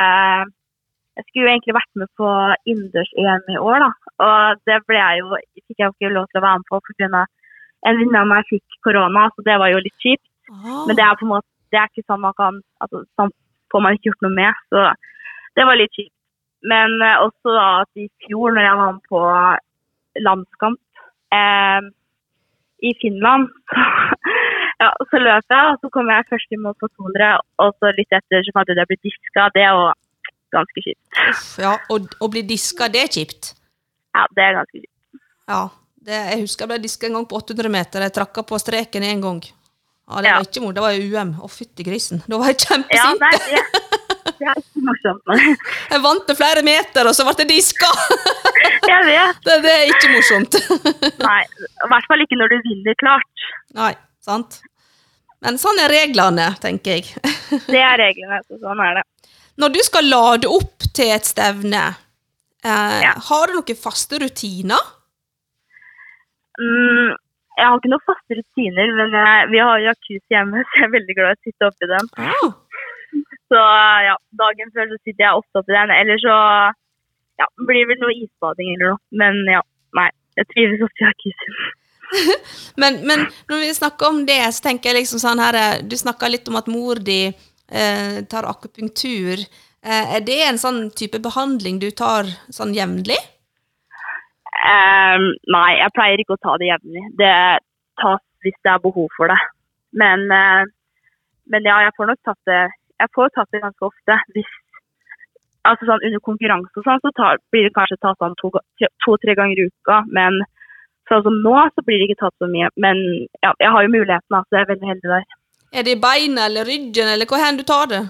Jeg 1.17 1.25
skulle 1.25 1.45
jo 1.47 1.53
egentlig 1.53 1.75
vært 1.77 1.95
med 1.97 2.09
på 2.19 2.29
innendørs-EM 2.69 3.45
i 3.55 3.57
år, 3.57 3.79
da. 3.81 3.91
Og 4.27 4.59
det 4.69 4.83
ble 4.87 4.99
jeg 5.01 5.21
jo, 5.23 5.39
fikk 5.65 5.79
jeg 5.79 5.87
jo 5.87 5.95
ikke 5.95 6.13
lov 6.13 6.27
til 6.29 6.41
å 6.41 6.45
være 6.45 6.59
med 6.61 6.69
på 6.69 6.81
pga. 6.85 7.25
en 7.87 7.97
venninne 7.97 8.21
av 8.21 8.27
meg 8.27 8.45
fikk 8.51 8.67
korona, 8.85 9.31
så 9.33 9.45
det 9.45 9.57
var 9.59 9.69
jo 9.73 9.79
litt 9.81 9.97
kjipt. 10.05 10.27
Oh. 10.51 10.87
Men 10.87 10.97
det 10.97 11.05
er 11.05 11.17
på 11.17 11.25
en 11.25 11.33
måte 11.37 11.49
det 11.73 11.79
er 11.81 11.89
ikke 11.91 12.07
sånn 12.07 12.23
man 12.23 12.35
kan 12.39 12.61
altså, 12.83 13.05
Sånn 13.19 13.33
får 13.73 13.83
man 13.83 13.97
ikke 13.97 14.11
gjort 14.11 14.23
noe 14.27 14.37
med. 14.37 14.61
Så 14.71 14.85
det 15.57 15.65
var 15.67 15.77
litt 15.81 15.95
kjipt. 15.97 16.15
Men 16.63 17.01
eh, 17.03 17.19
også 17.25 17.55
da 17.57 17.67
at 17.83 18.01
i 18.01 18.09
fjor, 18.27 18.55
når 18.55 18.63
jeg 18.67 18.77
var 18.81 18.93
med 18.93 19.03
på 19.11 19.23
landskamp 20.27 20.81
eh, 21.37 21.81
i 22.85 22.93
Finland, 23.01 23.49
så, 23.71 23.85
ja, 24.83 24.91
så 25.11 25.21
løp 25.23 25.45
jeg, 25.55 25.71
og 25.73 25.79
så 25.81 25.91
kom 25.95 26.11
jeg 26.13 26.27
først 26.33 26.53
i 26.53 26.59
mål 26.61 26.75
på 26.81 26.89
200, 26.97 27.31
og 27.65 27.73
så 27.81 27.93
litt 27.97 28.13
etter 28.13 28.45
så 28.45 28.57
hadde 28.59 28.77
jeg 28.77 28.91
blitt 28.91 29.07
diska. 29.09 29.47
Det 29.57 29.65
var 29.79 29.95
ganske 30.57 30.85
kjipt. 30.85 31.21
Ja, 31.63 31.75
og 31.93 32.13
å 32.23 32.29
bli 32.33 32.43
diska, 32.47 32.89
det 32.93 33.03
er 33.07 33.13
kjipt. 33.17 33.55
Ja, 34.17 34.27
det 34.37 34.45
er 34.47 34.59
ganske 34.61 34.81
kjipt. 34.83 35.21
Ja, 35.49 35.63
det, 36.07 36.21
jeg 36.33 36.43
husker 36.45 36.65
jeg 36.67 36.73
ble 36.75 36.83
diska 36.85 37.09
en 37.09 37.17
gang 37.19 37.27
på 37.31 37.39
800 37.41 37.73
meter. 37.73 38.05
Jeg 38.07 38.15
trakka 38.17 38.45
på 38.47 38.59
streken 38.63 39.05
en 39.09 39.25
gang. 39.25 39.41
Ja, 40.07 40.21
Det 40.23 40.29
Ja. 40.31 40.37
var 40.39 40.47
ikke 40.47 40.63
mor, 40.63 40.73
det 40.77 40.83
var 40.85 40.93
jo 40.95 41.09
UM. 41.19 41.33
Å, 41.43 41.49
fytti 41.51 41.83
grisen. 41.83 42.23
Da 42.29 42.39
var 42.39 42.53
jeg 42.53 42.61
Ja, 42.61 42.77
kjempesint. 42.77 43.21
nei, 43.21 43.33
det, 43.51 43.65
det 44.39 44.47
er 44.53 44.61
ikke 44.61 44.83
morsomt. 44.87 45.33
Jeg 45.91 46.01
vant 46.05 46.29
med 46.31 46.39
flere 46.39 46.63
meter, 46.67 47.09
og 47.11 47.15
så 47.17 47.25
ble 47.27 47.35
det 47.43 47.49
diska! 47.51 47.91
Jeg 48.91 49.03
vet. 49.09 49.39
Det, 49.47 49.55
det 49.65 49.73
er 49.73 49.89
ikke 49.91 50.11
morsomt. 50.13 50.57
Nei, 51.29 51.41
i 51.67 51.89
hvert 51.91 52.07
fall 52.11 52.23
ikke 52.23 52.39
når 52.39 52.53
du 52.53 52.57
vinner 52.69 52.97
klart. 53.01 53.47
Nei, 53.75 53.93
sant? 54.25 54.61
Men 55.45 55.59
sånn 55.61 55.79
er 55.83 55.91
reglene, 55.93 56.47
tenker 56.63 56.97
jeg. 56.99 57.11
Det 57.73 57.81
er 57.83 57.99
reglene, 58.01 58.39
så 58.49 58.59
sånn 58.63 58.81
er 58.83 59.01
det. 59.01 59.05
Når 59.61 59.75
du 59.75 59.81
skal 59.87 60.09
lade 60.11 60.49
opp 60.51 60.87
til 60.97 61.13
et 61.17 61.27
stevne, 61.29 61.83
eh, 62.65 62.99
Ja. 63.05 63.13
har 63.29 63.51
du 63.53 63.59
noen 63.59 63.79
faste 63.81 64.19
rutiner? 64.23 64.81
Mm, 66.61 67.13
jeg 67.57 67.67
har 67.69 67.77
ikke 67.81 67.91
noen 67.93 68.07
faste 68.09 68.37
rutiner, 68.39 68.91
men 68.97 69.15
jeg, 69.17 69.49
vi 69.53 69.61
har 69.61 69.83
jacuzzi 69.85 70.35
hjemme, 70.37 70.63
så 70.65 70.81
jeg 70.81 70.87
er 70.89 70.95
veldig 70.95 71.17
glad 71.19 71.33
i 71.33 71.37
å 71.37 71.45
sitte 71.51 71.69
oppi 71.71 71.89
den. 71.91 72.11
Ah, 72.21 72.49
Så 73.53 73.63
ja, 74.07 74.17
dagen 74.41 74.73
før 74.75 74.89
så 74.91 74.99
sitter 75.03 75.25
jeg 75.27 75.41
ofte 75.41 75.63
oppi 75.63 75.75
den. 75.77 75.93
Eller 75.95 76.21
så 76.23 76.37
ja, 77.41 77.49
blir 77.63 77.83
det 77.83 77.91
vel 77.93 78.01
noe 78.05 78.15
isbading 78.17 78.73
eller 78.75 78.95
noe. 78.95 79.03
Men 79.23 79.43
ja, 79.51 79.65
nei. 79.99 80.09
Jeg 80.37 80.51
trives 80.53 80.83
ofte 80.85 81.05
i 81.05 81.09
akisen. 81.09 81.61
men, 82.83 82.99
men 83.09 83.25
når 83.51 83.63
vi 83.63 83.75
snakker 83.75 84.11
om 84.11 84.19
det, 84.29 84.41
så 84.55 84.67
tenker 84.69 84.93
jeg 84.93 85.01
liksom 85.01 85.23
sånn 85.23 85.41
her 85.43 85.57
eh, 85.59 85.79
Du 85.83 85.97
snakka 85.99 86.29
litt 86.31 86.47
om 86.51 86.59
at 86.61 86.69
mor 86.71 87.01
di 87.03 87.23
eh, 87.27 88.19
tar 88.31 88.49
akupunktur. 88.51 89.43
Eh, 89.87 90.15
er 90.19 90.27
det 90.27 90.43
en 90.47 90.61
sånn 90.61 90.87
type 90.99 91.21
behandling 91.25 91.81
du 91.83 91.89
tar 91.97 92.29
sånn 92.53 92.75
jevnlig? 92.77 93.19
Um, 94.67 95.29
nei, 95.53 95.77
jeg 95.79 95.95
pleier 95.95 96.21
ikke 96.23 96.35
å 96.35 96.43
ta 96.43 96.57
det 96.59 96.71
jevnlig. 96.73 97.05
Det 97.21 97.35
tas 98.01 98.23
hvis 98.45 98.57
det 98.65 98.73
er 98.73 98.83
behov 98.83 99.09
for 99.17 99.31
det. 99.31 99.39
Men, 99.97 100.27
uh, 100.31 100.65
men 101.53 101.69
ja, 101.69 101.81
jeg 101.87 101.95
får 101.97 102.11
nok 102.11 102.23
tatt 102.27 102.51
det 102.51 102.63
Jeg 103.03 103.13
får 103.17 103.33
tatt 103.35 103.53
det 103.53 103.63
ganske 103.65 103.89
ofte 103.89 104.19
hvis 104.35 104.53
altså 105.67 105.89
sånn 105.89 106.05
under 106.07 106.23
konkurranse 106.25 106.81
og 106.81 106.87
sånn, 106.87 107.01
så 107.03 107.13
tar, 107.19 107.41
blir 107.53 107.67
det 107.67 107.75
kanskje 107.77 107.99
tatt 108.03 108.21
sånn 108.23 108.37
to-tre 108.41 108.89
to, 109.05 109.39
ganger 109.39 109.59
i 109.59 109.67
uka. 109.67 110.03
Men 110.15 110.39
sånn 111.11 111.25
som 111.27 111.41
nå, 111.43 111.57
så 111.75 111.85
blir 111.87 112.01
det 112.01 112.11
ikke 112.11 112.23
tatt 112.25 112.37
så 112.43 112.49
mye. 112.51 112.71
Men 112.83 113.03
ja, 113.43 113.53
jeg 113.63 113.73
har 113.75 113.87
jo 113.87 113.93
muligheten, 113.93 114.31
da, 114.35 114.43
så 114.47 114.59
jeg 114.59 114.67
er 114.67 114.71
veldig 114.73 114.93
heldig 114.93 115.13
der. 115.15 115.27
Er 115.77 115.87
det 115.87 115.97
i 115.97 116.01
beina 116.01 116.47
eller 116.47 116.69
ryggen, 116.69 117.11
eller 117.11 117.29
hvor 117.29 117.43
hen 117.43 117.59
du 117.59 117.65
tar 117.67 117.91
det? 117.91 118.03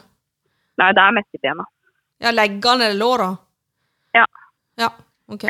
Nei, 0.81 0.91
det 0.97 1.03
er 1.03 1.17
mest 1.17 1.39
i 1.39 1.43
bena. 1.43 1.65
Ja, 2.23 2.33
leggene 2.33 2.91
eller 2.91 3.01
låra? 3.01 3.31
Ja. 4.17 4.27
Ja, 4.81 4.91
ok. 5.33 5.49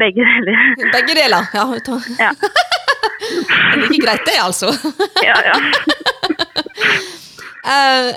Begge 0.00 0.24
deler. 0.24 0.62
Begge 0.96 1.16
deler, 1.20 1.52
ja. 1.52 1.66
Ja. 2.18 2.32
Det 3.22 3.78
er 3.78 3.88
like 3.88 3.98
greit 4.02 4.24
det, 4.26 4.34
altså. 4.42 4.68
ja, 5.24 5.36
ja. 5.46 5.56
Eh, 7.62 8.08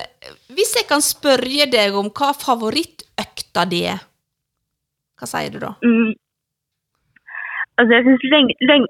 hvis 0.56 0.76
jeg 0.80 0.88
kan 0.90 1.04
spørre 1.04 1.68
deg 1.72 1.96
om 2.00 2.12
hva 2.16 2.32
favorittøkta 2.38 3.66
di 3.72 3.82
er, 3.92 4.04
hva 5.20 5.28
sier 5.30 5.54
du 5.54 5.60
da? 5.64 5.74
Mm. 5.84 6.14
Altså, 7.76 7.92
jeg 7.98 8.06
syns 8.08 8.26
leng 8.32 8.50
leng 8.64 8.86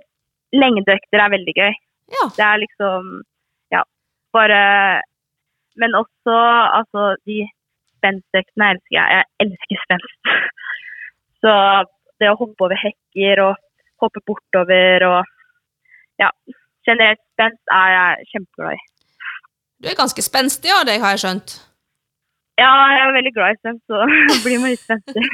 lengdeøkter 0.53 1.21
er 1.21 1.33
veldig 1.33 1.55
gøy. 1.57 1.73
Ja. 2.15 2.25
Det 2.37 2.45
er 2.45 2.61
liksom 2.61 3.23
Ja, 3.73 3.81
bare 4.33 5.01
Men 5.75 5.95
også 5.97 6.35
altså 6.79 7.15
de 7.25 7.43
spenstøktene 7.97 8.69
elsker 8.75 8.95
jeg. 8.95 9.07
Jeg 9.17 9.25
elsker 9.45 9.81
spenst. 9.83 10.19
Så 11.41 11.53
det 12.21 12.29
å 12.31 12.37
hoppe 12.39 12.67
over 12.67 12.79
hekker 12.79 13.41
og 13.43 13.57
hoppe 14.03 14.21
bortover 14.27 15.07
og 15.09 15.21
Ja, 16.21 16.29
generelt 16.87 17.19
spenst 17.33 17.73
er 17.75 17.89
jeg 17.91 18.29
kjempeglad 18.31 18.77
i. 18.77 18.83
Du 19.81 19.89
er 19.91 19.97
ganske 19.97 20.23
spenstig 20.23 20.71
av 20.73 20.85
deg, 20.87 21.01
har 21.03 21.15
jeg 21.15 21.23
skjønt. 21.25 21.57
Ja, 22.55 22.69
jeg 22.95 23.01
er 23.03 23.17
veldig 23.17 23.33
glad 23.35 23.55
i 23.55 23.59
spenst, 23.59 23.83
så 23.91 23.97
blir 24.45 24.61
man 24.63 24.71
litt 24.75 24.85
spenstig. 24.85 25.23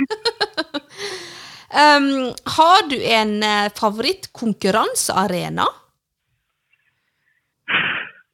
Um, 1.71 2.35
har 2.57 2.81
du 2.91 2.97
en 2.99 3.29
eh, 3.47 3.69
favorittkonkurransearena? 3.79 5.63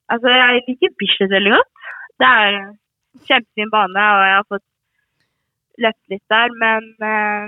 Altså, 0.10 0.32
jeg 0.34 0.63
liker 0.65 0.96
Bislett 0.98 1.30
veldig 1.36 1.52
godt. 1.54 1.70
Det 2.17 2.30
er 2.46 2.58
kjempefin 3.30 3.70
bane, 3.76 4.06
og 4.15 4.24
jeg 4.26 4.36
har 4.39 4.48
fått 4.56 4.65
løpt 5.86 6.15
litt 6.15 6.34
der, 6.34 6.56
men 6.63 6.88
eh, 7.12 7.46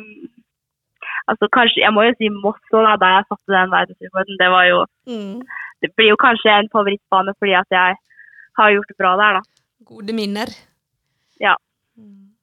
altså 1.26 1.50
kanskje, 1.58 1.82
Jeg 1.82 1.93
må 1.95 2.06
jo 2.06 2.13
si 2.19 2.30
Moss 2.38 2.62
òg, 2.69 2.86
da, 2.86 2.93
da 3.02 3.10
jeg 3.15 3.28
satte 3.32 3.56
den 3.56 3.74
verdensrekorden. 3.74 4.39
Det 4.43 4.50
var 4.56 4.65
jo 4.69 4.86
Mm. 5.10 5.41
Det 5.82 5.89
blir 5.95 6.10
jo 6.12 6.22
kanskje 6.22 6.52
en 6.54 6.69
favorittbane 6.69 7.34
fordi 7.39 7.54
at 7.58 7.69
jeg 7.72 7.95
har 8.60 8.74
gjort 8.76 8.91
det 8.91 8.98
bra 9.00 9.13
der, 9.19 9.39
da. 9.39 9.63
Gode 9.89 10.15
minner. 10.15 10.52
Ja. 11.41 11.56
Mm. 11.98 12.36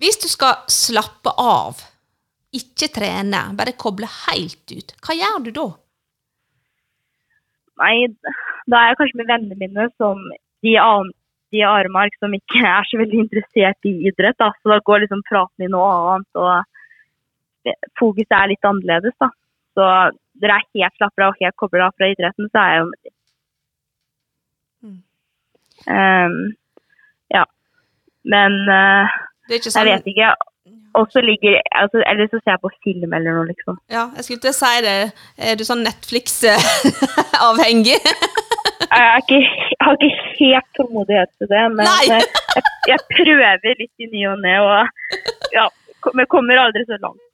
Hvis 0.00 0.18
du 0.22 0.28
skal 0.28 0.64
slappe 0.72 1.32
av, 1.40 1.82
ikke 2.56 2.88
trene, 2.94 3.42
bare 3.58 3.76
koble 3.78 4.08
helt 4.26 4.72
ut, 4.72 4.96
hva 5.04 5.16
gjør 5.16 5.44
du 5.46 5.52
da? 5.56 5.66
Nei, 7.82 7.94
da 8.70 8.80
er 8.80 8.90
jeg 8.90 8.98
kanskje 9.02 9.20
med 9.20 9.30
vennene 9.30 9.60
mine 9.60 9.88
som 10.00 10.20
de 10.64 10.72
i 10.74 10.78
de 11.54 11.62
Aremark 11.62 12.14
som 12.18 12.32
ikke 12.34 12.62
er 12.64 12.86
så 12.88 12.98
veldig 12.98 13.18
interessert 13.26 13.88
i 13.88 13.92
idrett, 14.08 14.38
da. 14.40 14.50
Så 14.60 14.72
da 14.72 14.80
går 14.84 15.04
liksom 15.04 15.22
praten 15.28 15.66
i 15.66 15.70
noe 15.72 15.90
annet, 15.94 16.40
og 16.40 17.74
fokuset 18.00 18.34
er 18.34 18.50
litt 18.50 18.66
annerledes, 18.66 19.14
da. 19.22 19.30
Så 19.76 19.90
dere 20.40 20.56
er 20.58 20.66
helt 20.80 20.96
slapper 20.98 21.26
av 21.26 21.34
og 21.34 21.44
helt 21.44 21.58
kobler 21.60 21.86
av 21.86 21.94
fra 21.96 22.08
idretten, 22.10 22.48
så 22.50 22.62
er 22.62 22.72
jeg 22.72 22.82
jo. 22.82 23.12
Ehm, 25.92 26.38
ja. 27.34 27.44
Men 28.26 28.52
uh, 28.66 29.06
Det 29.48 29.54
ikke 29.60 29.70
jeg 29.70 29.76
sånn 29.76 29.90
vet 29.90 30.06
ikke. 30.12 30.28
Og 30.96 31.04
så 31.12 31.20
ligger 31.20 31.60
altså, 31.76 32.00
Eller 32.08 32.24
så 32.32 32.38
ser 32.40 32.52
jeg 32.54 32.64
på 32.64 32.70
film 32.84 33.10
eller 33.12 33.30
noe, 33.36 33.46
liksom. 33.50 33.74
Ja, 33.92 34.04
jeg 34.16 34.22
skulle 34.26 34.42
til 34.44 34.54
å 34.54 34.60
si 34.60 34.74
det. 34.86 34.98
Er 35.36 35.54
du 35.58 35.64
sånn 35.68 35.86
Netflix-avhengig? 35.86 38.00
Jeg, 38.86 39.18
ikke, 39.18 39.38
jeg 39.72 39.82
har 39.82 39.94
ikke 39.96 40.14
helt 40.38 40.70
tålmodighet 40.76 41.30
til 41.40 41.46
det, 41.50 41.64
men 41.74 41.86
eh, 41.88 42.04
jeg, 42.06 42.22
jeg 42.86 43.00
prøver 43.10 43.74
litt 43.80 43.96
i 44.04 44.06
ny 44.12 44.20
og 44.30 44.38
ne, 44.44 44.54
og 44.62 44.72
ja, 45.56 45.64
vi 46.20 46.24
kommer 46.30 46.60
aldri 46.60 46.82
så 46.86 46.96
langt. 47.02 47.24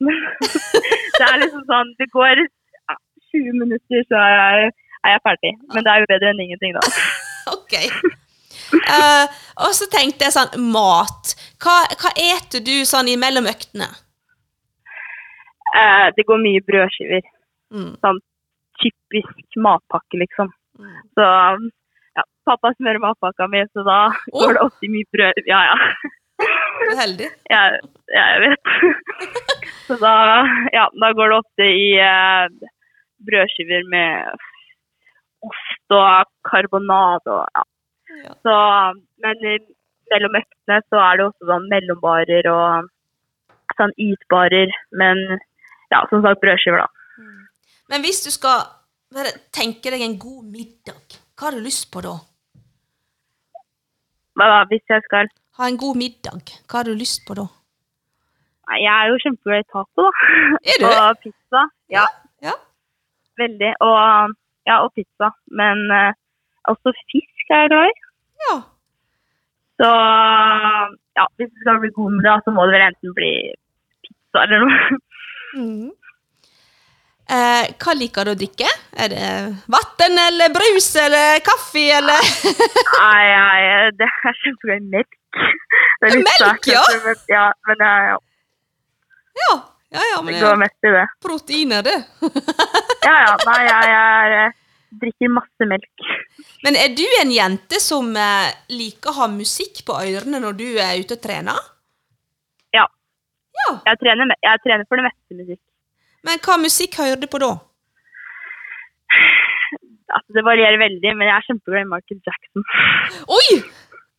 det 1.19 1.25
er 1.27 1.37
liksom 1.43 1.63
sånn, 1.69 1.89
det 1.99 2.07
går 2.15 2.35
ja, 2.41 2.93
20 3.35 3.59
minutter, 3.59 3.99
så 4.09 4.15
er 4.23 4.33
jeg, 4.39 4.57
er 5.03 5.11
jeg 5.15 5.23
ferdig. 5.29 5.53
Men 5.75 5.81
det 5.85 5.91
er 5.93 5.99
jo 6.03 6.11
bedre 6.15 6.31
enn 6.33 6.43
ingenting, 6.47 6.73
da. 6.79 6.83
ok. 7.57 7.73
Eh, 8.73 9.25
og 9.65 9.73
så 9.77 9.87
tenkte 9.91 10.27
jeg 10.27 10.35
sånn, 10.35 10.55
mat. 10.73 11.33
Hva, 11.61 11.75
hva 12.01 12.11
eter 12.19 12.63
du 12.65 12.75
sånn 12.89 13.11
imellom 13.11 13.47
øktene? 13.49 13.89
Uh, 15.73 16.09
det 16.17 16.25
går 16.29 16.41
mye 16.41 16.61
brødskiver. 16.67 17.23
Mm. 17.73 17.93
Sånn 18.03 18.19
typisk 18.81 19.57
matpakke, 19.61 20.19
liksom. 20.21 20.51
Mm. 20.79 20.99
Så 21.17 21.29
ja, 22.17 22.25
pappa 22.49 22.73
smører 22.75 23.01
matpakka 23.01 23.47
mi, 23.49 23.63
så 23.73 23.85
da 23.87 23.99
oh. 24.09 24.43
går 24.43 24.57
det 24.57 24.65
ofte 24.67 24.91
mye 24.93 25.09
brød. 25.15 25.41
Ja, 25.49 25.63
ja. 25.71 26.11
Du 26.43 26.85
er 26.91 26.99
heldig. 26.99 27.29
Ja, 27.53 27.61
jeg 28.11 28.41
vet. 28.43 28.71
Så 29.87 29.97
da, 30.01 30.13
ja, 30.73 30.87
da 31.01 31.09
går 31.15 31.29
det 31.29 31.37
ofte 31.37 31.65
i 31.67 31.89
eh, 32.01 32.71
brødskiver 33.27 33.85
med 33.91 34.31
ost 35.43 35.95
og 35.95 36.31
karbonade 36.47 37.31
og 37.35 37.43
ja. 37.43 37.63
Ja. 38.21 38.33
Så, 38.45 38.55
men 39.23 39.39
mellom 40.11 40.35
øktene 40.39 40.79
så 40.91 40.99
er 41.01 41.17
det 41.19 41.25
også 41.29 41.47
sånn 41.49 41.69
mellombarer 41.71 42.49
og 42.51 42.89
sånn 43.77 43.93
isbarer. 43.97 44.73
Men 45.01 45.21
ja, 45.91 46.03
som 46.11 46.21
sagt 46.25 46.41
brødskiver, 46.43 46.83
da. 46.83 46.89
Men 47.91 48.05
hvis 48.05 48.21
du 48.25 48.29
skal 48.33 48.63
tenke 49.53 49.91
deg 49.93 50.01
en 50.05 50.17
god 50.21 50.45
middag, 50.49 51.17
hva 51.37 51.49
har 51.49 51.57
du 51.57 51.65
lyst 51.65 51.89
på 51.93 52.01
da? 52.05 52.15
Hva 54.37 54.47
da, 54.49 54.61
hvis 54.71 54.85
jeg 54.89 55.03
skal 55.07 55.29
Ha 55.59 55.67
en 55.69 55.77
god 55.77 55.97
middag, 55.99 56.49
hva 56.65 56.79
har 56.79 56.87
du 56.89 56.95
lyst 56.97 57.21
på 57.27 57.35
da? 57.37 57.43
Jeg 58.73 58.89
er 58.89 59.09
jo 59.11 59.19
kjempeglad 59.21 59.61
i 59.61 59.67
taco, 59.69 60.05
da. 60.07 60.11
Er 60.71 60.79
du? 60.81 60.85
Og 60.89 61.19
pizza. 61.21 61.61
Ja, 61.93 62.05
Ja. 62.41 62.53
veldig. 63.37 63.73
Og, 63.85 64.33
ja, 64.65 64.79
og 64.81 64.89
pizza. 64.95 65.29
Men 65.59 65.77
uh, 65.93 66.09
også 66.71 66.93
fisk 67.11 67.32
er 67.51 67.61
jeg 67.65 67.69
glad 67.73 67.89
i. 67.89 67.93
Ja. 68.43 68.55
Så 69.81 69.89
ja, 71.17 71.25
hvis 71.37 71.49
du 71.51 71.57
skal 71.63 71.81
bli 71.83 71.89
god 71.95 72.11
med 72.15 72.23
det, 72.27 72.37
så 72.45 72.53
må 72.55 72.65
det 72.65 72.73
vel 72.77 72.85
enten 72.87 73.13
bli 73.17 73.33
pizza 74.05 74.45
eller 74.45 74.63
noe. 74.63 74.99
Mm. 75.53 75.91
Eh, 77.33 77.65
hva 77.79 77.93
liker 77.95 78.25
du 78.27 78.31
å 78.33 78.37
drikke? 78.39 78.67
Er 78.99 79.07
det 79.13 79.27
vann 79.71 80.17
eller 80.27 80.51
brus 80.53 80.89
eller 80.99 81.39
kaffe 81.45 81.83
eller 81.97 82.19
Nei, 82.99 83.21
jeg, 83.29 83.93
det 83.99 84.07
er 84.09 84.39
kjempeglad 84.41 84.81
i 84.81 84.89
melk. 84.97 85.13
Det 86.01 86.09
er 86.09 86.17
Melk, 86.19 86.67
ja. 86.67 86.81
ja? 86.81 86.81
men-? 87.03 87.21
Men 87.69 87.85
jeg, 87.85 88.01
ja, 88.09 88.17
Ja, 89.43 89.53
ja, 89.93 90.01
ja, 90.11 90.19
men 90.21 90.33
det 90.33 90.39
det 90.41 90.43
går 90.43 90.51
er 90.57 90.59
mest 90.65 90.85
i 90.89 90.91
det. 90.93 91.05
proteiner, 91.23 91.81
det. 91.85 91.95
Ja, 93.05 93.15
ja. 93.23 93.33
Nei, 93.47 93.61
jeg, 93.69 93.87
ja, 93.93 94.03
eh, 94.43 94.51
drikker 95.01 95.31
masse 95.33 95.67
melk. 95.69 96.07
Men 96.65 96.77
er 96.79 96.93
du 96.95 97.03
en 97.21 97.31
jente 97.33 97.79
som 97.83 98.09
eh, 98.17 98.53
liker 98.73 99.11
å 99.11 99.17
ha 99.21 99.27
musikk 99.31 99.83
på 99.87 99.97
ørene 99.97 100.41
når 100.43 100.57
du 100.59 100.67
er 100.81 100.99
ute 101.01 101.17
og 101.17 101.23
trener? 101.23 101.59
Ja. 102.75 102.87
Ja. 103.63 103.69
Jeg 103.91 104.01
trener, 104.01 104.33
jeg 104.43 104.63
trener 104.65 104.89
for 104.89 105.01
det 105.01 105.07
meste 105.09 105.39
musikk. 105.41 105.61
Men 106.23 106.43
hva 106.45 106.57
musikk 106.61 106.99
hører 107.01 107.19
du 107.19 107.27
på 107.31 107.41
da? 107.43 107.51
Altså, 110.13 110.29
det 110.37 110.43
varierer 110.45 110.77
veldig, 110.77 111.15
men 111.17 111.27
jeg 111.27 111.35
er 111.35 111.47
kjempeglad 111.47 111.85
i 111.85 111.89
Michael 111.89 112.19
Jackson. 112.27 112.61
Oi! 113.37 113.47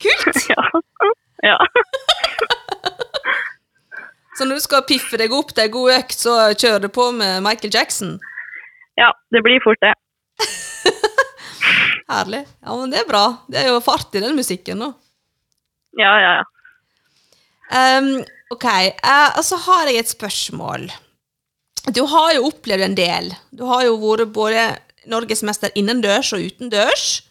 Kult! 0.04 0.38
ja. 0.52 0.62
ja. 1.50 1.58
Så 4.34 4.44
når 4.44 4.58
du 4.58 4.64
skal 4.64 4.86
piffe 4.88 5.18
deg 5.20 5.32
opp 5.34 5.52
til 5.54 5.62
ei 5.62 5.70
god 5.70 5.92
økt, 5.94 6.16
så 6.18 6.32
kjører 6.58 6.82
du 6.82 6.88
på 6.90 7.04
med 7.14 7.44
Michael 7.46 7.70
Jackson? 7.74 8.16
Ja, 8.98 9.12
det 9.30 9.44
blir 9.46 9.62
fort 9.62 9.78
det. 9.82 9.94
Herlig. 12.10 12.44
Ja, 12.60 12.76
men 12.76 12.92
det 12.92 13.00
er 13.00 13.08
bra. 13.08 13.24
Det 13.48 13.62
er 13.62 13.70
jo 13.72 13.80
fart 13.84 14.14
i 14.16 14.22
den 14.22 14.36
musikken 14.36 14.82
nå. 14.82 14.90
Ja, 15.98 16.12
ja, 16.20 16.32
ja. 16.40 16.44
Um, 17.74 18.18
ok, 18.52 18.66
uh, 19.00 19.38
og 19.38 19.44
så 19.46 19.58
har 19.64 19.88
jeg 19.88 20.02
et 20.02 20.12
spørsmål. 20.12 20.88
Du 21.96 22.02
har 22.08 22.34
jo 22.36 22.48
opplevd 22.50 22.86
en 22.86 22.96
del. 22.98 23.30
Du 23.52 23.64
har 23.68 23.86
jo 23.86 23.96
vært 24.02 24.32
både 24.36 24.66
norgesmester 25.10 25.72
innendørs 25.78 26.32
og 26.36 26.44
utendørs. 26.44 27.22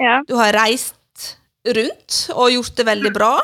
ja. 0.00 0.20
Du 0.26 0.36
har 0.38 0.54
reist 0.54 0.96
rundt 1.62 2.26
og 2.34 2.50
gjort 2.50 2.78
det 2.78 2.86
veldig 2.86 3.12
bra. 3.14 3.36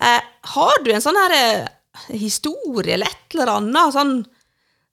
Uh, 0.00 0.20
har 0.56 0.80
du 0.84 0.92
en 0.92 1.04
sånn 1.04 1.16
her 1.16 1.36
eh, 1.36 1.68
historie 2.18 2.96
eller 2.96 3.08
et 3.08 3.36
eller 3.36 3.52
annet 3.54 3.94
sånn 3.94 4.14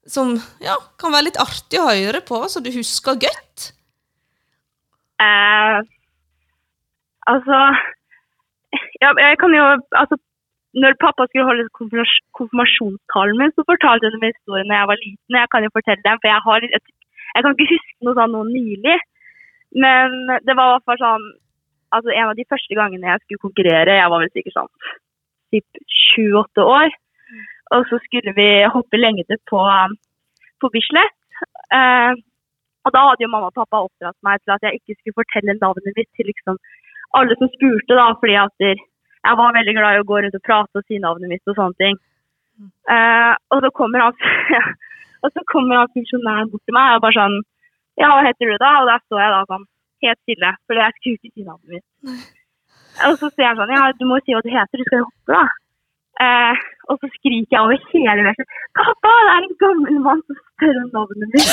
som 0.08 0.32
ja, 0.62 0.76
kan 0.98 1.12
være 1.14 1.28
litt 1.28 1.40
artig 1.42 1.78
å 1.78 1.90
høre 1.90 2.22
på, 2.26 2.40
så 2.48 2.62
du 2.62 2.70
husker 2.74 3.18
godt? 3.22 3.72
Eh, 5.22 5.78
altså 7.32 7.58
ja, 9.02 9.08
Jeg 9.28 9.38
kan 9.42 9.52
jo 9.60 9.64
Altså, 10.00 10.16
når 10.82 11.00
pappa 11.04 11.22
skulle 11.26 11.48
holde 11.50 11.68
konfirmas- 11.78 12.24
konfirmasjonstalen 12.38 13.36
min, 13.38 13.52
så 13.56 13.62
fortalte 13.70 14.10
hun 14.12 14.22
meg 14.22 14.32
historien 14.34 14.70
da 14.70 14.78
jeg 14.80 14.90
var 14.90 14.98
liten. 15.04 15.40
Jeg 15.42 15.50
kan 15.52 15.64
jo 15.64 15.76
fortelle 15.76 16.02
dem, 16.08 16.18
for 16.20 16.28
jeg 16.32 16.40
har 16.46 16.58
jeg, 16.64 16.80
jeg 17.34 17.40
kan 17.42 17.52
ikke 17.52 17.72
huske 17.74 18.04
noe 18.04 18.16
sånt 18.18 18.34
noe 18.34 18.46
nylig. 18.56 18.98
Men 19.84 20.08
det 20.46 20.54
var 20.56 20.66
i 20.66 20.72
hvert 20.74 20.88
fall 20.88 21.02
sånn 21.06 21.26
Altså 21.92 22.08
en 22.08 22.30
av 22.30 22.36
de 22.36 22.48
første 22.48 22.74
gangene 22.78 23.10
jeg 23.10 23.20
skulle 23.20 23.44
konkurrere, 23.46 24.00
jeg 24.00 24.10
var 24.10 24.20
vel 24.22 24.30
sikkert 24.32 24.54
sånn 24.56 24.70
typ 25.52 25.82
sju-åtte 26.00 26.64
år. 26.64 26.94
Og 27.76 27.82
så 27.90 27.98
skulle 28.04 28.32
vi 28.36 28.46
hoppe 28.74 28.96
lengde 28.96 29.36
på, 29.50 29.60
på 30.60 30.70
Bislett. 30.72 31.18
Eh, 31.76 32.12
og 32.82 32.94
da 32.94 33.02
hadde 33.08 33.24
jo 33.24 33.30
mamma 33.32 33.50
og 33.50 33.58
pappa 33.58 33.84
oppdratt 33.86 34.18
meg 34.26 34.40
til 34.42 34.54
at 34.54 34.64
jeg 34.66 34.80
ikke 34.80 34.96
skulle 34.98 35.18
fortelle 35.20 35.58
navnet 35.58 35.98
mitt 35.98 36.10
til 36.18 36.28
liksom 36.30 36.58
alle 37.18 37.36
som 37.38 37.50
spurte, 37.52 37.94
da, 37.98 38.06
fordi 38.20 38.36
at 38.40 38.64
jeg 38.66 39.38
var 39.38 39.56
veldig 39.56 39.74
glad 39.76 39.96
i 39.96 40.02
å 40.02 40.08
gå 40.08 40.20
rundt 40.24 40.38
og 40.38 40.44
prate 40.46 40.80
og 40.80 40.86
si 40.88 40.98
navnet 41.02 41.30
mitt 41.30 41.50
og 41.52 41.58
sånne 41.58 41.78
ting. 41.82 41.98
Uh, 42.90 43.32
og 43.54 43.62
så 43.64 43.70
kommer 43.74 44.02
han 44.04 44.14
og 45.24 45.30
så 45.32 45.42
kommer 45.50 45.80
han 45.80 45.92
funksjonæren 45.94 46.50
bort 46.52 46.62
til 46.68 46.76
meg 46.76 46.96
og 46.96 47.04
bare 47.06 47.16
sånn 47.16 47.38
Ja, 48.00 48.08
hva 48.08 48.22
heter 48.24 48.48
du 48.48 48.54
da? 48.60 48.70
Og 48.80 48.88
der 48.88 49.02
står 49.04 49.20
jeg 49.20 49.32
da 49.32 49.40
sånn 49.50 49.64
helt 50.04 50.20
stille, 50.24 50.50
fordi 50.68 50.82
jeg 50.82 50.94
skulle 50.96 51.18
ikke 51.18 51.32
si 51.32 51.46
navnet 51.46 51.74
mitt. 51.74 52.30
Og 53.08 53.16
så 53.20 53.28
sier 53.32 53.48
han 53.48 53.58
sånn 53.60 53.74
Ja, 53.74 53.82
du 53.98 54.06
må 54.08 54.20
si 54.20 54.36
hva 54.36 54.42
du 54.44 54.50
heter, 54.52 54.80
du 54.80 54.88
skal 54.88 55.02
jo 55.02 55.08
hoppe, 55.08 55.38
da. 55.38 55.42
Eh, 56.22 56.64
og 56.90 56.98
så 57.00 57.10
skriker 57.16 57.54
jeg 57.54 57.62
over 57.62 57.78
hele 57.92 58.26
verset. 58.26 58.56
Pappa, 58.78 59.12
det 59.26 59.32
er 59.34 59.46
en 59.46 59.60
gammel 59.64 60.00
mann 60.06 60.24
som 60.26 60.40
spør 60.40 60.80
om 60.82 60.90
navnet 60.96 61.28
mitt. 61.36 61.46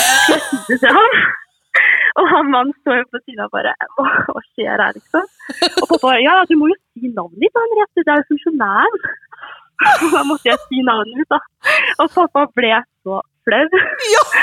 Og 2.20 2.26
han 2.34 2.50
mannen 2.52 2.74
står 2.82 3.02
jo 3.02 3.06
på 3.14 3.22
siden 3.24 3.46
og 3.46 3.52
bare 3.54 3.74
hva, 3.96 4.42
skjer 4.52 4.82
her, 4.82 4.96
liksom? 4.98 5.28
Og 5.70 5.86
pappa 5.92 6.00
bare 6.08 6.24
ja, 6.26 6.36
du 6.50 6.56
må 6.60 6.72
jo 6.72 6.78
si 6.80 7.12
navnet 7.14 7.44
ditt, 7.44 7.60
Henriette. 7.62 8.06
Det 8.06 8.14
er 8.14 8.24
jo 8.24 8.30
funksjonær. 8.32 8.98
Da 10.16 10.24
måtte 10.28 10.50
jeg 10.50 10.60
si 10.66 10.82
navnet 10.84 11.22
mitt, 11.22 11.32
da. 11.32 11.40
Og 12.04 12.12
pappa 12.18 12.48
ble 12.58 12.74
så 13.06 13.22
flau. 13.48 13.66
Ja! 14.16 14.26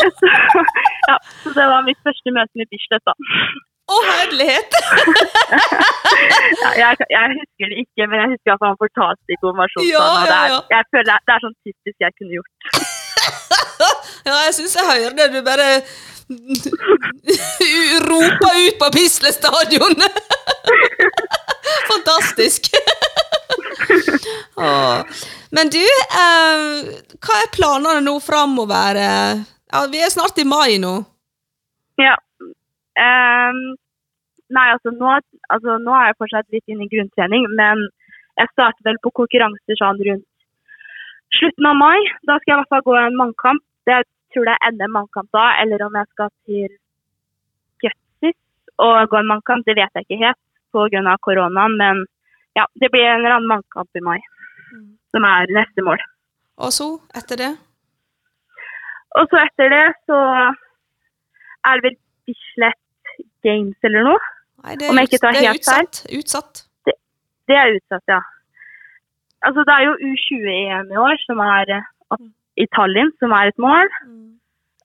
Så, 0.00 0.28
ja, 1.10 1.16
så 1.42 1.50
det 1.52 1.64
var 1.68 1.82
mitt 1.84 1.98
første 2.06 2.32
møte 2.32 2.56
med 2.56 2.68
Bislett, 2.72 3.02
da. 3.04 3.12
Å, 3.90 3.96
herlighet! 4.06 4.74
Ja, 5.50 6.82
jeg, 6.82 7.06
jeg 7.10 7.32
husker 7.40 7.72
det 7.72 7.78
ikke, 7.84 8.06
men 8.10 8.16
jeg 8.20 8.28
husker 8.34 8.52
at 8.54 8.62
han 8.68 8.76
fortalte 8.78 9.34
i. 9.34 9.38
Ja, 9.88 10.02
og 10.04 10.28
det 10.28 10.36
er- 10.36 10.68
Jeg 10.76 10.84
føler 10.92 11.06
det 11.08 11.14
er, 11.16 11.22
det 11.26 11.34
er 11.36 11.42
sånn 11.46 11.56
typisk 11.64 11.96
jeg 12.06 12.12
kunne 12.20 12.34
gjort. 12.38 12.52
Ja, 14.26 14.34
jeg 14.44 14.52
syns 14.54 14.74
jeg 14.76 14.84
hører 14.84 15.14
det. 15.16 15.26
Du 15.32 15.38
bare 15.46 15.68
roper 18.10 18.58
ut 18.66 18.76
på 18.82 18.90
Pislestadion! 18.92 19.96
Fantastisk. 21.88 22.68
Åh. 24.60 25.00
Men 25.56 25.70
du, 25.72 25.80
eh, 25.80 26.90
hva 27.24 27.38
er 27.40 27.50
planene 27.56 28.02
nå 28.04 28.18
framover? 28.22 29.00
Ja, 29.00 29.82
vi 29.90 30.02
er 30.04 30.12
snart 30.12 30.38
i 30.38 30.44
mai 30.46 30.76
nå. 30.82 30.92
Ja. 32.00 32.14
Ehm, 32.98 33.60
nei, 34.50 34.66
altså 34.74 34.92
nå, 34.94 35.14
altså 35.54 35.78
nå 35.78 35.94
er 35.94 36.10
jeg 36.10 36.20
fortsatt 36.22 36.48
litt 36.54 36.72
inne 36.72 36.86
i 36.86 36.92
grunntrening, 36.92 37.46
men 37.60 37.86
jeg 38.40 38.52
starter 38.52 38.86
vel 38.88 38.98
på 39.04 39.12
konkurranser 39.20 39.78
sånn 39.78 40.00
rundt 40.08 40.26
slutten 41.38 41.68
av 41.70 41.78
mai. 41.78 41.98
Da 42.26 42.38
skal 42.40 42.52
jeg 42.52 42.56
i 42.56 42.60
hvert 42.60 42.74
fall 42.74 42.86
gå 42.88 42.96
en 42.98 43.18
mannkamp. 43.20 43.64
Det 43.88 44.02
tror 44.34 44.50
jeg 44.50 44.62
ender 44.68 44.92
mannkamp 44.94 45.30
da, 45.36 45.46
eller 45.62 45.82
om 45.86 45.96
jeg 45.98 46.10
skal 46.12 46.30
til 46.46 46.68
Gutsis 47.82 48.38
og 48.78 49.10
gå 49.10 49.20
en 49.20 49.30
mannkamp, 49.32 49.66
det 49.66 49.76
vet 49.78 49.98
jeg 49.98 50.06
ikke 50.06 50.22
helt 50.24 50.40
pga. 50.70 51.16
koronaen, 51.26 51.76
men 51.78 52.04
ja, 52.58 52.66
det 52.80 52.90
blir 52.90 53.06
en 53.06 53.20
eller 53.20 53.36
annen 53.36 53.50
mannkamp 53.50 53.96
i 53.96 54.04
mai, 54.04 54.18
som 55.10 55.26
er 55.26 55.50
neste 55.54 55.82
mål. 55.82 56.02
Og 56.60 56.72
så, 56.76 56.88
etter 57.16 57.40
det? 57.42 57.50
Og 59.18 59.26
så 59.30 59.40
etter 59.42 59.72
det 59.72 59.86
så 60.06 60.18
er 61.66 61.80
det 61.80 61.84
vel 61.88 61.96
Bislett 62.30 62.78
Games 63.42 63.86
eller 63.86 64.06
noe. 64.06 64.20
Nei, 64.64 64.76
det 64.78 64.90
Om 64.90 65.00
jeg 65.00 65.08
ikke 65.08 65.22
tar 65.22 65.34
det 65.34 65.42
er 65.42 65.50
helt 65.50 65.64
utsatt. 65.64 65.94
Utsatt. 66.18 66.62
Det 67.50 67.56
er 67.58 67.76
utsatt, 67.76 68.04
ja. 68.12 68.20
Altså 69.48 69.64
det 69.66 69.74
er 69.74 69.86
jo 69.88 69.94
U20-EM 70.10 70.92
i 70.92 70.98
år, 71.00 71.16
som 71.24 71.40
er 71.42 71.72
eh, 71.78 72.26
i 72.60 72.66
Tallinn, 72.76 73.10
som 73.22 73.32
er 73.34 73.50
et 73.50 73.62
mål. 73.64 73.88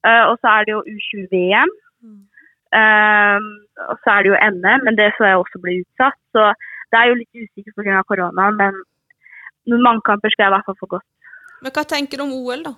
Eh, 0.07 0.23
og 0.29 0.35
så 0.39 0.53
er 0.55 0.61
det 0.65 0.75
jo 0.75 0.81
U20-VM. 0.93 1.71
Um, 2.75 3.45
og 3.87 3.95
så 4.03 4.15
er 4.15 4.23
det 4.23 4.31
jo 4.31 4.39
NM, 4.51 4.81
men 4.83 4.97
det 4.99 5.13
så 5.15 5.29
jeg 5.29 5.39
også 5.39 5.61
bli 5.63 5.77
utsatt. 5.83 6.19
Så 6.35 6.47
det 6.91 6.97
er 6.99 7.11
jo 7.11 7.19
litt 7.19 7.43
usikkert 7.43 7.77
pga. 7.77 8.01
korona, 8.09 8.49
men 8.61 8.81
noen 9.69 9.85
mannkamper 9.85 10.33
skal 10.33 10.47
jeg 10.47 10.51
i 10.51 10.55
hvert 10.55 10.67
fall 10.69 10.81
få 10.81 10.91
gått. 10.97 11.07
Men 11.63 11.75
hva 11.75 11.85
tenker 11.87 12.19
du 12.19 12.25
om 12.25 12.35
OL, 12.35 12.65
da? 12.65 12.73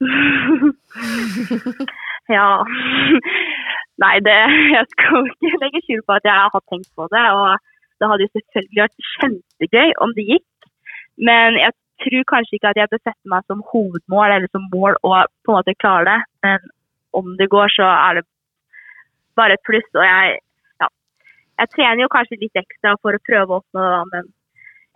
ja. 2.28 2.48
Nei, 4.02 4.16
det 4.24 4.38
Jeg 4.72 4.86
skal 4.94 5.28
ikke 5.28 5.60
legge 5.60 5.82
skjul 5.84 6.02
på 6.06 6.16
at 6.16 6.26
jeg 6.28 6.52
har 6.54 6.64
tenkt 6.72 6.90
på 6.96 7.08
det. 7.12 7.26
Og 7.36 7.48
det 8.00 8.08
hadde 8.10 8.26
jo 8.26 8.34
selvfølgelig 8.36 8.82
vært 8.84 9.08
kjempegøy 9.14 9.94
om 10.04 10.14
det 10.16 10.26
gikk. 10.32 10.68
Men 11.30 11.58
jeg 11.60 11.72
tror 12.00 12.28
kanskje 12.32 12.56
ikke 12.56 12.72
at 12.72 12.80
jeg 12.80 12.92
bør 12.92 13.02
sette 13.02 13.32
meg 13.32 13.48
som 13.48 13.64
hovedmål 13.72 14.36
eller 14.36 14.52
som 14.54 14.68
mål 14.72 14.96
å 15.04 15.10
på 15.44 15.52
en 15.52 15.58
måte 15.58 15.76
klare 15.82 16.06
det. 16.08 16.20
Men 16.46 16.70
om 17.20 17.34
det 17.40 17.50
går, 17.52 17.72
så 17.76 17.88
er 17.90 18.20
det 18.20 18.26
bare 19.36 19.56
et 19.58 19.66
pluss. 19.68 19.88
Og 19.96 20.04
jeg, 20.06 20.38
ja, 20.80 20.88
jeg 21.62 21.72
trener 21.76 22.04
jo 22.04 22.12
kanskje 22.12 22.40
litt 22.40 22.62
ekstra 22.62 22.96
for 23.02 23.16
å 23.16 23.24
prøve 23.26 23.56
å 23.56 23.60
oppnå 23.60 23.88
det, 23.88 24.04
men 24.14 24.30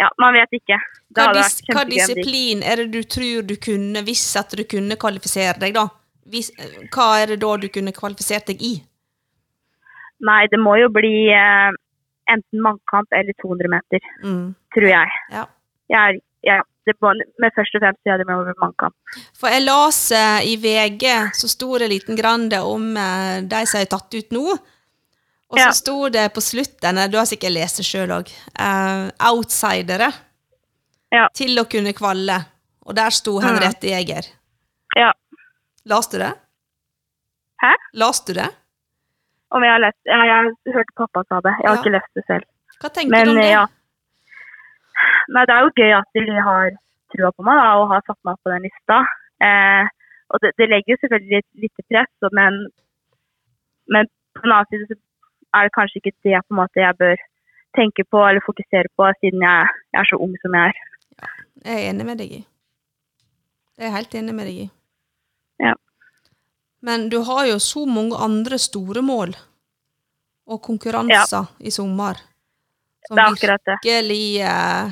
ja, 0.01 0.09
man 0.19 0.35
vet 0.35 0.57
ikke. 0.57 0.79
Det 1.15 1.23
Hva, 1.23 1.35
dis 1.37 1.61
hva 1.71 1.85
disiplin 1.87 2.65
er 2.67 2.83
det 2.83 2.89
du 2.97 3.05
tror 3.07 3.45
du 3.47 3.55
kunne, 3.63 4.03
hvis 4.07 4.25
at 4.41 4.57
du 4.59 4.65
kunne 4.67 4.97
kvalifisere 4.99 5.61
deg, 5.63 5.77
da? 5.77 5.87
Hva 6.27 7.09
er 7.23 7.27
det 7.35 7.41
da 7.43 7.57
du 7.61 7.69
kunne 7.69 7.93
kvalifisert 7.93 8.47
deg 8.47 8.63
i? 8.65 8.75
Nei, 10.25 10.47
det 10.51 10.61
må 10.63 10.77
jo 10.81 10.89
bli 10.95 11.29
eh, 11.35 11.71
enten 12.33 12.63
mannkamp 12.65 13.13
eller 13.13 13.35
200 13.43 13.69
meter, 13.69 14.01
Mm. 14.25 14.55
tror 14.75 14.89
jeg. 14.89 15.09
Ja. 15.31 15.45
jeg, 15.91 16.21
ja, 16.47 16.61
det 16.87 16.95
må, 17.03 17.11
men 17.41 17.51
først 17.57 17.75
og 17.77 17.83
fremst 17.85 18.01
ja, 18.09 18.17
det 18.17 18.27
må 18.29 18.39
med 18.47 18.57
mannkamp. 18.61 18.95
For 19.37 19.49
jeg 19.53 19.67
leste 19.67 20.17
eh, 20.17 20.47
i 20.53 20.57
VG, 20.57 21.05
så 21.37 21.49
sto 21.51 21.77
det 21.79 21.91
liten 21.93 22.17
grann 22.17 22.49
om 22.63 22.97
eh, 22.97 23.43
de 23.43 23.65
som 23.67 23.81
er 23.83 23.91
tatt 23.93 24.15
ut 24.15 24.31
nå. 24.33 24.47
Og 25.55 25.59
så 25.61 25.67
Ja. 25.69 25.73
sto 25.77 26.09
det 26.09 26.33
på 26.35 26.41
slutten, 26.41 26.99
eh, 26.99 27.09
du 27.13 27.19
har 27.19 27.27
sikkert 27.29 27.53
lest 27.53 27.77
det 27.83 27.85
sjøl 27.87 28.11
òg, 28.17 28.31
outsidere 29.21 30.09
Ja. 31.13 31.29
til 31.35 31.59
å 31.61 31.69
kunne 31.69 31.93
kvalle. 31.93 32.41
Og 32.87 32.95
der 32.97 33.11
sto 33.11 33.39
Henriette 33.41 33.87
Jæger. 33.93 34.27
Ja. 34.97 35.13
Las 35.85 36.09
du 36.09 36.19
det? 36.19 36.33
Hæ? 37.63 37.73
Leste 37.93 38.33
du 38.33 38.41
det? 38.41 38.49
Om 39.55 39.63
jeg 39.63 39.73
har 39.75 39.83
lest 39.85 40.01
ja, 40.09 40.19
Jeg 40.27 40.39
hørte 40.45 40.75
hørt 40.77 40.93
pappa 40.97 41.23
sa 41.29 41.41
det. 41.45 41.55
Jeg 41.63 41.69
har 41.69 41.77
Ja. 41.77 41.83
ikke 41.83 41.95
lest 41.97 42.15
det 42.19 42.25
selv. 42.27 42.47
Hva 42.81 42.89
tenker 42.91 43.11
Men 43.11 43.27
du 43.27 43.31
om 43.31 43.37
det? 43.41 43.51
ja. 43.51 43.67
Nei, 45.35 45.45
det 45.47 45.55
er 45.55 45.63
jo 45.65 45.71
gøy 45.81 45.93
at 45.99 46.09
de 46.15 46.25
har 46.49 46.71
trua 47.15 47.31
på 47.37 47.43
meg 47.47 47.57
da, 47.61 47.69
og 47.81 47.89
har 47.93 48.03
satt 48.07 48.19
meg 48.25 48.37
på 48.43 48.51
den 48.53 48.63
lista. 48.67 48.99
Eh, 49.47 49.85
og 50.31 50.41
det, 50.43 50.51
det 50.59 50.69
legger 50.69 50.95
jo 50.95 51.01
selvfølgelig 51.03 51.37
litt, 51.37 51.51
litt 51.63 51.87
press, 51.91 52.13
men, 52.33 52.53
men 53.93 54.09
på 54.35 54.43
den 54.45 54.53
annen 54.57 54.71
side 54.71 54.89
så 54.91 54.97
er 55.55 55.63
det 55.69 55.75
kanskje 55.79 56.01
ikke 56.01 56.15
det 56.25 56.41
på 56.43 56.55
en 56.55 56.61
måte 56.63 56.81
jeg 56.83 56.97
bør 56.99 57.17
tenke 57.79 58.05
på 58.11 58.19
eller 58.29 58.43
fokusere 58.47 58.89
på, 58.97 59.11
siden 59.21 59.43
jeg, 59.43 59.69
jeg 59.95 60.01
er 60.01 60.09
så 60.11 60.17
ung 60.25 60.35
som 60.43 60.55
jeg 60.59 60.73
er. 60.73 61.35
Jeg 61.65 61.75
er 61.75 61.91
enig 61.91 62.07
med 62.07 62.19
deg 62.19 62.33
i. 62.41 62.43
Jeg 63.79 63.87
er 63.91 63.97
helt 63.99 64.15
enig 64.15 64.35
med 64.35 64.47
deg 64.51 64.57
i. 64.65 64.71
Ja. 65.63 65.75
Men 66.85 67.09
du 67.09 67.19
har 67.25 67.47
jo 67.49 67.59
så 67.63 67.87
mange 67.89 68.17
andre 68.21 68.59
store 68.61 69.03
mål 69.03 69.35
og 70.47 70.61
konkurranser 70.63 71.47
i 71.65 71.71
sommer. 71.73 72.19
Som 73.09 73.17
Det 73.17 73.23
er 73.23 73.33
akkurat 73.33 73.65
det. 73.69 73.77
virkelig 73.85 74.41
eh, 74.41 74.85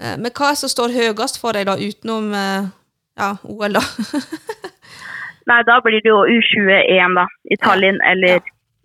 eh, 0.00 0.16
Men 0.20 0.30
hva 0.30 0.48
er 0.50 0.56
det 0.56 0.60
som 0.62 0.68
står 0.72 0.92
høyest 0.96 1.40
for 1.40 1.52
deg, 1.56 1.66
da, 1.68 1.76
utenom 1.76 2.32
eh, 2.36 2.66
ja, 3.20 3.30
OL, 3.44 3.72
da? 3.76 3.82
Nei, 5.50 5.60
da 5.66 5.80
blir 5.84 6.00
det 6.04 6.08
jo 6.12 6.20
U20-EM 6.24 7.16
da, 7.18 7.26
i 7.50 7.56
Tallinn, 7.60 8.00
eller 8.06 8.38
Ja. 8.38 8.42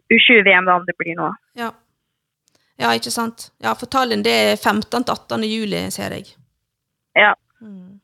U20-VM 0.08 0.66
da, 0.66 0.76
om 0.80 0.86
det 0.88 0.96
blir 0.98 1.16
noe. 1.20 1.34
ja. 1.60 1.72
ja, 2.80 2.94
ikke 2.96 3.12
sant? 3.12 3.50
Ja, 3.60 3.74
for 3.76 3.92
Tallinn 3.92 4.24
det 4.24 4.32
er 4.32 4.56
15. 4.56 5.04
til 5.04 5.14
18. 5.14 5.44
juli, 5.44 5.82
ser 5.92 6.16
jeg. 6.16 6.30
Ja. 7.16 7.34
Mm. 7.62 8.00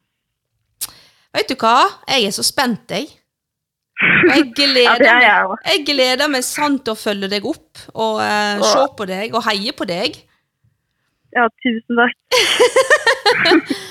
Vet 1.34 1.49
du 1.49 1.55
hva? 1.57 1.77
Jeg 2.09 2.27
er 2.29 2.36
så 2.36 2.45
spent, 2.45 2.91
jeg. 2.93 3.09
Jeg 4.03 4.49
gleder, 4.57 4.99
er 4.99 4.99
meg, 4.99 5.23
jeg 5.23 5.71
jeg 5.71 5.86
gleder 5.88 6.29
meg 6.31 6.45
sant 6.45 6.84
til 6.86 6.95
å 6.95 6.99
følge 6.99 7.29
deg 7.31 7.45
opp 7.47 7.81
og 7.93 8.19
uh, 8.19 8.59
Åh. 8.59 8.67
se 8.67 8.86
på 8.97 9.07
deg 9.09 9.36
og 9.38 9.45
heie 9.47 9.73
på 9.75 9.88
deg. 9.89 10.19
Ja, 11.34 11.47
tusen 11.63 11.97
takk. 11.97 13.73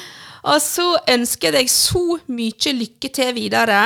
Og 0.42 0.58
så 0.58 0.84
ønsker 1.10 1.52
jeg 1.52 1.54
deg 1.54 1.68
så 1.70 2.18
mye 2.34 2.72
lykke 2.74 3.10
til 3.14 3.30
videre. 3.36 3.82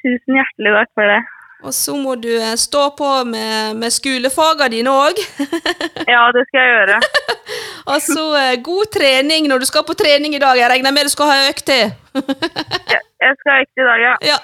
Tusen 0.00 0.38
hjertelig 0.38 0.72
takk 0.78 0.94
for 0.96 1.10
det. 1.12 1.18
Og 1.66 1.74
så 1.74 1.94
må 1.98 2.14
du 2.22 2.30
eh, 2.38 2.54
stå 2.56 2.84
på 2.98 3.08
med, 3.26 3.76
med 3.80 3.90
skolefagene 3.90 4.70
dine 4.76 4.92
òg. 4.94 5.18
Ja, 6.12 6.22
det 6.32 6.44
skal 6.48 6.62
jeg 6.62 6.70
gjøre. 6.76 7.00
Og 7.92 7.98
så 8.04 8.24
eh, 8.38 8.54
god 8.64 8.92
trening 8.94 9.48
når 9.50 9.64
du 9.64 9.66
skal 9.68 9.84
på 9.88 9.96
trening 9.98 10.36
i 10.36 10.42
dag. 10.42 10.58
Jeg 10.60 10.70
regner 10.70 10.94
med 10.94 11.08
du 11.08 11.12
skal 11.12 11.32
ha 11.32 11.48
økt 11.48 11.66
til. 11.66 11.90
Jeg, 12.14 13.02
jeg 13.24 13.34
skal 13.40 13.52
ha 13.54 13.58
økt 13.64 13.82
i 13.82 13.88
dag, 13.90 14.06
ja. 14.06 14.14
Ja. 14.30 14.38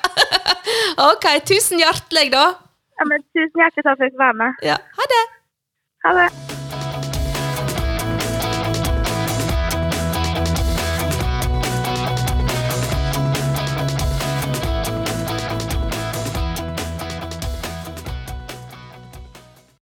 Ok, 1.11 1.29
tusen 1.47 1.83
hjertelig, 1.83 2.33
da. 2.35 2.49
ja 2.99 3.09
men 3.11 3.23
tusen 3.31 3.63
hjertelig 3.63 3.87
takk 3.87 3.95
for 3.95 4.03
at 4.03 4.05
jeg 4.09 4.13
fikk 4.13 4.21
være 4.27 4.41
med. 4.43 4.61
Ja, 4.73 4.81
ha 4.99 5.09
det. 5.15 5.25
Ha 6.05 6.19
det. 6.23 6.54